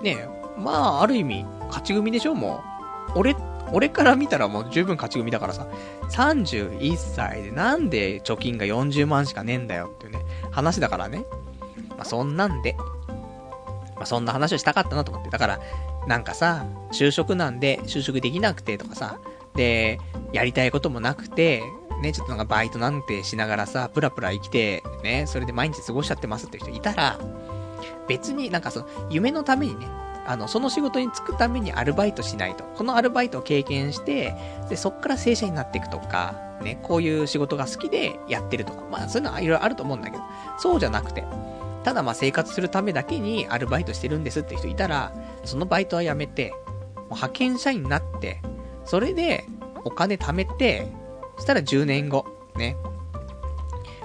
[0.03, 2.35] ねえ、まあ、ある意味、勝ち組でしょ？
[2.35, 2.63] も
[3.15, 3.19] う。
[3.19, 3.35] 俺、
[3.73, 5.65] 俺から見たらもう十分勝ち組だからさ。
[6.11, 10.19] 31歳でなんで貯金が40万しかねえんだよっていうね、
[10.51, 11.25] 話だからね。
[11.89, 12.75] まあ、そんなんで。
[13.95, 15.29] まあ、そんな話をしたかったなと思って。
[15.29, 15.59] だから、
[16.07, 19.19] なんかさ、就職なんで、就職できなくてとかさ、
[19.55, 19.99] で、
[20.33, 21.63] やりたいこともなくて、
[22.01, 27.19] ね、ちょっとなんかバイトなんてしながらさ、プラプラ生きて、ね、それで毎日過ごしちゃってますって人いたら、
[28.07, 29.85] 別になんかその、夢のためにね、
[30.25, 32.63] あの、その仕事に就くためにアルバイトしないと。
[32.63, 34.35] このアルバイトを経験して、
[34.69, 40.23] で、そっから正社員になっていくとか、ね、こういう仕事が好きでやってるとか、まあそういうのはいろいろあると思うんだけど、
[40.57, 41.23] そうじゃなくて、
[41.83, 45.13] ただまあ生活するためだけにアルバイトしてるんですって人いたら、
[45.43, 48.41] そのバイトはやめて、もう派遣社員になって、
[48.85, 49.45] それで
[49.83, 50.87] お金貯めて、
[51.37, 52.25] そしたら10年後、
[52.55, 52.75] ね、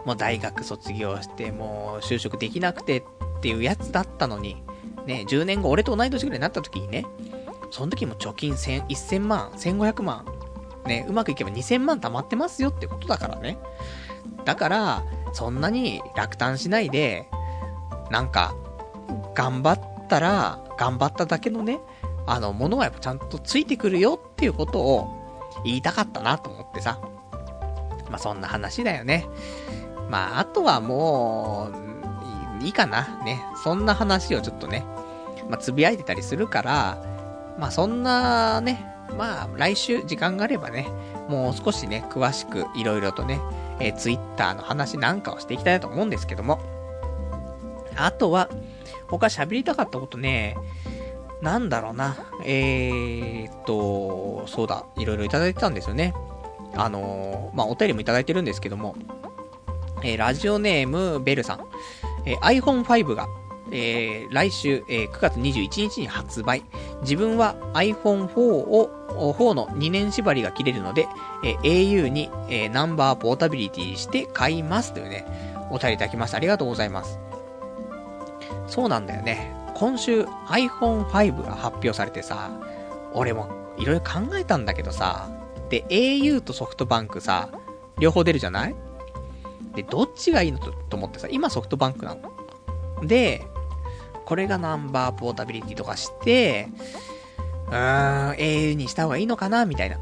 [0.05, 3.03] もう大学卒業して、もう就職できなくてっ
[3.41, 4.63] ていうやつだったのに、
[5.05, 7.05] ね、10年後俺と同い年ぐらいになった時にね、
[7.71, 10.25] その時も貯金1000 1000万、1500万、
[10.87, 13.59] ね、うまくいけば2000万貯まってますよってことだからね。
[14.45, 17.29] だから、そんなに落胆しないで、
[18.11, 18.55] なんか、
[19.35, 21.81] 頑張ったら、頑張っただけのね、
[22.27, 26.99] あの、ものはやっぱちゃんとついてくるよっていうことを言いたかったなと思ってさ。
[28.11, 29.27] まあ、そんな話だよね。
[30.09, 31.71] まあ、あとはも
[32.61, 33.21] う、いいかな。
[33.25, 33.45] ね。
[33.63, 34.85] そんな話をちょっとね、
[35.49, 37.03] まあ、つぶやいてたりするから、
[37.59, 40.89] まあ、そんなね、まあ、来週時間があればね、
[41.29, 43.41] もう少しね、詳しくいろいろとね、
[43.81, 46.61] えー、ツイッターの話なんかをしていきたいなと思うんですけども。
[47.97, 48.49] あとは、
[49.09, 50.57] 他喋りたかったことね、
[51.41, 52.17] なんだろうな。
[52.45, 56.15] えーっと、そうだ、いろいろいただいてたんですよね。
[56.75, 58.97] あのーまあ、お便りもいただいてるんですけども、
[60.03, 61.61] えーラジオネーム、ベルさん。
[62.27, 63.27] えー iPhone5 が、
[63.71, 66.63] えー来週、えー9月21日に発売。
[67.03, 71.09] 自分は iPhone4 を、4の2年縛りが切れるので、
[71.45, 75.27] えー au に、えーナンバーポータビリティして買いますというね、
[75.71, 76.37] お便りいただきました。
[76.37, 77.19] ありがとうございます。
[78.67, 79.55] そうなんだよね。
[79.75, 82.51] 今週 iPhone5 が発表されてさ、
[83.13, 83.49] 俺も
[83.79, 85.29] いろいろ考えたんだけどさ、
[85.69, 87.51] で、au とソフトバンクさ、
[87.99, 88.75] 両方出るじゃない？
[89.75, 92.31] で、どっちがいいのとと思ってさ、今ソフトバンクなの？
[93.07, 93.47] で、
[94.27, 96.69] これがナンバーポータビリティとかして、
[97.69, 99.99] うーん、au にした方がいいのかなみたいな。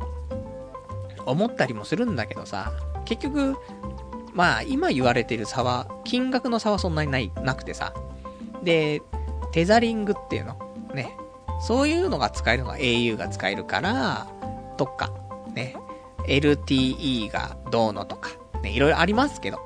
[1.26, 2.72] 思ったりもするんだけどさ、
[3.04, 3.56] 結局、
[4.32, 7.94] まあ、今言われてる差は、金額の差はそんなにない、なくてさ。
[8.62, 9.00] で、
[9.52, 10.58] テザリングっていうの？
[10.94, 11.16] ね。
[11.60, 14.26] そういうのが使えるのが au が使えるから、
[14.76, 15.12] とか、
[15.54, 15.76] ね。
[16.26, 18.30] LTE がどうのとか、
[18.62, 19.58] ね、いろいろありますけど。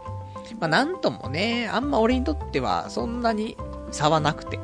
[0.60, 3.56] まあ、なんともね、あんま俺にとってはそんなに
[3.90, 4.58] 差はなくて。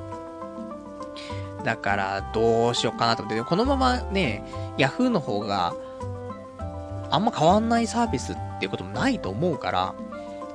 [1.65, 4.45] だから、どうしようかなと思って、このままね、
[4.77, 5.75] Yahoo の方が、
[7.11, 9.95] あんま変わんないサービスっていうこともないと思うから、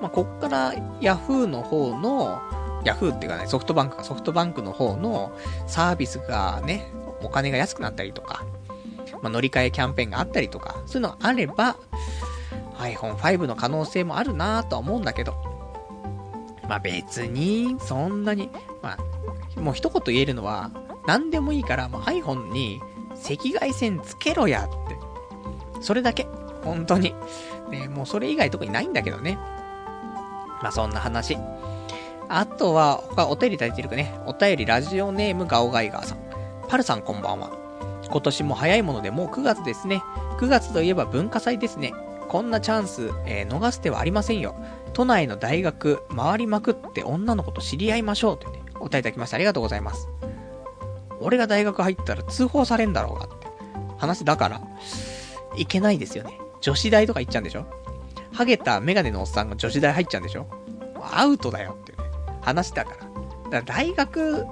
[0.01, 2.41] まあ、こっから Yahoo の方の、
[2.83, 5.31] Yahoo っていうかね、ソフトバンクか、ソフトバンクの方の
[5.67, 6.91] サービスがね、
[7.21, 8.45] お金が安くなったりとか、
[9.21, 11.75] まあ、乗り換えキャンペーンがあったりとか、そういうのがあれば、
[12.77, 15.48] iPhone5 の可能性もあるなぁとは思うんだけど、
[16.69, 18.51] まあ別に、そんなに、
[18.83, 18.95] ま
[19.57, 20.69] あ、もう一言言えるのは、
[21.07, 22.79] 何でもいいから、もう iPhone に
[23.13, 24.95] 赤外線つけろやって。
[25.81, 26.27] それだけ。
[26.63, 27.15] 本当に。
[27.71, 29.39] ね、もうそれ以外特にないんだけどね。
[30.61, 31.37] まあそんな話。
[32.27, 34.13] あとは、他お便りいただいてるかね。
[34.27, 36.19] お便りラジオネームガオガイガーさん。
[36.67, 37.49] パルさんこんばんは。
[38.11, 40.03] 今年も早いものでもう9月ですね。
[40.37, 41.93] 9月といえば文化祭ですね。
[42.27, 44.53] こんなチャンス、えー、逃す手はありませんよ。
[44.93, 50.07] 都内の大学回りまくって女の子と知り合いましょうというね、お答えいただきましてありがとうございます。
[51.19, 53.47] 俺が大学入ったら通報されんだろうがって
[53.97, 54.61] 話だから、
[55.55, 56.39] いけないですよね。
[56.61, 57.65] 女子大とか行っちゃうんでしょ？
[58.31, 60.47] ハゲたメガネのおっさんが女子大入っちゃうんでしょ？
[61.11, 61.97] アウトだよってね、
[62.41, 62.97] 話だから。
[63.49, 64.45] だから大学、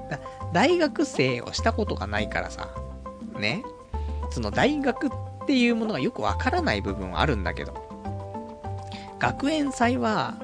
[0.53, 2.75] 大学生をしたことがないからさ、
[3.37, 3.63] ね。
[4.29, 5.09] その大学っ
[5.45, 7.86] ていうものがよくわからない部分はあるんだけど、
[9.19, 10.35] 学園祭は、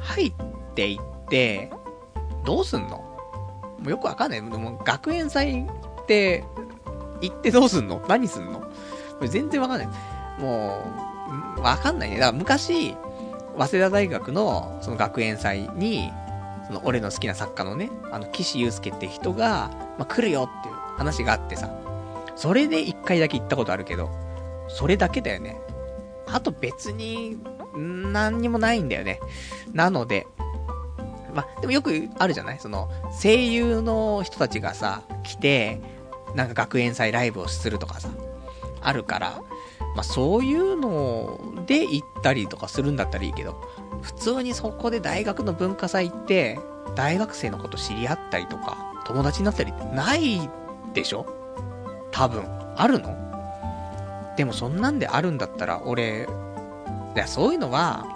[0.00, 0.34] 入っ
[0.74, 1.70] ていって、
[2.44, 2.98] どうすんの？
[3.78, 4.42] もうよくわかんない。
[4.42, 5.66] でも学園祭
[6.02, 6.44] って、
[7.20, 8.02] 行ってどうすんの？
[8.08, 8.70] 何すんの？
[9.26, 9.88] 全然わかんない。
[10.38, 10.82] も
[11.58, 12.18] う、わかんないね。
[12.18, 12.94] だから昔、
[13.56, 16.12] 早稲田大学のその学園祭に、
[16.68, 21.68] その俺の好きな作家のね、あの、岸優介って人が、まあ、来るよっていう話があってさ、
[22.36, 24.10] それで一回だけ行ったことあるけど、
[24.68, 25.60] それだけだよね。
[26.26, 27.38] あと別に、
[27.78, 29.20] 何にもないんだよね。
[29.72, 30.26] なので、
[31.34, 32.58] までもよくあるじゃない？
[32.58, 32.90] その、
[33.22, 35.80] 声優の人たちがさ、来て、
[36.34, 38.08] なんか学園祭ライブをするとかさ、
[38.80, 39.40] あるから、
[39.94, 43.60] まあ、そういうので行ったりとかするんだったらいいけど、
[44.02, 46.58] 普通にそこで大学の文化祭行って、
[46.94, 50.48] 大学生のこと知り合ったりとか、友達になったりってない
[50.94, 51.26] でしょ？
[52.10, 52.44] 多分。
[52.76, 53.14] あるの？
[54.36, 56.28] でもそんなんであるんだったら、俺、
[57.18, 58.06] いや、そういうのは、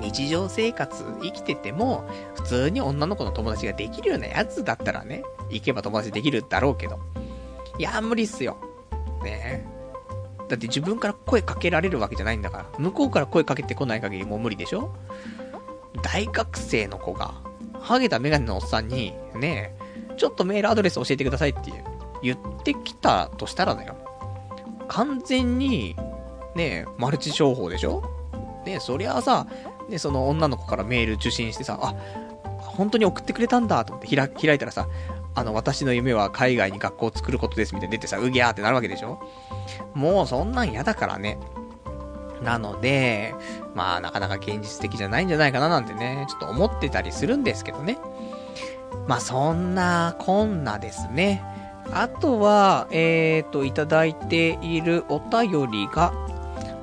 [0.00, 6.98] 日常生活生きてても、普通に女の子の友達ができるようなやつだったらね、行けば友達できるだろうけど。
[7.76, 8.56] いや、無理っすよ。
[9.22, 9.66] ね
[10.48, 12.66] だって自分から声かけられるわけじゃないんだから。
[12.78, 14.94] 向こうから声かけてこない限りもう無理でしょ
[16.02, 17.34] 大学生の子が、
[17.78, 19.76] ハゲたメガネのおっさんに、ね
[20.16, 21.70] ちょっとメールアドレス教えてくださいって
[22.22, 23.94] 言ってきたとしたらだよ。
[24.88, 25.96] 完全に、
[26.54, 28.02] ねえマルチ商法でしょ？
[28.66, 29.46] ねそりゃあさ、
[29.88, 31.94] ね、その女の子からメール受信してさ、あ、
[32.58, 34.88] 本当に送ってくれたんだと思って開開いたらさ、
[35.34, 39.20] あの、私の夢は海外に学校を作ることですみたいに出てさ、うぎゃーってなるわけでしょ？
[39.94, 41.38] もうそんなん嫌だからね。
[42.42, 43.34] なので、
[43.74, 47.98] まあなかなか現実的じゃないんじゃないかななんてね、ちょっと思ってたりするんですけどね。
[49.06, 51.42] まあそんなこんなですね。
[51.92, 56.12] あとは、えーと、いただいているお便りが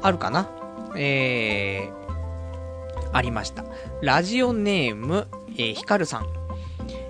[0.01, 0.49] あるかな？
[0.95, 3.65] えー、ありました。
[4.01, 6.27] ラジオネーム、えー、ヒカルさん。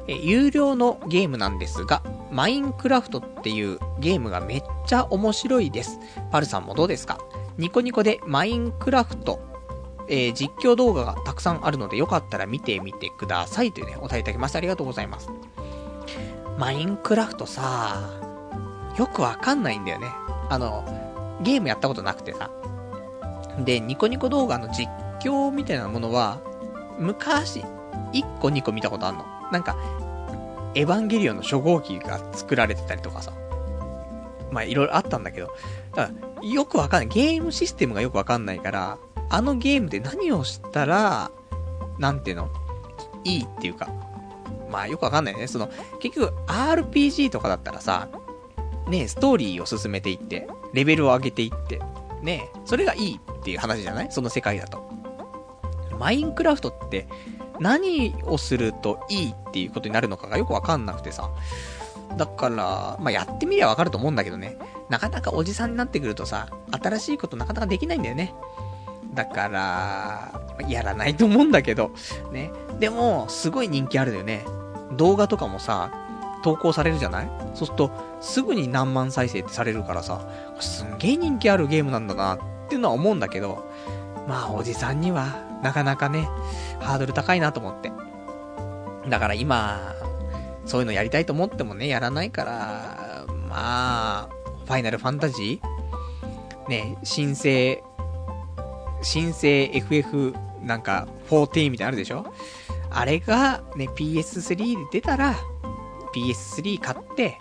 [0.08, 2.02] えー、有料のゲームなんですが、
[2.32, 6.00] マインクラフトっていうゲームがめっちゃ面白いです。
[6.32, 7.20] パルさんもどうですか？
[7.58, 9.40] ニコニコでマインクラフト、
[10.08, 15.30] えー、実況動画がたくさんあるのでよかったら見てみてくださいというね、お答えいただきましてありがとうございます。
[16.58, 18.10] マインクラフトさ、
[18.98, 20.08] よくわかんないんだよね。
[20.50, 20.84] あの、
[21.44, 22.50] ゲームやったことなくてさ。
[23.60, 24.90] で、ニコニコ動画の実
[25.20, 26.42] 況みたいなものは、
[27.00, 27.62] 昔、
[28.14, 29.26] 1個2個見たことあんの。
[29.52, 29.76] なんか、
[30.76, 33.34] エヴァンゲリオンの初号機が作られてたりとかさ。
[34.52, 35.48] まあ、いろいろあったんだけど、
[35.96, 37.08] だから、よくわかんない。
[37.08, 38.98] ゲームシステムがよくわかんないから、
[39.30, 41.32] あのゲームで何をしたら、
[42.00, 42.50] なんていうの
[43.24, 43.90] いいっていうか、
[44.70, 45.48] まあよくわかんないね。
[45.48, 45.70] その、
[46.00, 48.08] 結局 RPG とかだったらさ、
[48.88, 51.82] ね、ストーリーを進めていって、レベルを上げていって、
[52.22, 54.12] ね、それがいいっていう話じゃない？
[54.12, 54.92] その世界だと。
[55.98, 57.08] マインクラフトって
[57.62, 61.30] 何をするといいっていうことになるのかがよくわかんなくてさ。
[62.18, 64.58] だから、まあ、やってみりゃわかると思うんだけどね。
[64.90, 68.34] なかなかおじさんになってくるとさ、新しいことなかなかできないんだよね。
[69.14, 71.92] だから、やらないと思うんだけど、
[72.32, 72.52] ね。
[72.80, 74.44] でも、すごい人気あるよね。
[74.98, 75.92] 動画とかもさ、
[76.44, 77.30] 投稿されるじゃない？
[77.54, 80.28] そうすると、すぐに何万再生ってされるからさ、
[80.60, 83.66] すんげえ人気あるゲームなんだなっっていうのは思うんだけど、
[84.28, 86.30] まあ、おじさんには、なかなかね、
[86.80, 87.92] ハードル高いなと思って。
[89.10, 89.96] だから今、
[90.66, 94.30] そういうのやりたいと思ってもね、やらないから、まあ、
[94.66, 97.82] ファイナルファンタジーね、新生、
[99.02, 102.26] 新生 FF なんか14みたいなのあるでしょ？
[102.90, 105.36] あれがね、PS3 で出たら、
[106.14, 107.38] PS3 買って、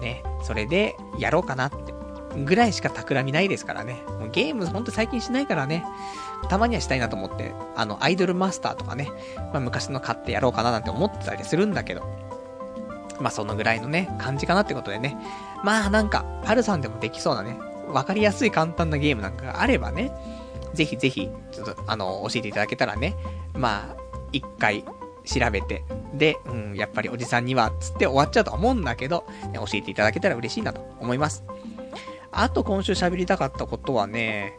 [0.00, 1.93] ね、それでやろうかなって。
[2.36, 4.02] ぐらいしか企みないですからね。
[4.18, 5.84] もうゲームほんと最近しないからね。
[6.48, 9.08] たまにはしたいなと思って、あの、アイドルマスターとかね、
[9.52, 12.02] まあ昔の買ってやろうかななんて思ってたりするんだけど。
[13.20, 15.16] まあそのぐらいのね、感じかなってことでね。
[15.62, 17.58] まあなんか、パルさんでもできそうなね、
[17.88, 20.12] わかりやすい簡単なゲームなんかがあればね、
[20.74, 23.14] ぜひぜひ、ちょっとあの、教えていただけたらね、
[23.54, 23.96] まあ、
[24.32, 24.84] 一回
[25.24, 25.84] 調べて、
[26.14, 31.44] で、うん、やっぱりおじさんには、つって終わっちゃうと思うんだけど、ね教えていただけたら嬉しいなと思います。
[32.36, 34.58] あと今週喋りたかったことはね、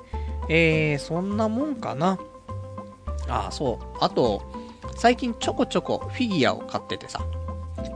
[0.50, 2.20] えー、そんなもんかな。
[3.28, 3.98] ああ、そう。
[4.00, 4.44] あと、
[4.96, 7.26] 最近ちょこちょこフィギュアを買っててさ。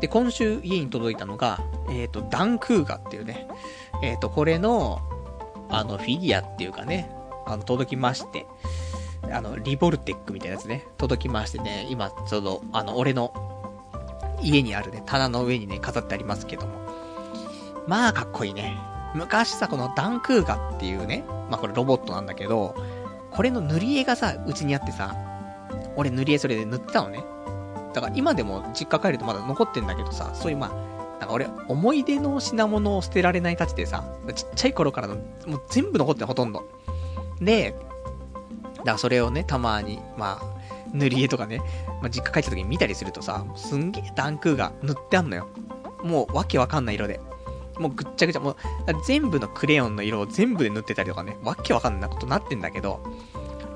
[0.02, 3.48] で、今週家に届いたのが、えっ、と、ダンクーガっていうね、
[4.02, 5.02] えっ、と、これの、
[5.70, 7.12] あの、フィギュアっていうかね、
[7.46, 8.46] あの、届きまして、
[9.32, 13.34] あの、リボルテックみたいなやつね、届きましてね、今、ちょうど、あの、俺の
[14.42, 16.80] 家にあるね、棚の上にね、飾ってありますけども。
[17.88, 18.89] まあ、かっこいいね。
[19.14, 22.76] 昔さ、このダンクーガっていうね、まあこれロボットなんだけど、
[23.32, 25.16] これの塗り絵がさ、うちにあってさ、
[25.96, 27.24] 俺塗り絵それで塗ってたのね。
[27.94, 34.04] だから今でも実家帰るとまだ残ってんだけどさ、そういうまあ、なんか俺、思い出の品物を捨てられないたちでさ、
[34.34, 35.16] ちっちゃい頃からの、
[35.48, 36.70] もう全部残ってんほとんど。
[37.42, 37.76] で、
[38.78, 40.60] だからそれをね、たまに、まあ、
[40.94, 41.60] 塗り絵とかね、
[42.02, 45.48] まあ、実家帰った時に見たりするとさ、すんげえダンクーが塗ってあんのよ。
[46.04, 47.20] もうわけわかんない色で。
[47.80, 48.56] もうぐっちゃぐちゃ、もう
[49.06, 53.02] 全部のクレヨンの色を全部で塗ってたりとかね、わけわかんないことなってんだけど、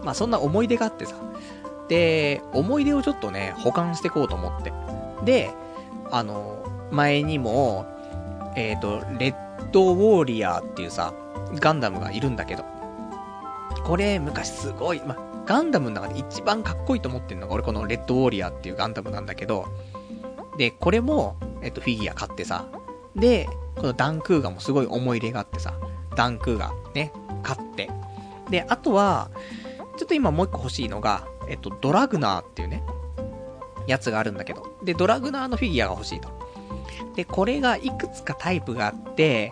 [0.03, 1.15] まあそんな思い出があってさ、
[1.87, 4.73] で、思い出をちょっとね、保管してこうと思って。
[5.23, 5.51] で、
[6.11, 7.85] あの、前にも、
[8.55, 11.13] えっ、と、レッドウォーリアーっていうさ、
[11.55, 12.63] ガンダムがいるんだけど、
[13.83, 19.65] これ昔すごい、まあ、ガンダムの中で一番かっこいいと思ってるのが俺このレッドウォーリアーっていうガンダムなんだけど、
[20.57, 22.67] で、これも、えっ、と、フィギュア買ってさ、
[23.15, 23.49] で、
[23.83, 25.73] このダンクーガもすごい思い入れがあってさ、
[26.15, 27.11] ダンクーガね、
[27.43, 27.89] 買って。
[28.49, 29.29] で、あとは、
[29.97, 32.81] ちょっと今もう一個欲しいのが、えっと、ドラグナーっていうね、
[33.85, 34.77] やつがあるんだけど。
[34.85, 36.29] で、ドラグナーのフィギュアが欲しいと。
[37.17, 39.51] で、これがいくつかタイプがあって、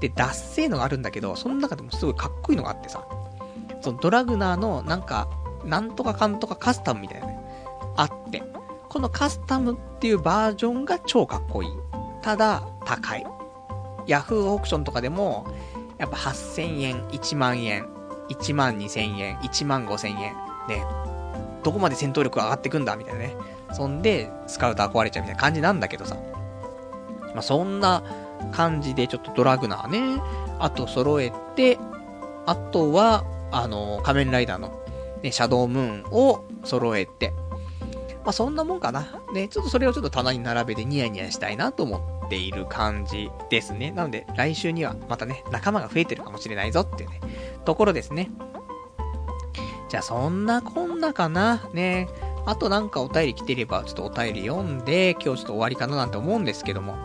[0.00, 3.06] で、ダッセーのがあるんだけど、その中でもすごいかっこいいのがあってさ、
[3.82, 5.28] そのドラグナーのなんか、
[5.66, 7.38] なんとかかんとかカスタムみたいなね、
[7.98, 8.42] あって、
[8.88, 11.70] このカスタムっていうバージョンが超かっこいい。
[12.22, 13.35] ただ、高い。
[14.06, 15.46] ヤフーオークションとかでも、
[15.98, 17.86] やっぱ8000円、1万円、
[18.28, 20.16] 1万2000円、1万5000円。
[20.68, 20.84] ね。
[21.62, 23.36] どこまで戦闘力上がってくんだみたいなね。
[23.72, 26.16] そんで、スカウター壊れちゃうみたいな感じなんだけどさ。
[27.34, 28.02] まあ、そんな
[28.52, 30.22] 感じでちょっとドラグナーね、
[30.58, 31.78] あと揃えて、
[32.46, 34.80] あとは、あの、仮面ライダーの、
[35.22, 37.32] ね、シャドウムーンを揃えて、
[38.24, 39.20] まあ、そんなもんかな。
[39.32, 43.90] ね、ちょっとそれをちょっと棚に並べてニヤニヤしたいなと思ってている感じですね。
[43.90, 47.20] なので、来週にはまたね、仲間が増えてるかもしれないぞっていうね、
[47.64, 48.30] ところですね。
[49.88, 51.68] じゃあ、そんなこんなかな。
[51.72, 52.08] ね。
[52.44, 56.96] あとなんかお便り来てれば、ちょっとお便り読んで、今日ちょっと終わりかななんて思うんですけども。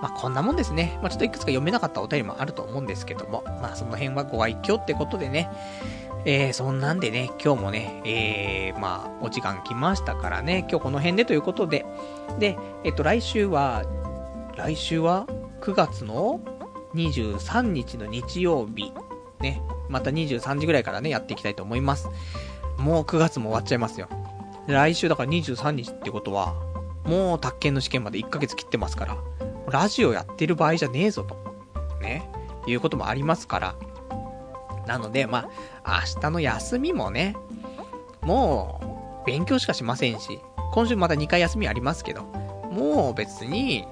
[0.00, 0.98] まあ、こんなもんですね。
[1.02, 3.42] まあ、ちょっといくつか読めなかったお便りもあると思うんですけども。
[3.60, 5.50] まあ、その辺はご愛嬌ってことでね。
[6.24, 11.86] えー、そんなんでね、今日もね、えー、まあ、お時間来ましたからね、今日この辺でということで。
[12.38, 13.84] で、えっと、来週は、
[14.58, 15.24] 来週は
[15.60, 16.40] 9月の
[16.96, 18.92] 23日の日曜日。
[19.38, 22.08] ね、また23時ぐらいからね、やっていきたいと思います。
[22.76, 24.08] もう9月も終わっちゃいますよ。
[24.66, 26.56] 来週だから23日ってことは、
[27.04, 29.16] もう宅建の試験まで1ヶ月切ってますから、
[29.70, 31.36] ラジオやってる場合じゃねえぞと。
[32.00, 32.28] ね。
[32.66, 33.74] いうこともありますから。
[34.88, 35.48] なので、ま
[35.84, 37.36] あ、明日の休みもね、
[38.22, 40.40] もう、勉強しかしませんし、
[40.72, 42.24] 今週また2回休みありますけど、
[42.72, 43.86] もう別に、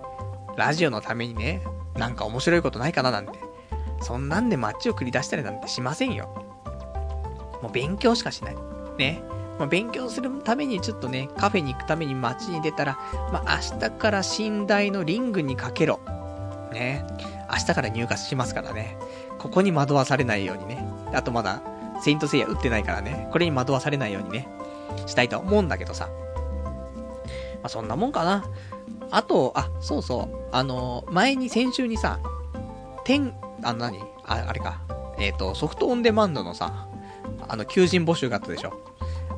[0.57, 1.63] ラジオのためにね、
[1.97, 3.39] なんか面白いことないかななんて、
[4.01, 6.29] そんなんで街を繰り出したりなんてしませんよ。
[7.63, 8.57] もう勉強しかしない。
[8.99, 9.23] ね。
[9.59, 12.99] まあ、勉強するためにちょっとね、カフェに行くために街に出たら、
[13.33, 16.01] まあ、明日から寝台のリングにかけろ。
[16.73, 17.07] ね。
[17.51, 18.99] 明日から入荷しますからね。
[19.39, 20.87] ここに惑わされないようにね。
[21.15, 21.63] あとまだ、
[22.03, 24.49] セイントセイヤ打ってないからね、これに惑わされないようにね、
[25.07, 26.09] したいと思うんだけどさ。
[27.57, 28.45] まあ、そんなもんかな。
[29.11, 32.19] あと、あ、そうそう、あの、前に先週にさ、
[33.05, 34.01] 天、あの何？
[34.25, 34.81] あ、あれか。
[35.19, 36.89] えっ、ー、と、ソフトオンデマンドのさ、
[37.49, 38.73] あの、求人募集があったでしょ。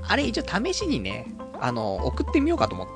[0.07, 1.27] あれ一応試しにね、
[1.61, 2.93] あの、送ってみようかと思って。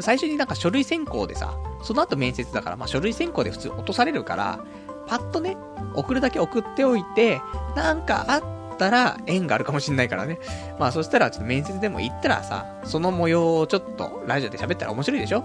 [0.00, 4.60] 最初になんか書類選考でさ、その後面接だから、まあ書類選考で普通落とされるから、
[5.06, 5.56] パッとね、
[5.94, 7.40] 送るだけ送っておいて、
[7.76, 8.42] なんかあっ
[8.82, 10.38] たら縁があるかもしんないからね。
[10.78, 15.44] まあそしたらちょっと面接でも行ったらさ、その模様をちょっとラジオで喋ったら面白いでしょ？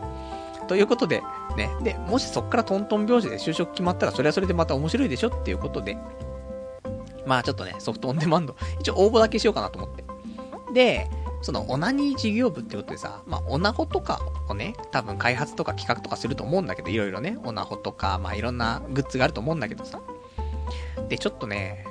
[0.68, 1.22] ということで、
[1.55, 1.69] ね。
[1.84, 5.30] で、もしそっからトントン拍子で就職決まったら、それはそれでまた面白いでしょ？
[5.30, 5.97] っていうことで、
[7.26, 10.03] まあちょっとね、ソフトオンデマンド、一応応募だけしようかなと思って。
[10.73, 11.09] で、
[11.43, 14.19] そのオナニー事業部ってことでさ、まあオナホとか
[14.49, 20.01] をね、多分開発とか企画とかすると思うんだけど、いろいろね、オナホとか、まあいろんなグッズがあると思うんだけどさ。
[21.07, 21.85] で、ちょっとね、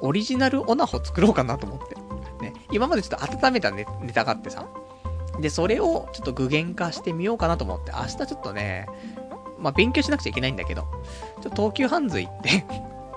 [0.00, 1.96] オリジナルオナホ作ろうかなと思って。
[2.40, 4.66] ね、今までちょっと温めたネネタがあってさ。
[5.40, 8.86] で、それをちょっと具現化してみようかなと思って、明日ちょっとね、
[9.58, 10.82] まあ、勉強しなくちゃいけないんだけど、
[11.42, 12.64] ちょっと東急ハンズ行って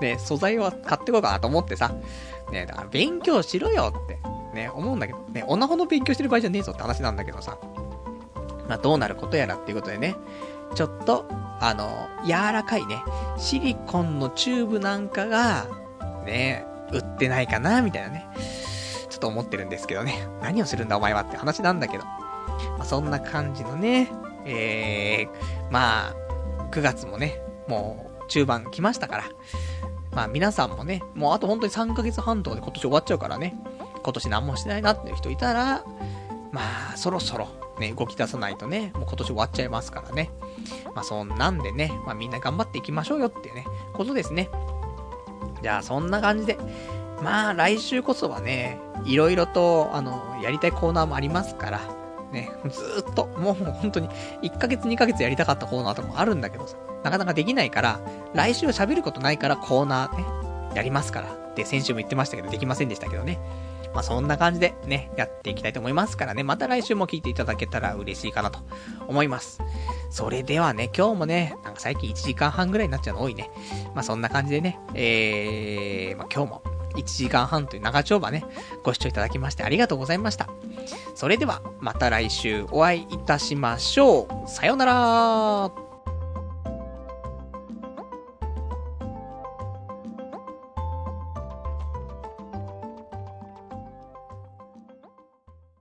[0.00, 1.92] ね、素材を買ってこうかなと思ってさ、
[2.50, 4.18] ね、だから勉強しろよって、
[4.54, 7.56] ね、思うんだけど、ね、オナホの勉強してる場合じゃねえぞって話なんだけどさ、
[8.68, 10.16] まあ、どうなることやらっていうことでね、
[10.74, 11.26] ちょっと、
[11.60, 13.02] あの、柔らかいね、
[13.36, 15.66] シリコンのチューブなんかが、
[16.24, 18.26] ね、売ってないかな、みたいなね。
[19.08, 20.26] ちょっと思ってるんですけどね。
[20.42, 22.04] 何をするんだお前はって話なんだけど。
[22.04, 24.10] まあ、そんな感じのね、
[24.44, 26.14] えー、まあ、
[26.70, 29.24] 9月もね、もう中盤来ましたから。
[30.12, 33.54] まあ皆さんもね、もうあと本当に3ヶ月半とかで今年終わっちゃうからね、
[34.02, 35.84] 今年何もしてないなっていう人いたら、
[36.50, 36.60] ま
[36.92, 37.48] あそろそろ
[37.78, 40.30] ね、動き出さないとね、もう今年終わっちゃいますからね。
[40.94, 43.64] まあそんなんでね、まあみんな頑張っていきましょうよっていうね、
[43.94, 44.50] ことですね。
[45.62, 46.58] じゃあそんな感じで、
[47.22, 51.80] まあ来週こそはね、いろいろと、あの、やりたいコーナーもありますから、
[52.32, 54.08] ね、ずっと、もう本当に、
[54.42, 58.00] 1ヶ月2ヶ月やりたかったコーナーとかもあるんだけどさ、なかなかできないから、
[58.34, 60.24] 来週は喋ることないからコーナーね、
[60.74, 61.42] やりますから。
[61.52, 63.38] って先週も言ってましたけど、できませんでしたけどね。
[63.94, 68.60] まあそんな感じでね、やっていきたいと思いますからね、また来週も聞いていただけたら嬉しいかなと
[69.06, 69.60] 思います。
[70.10, 73.50] それではね、今日もね、なんか最近1時間半ぐらいになっちゃうの多いね。
[73.94, 76.62] まあそんな感じでね、えー、まあ今日も
[76.94, 78.44] 1時間半という長丁場ね、
[78.82, 80.48] ご視聴いただきましてありがとうございました。
[81.14, 84.48] それでは、また来週お会いいたしましょう。
[84.48, 85.91] さようなら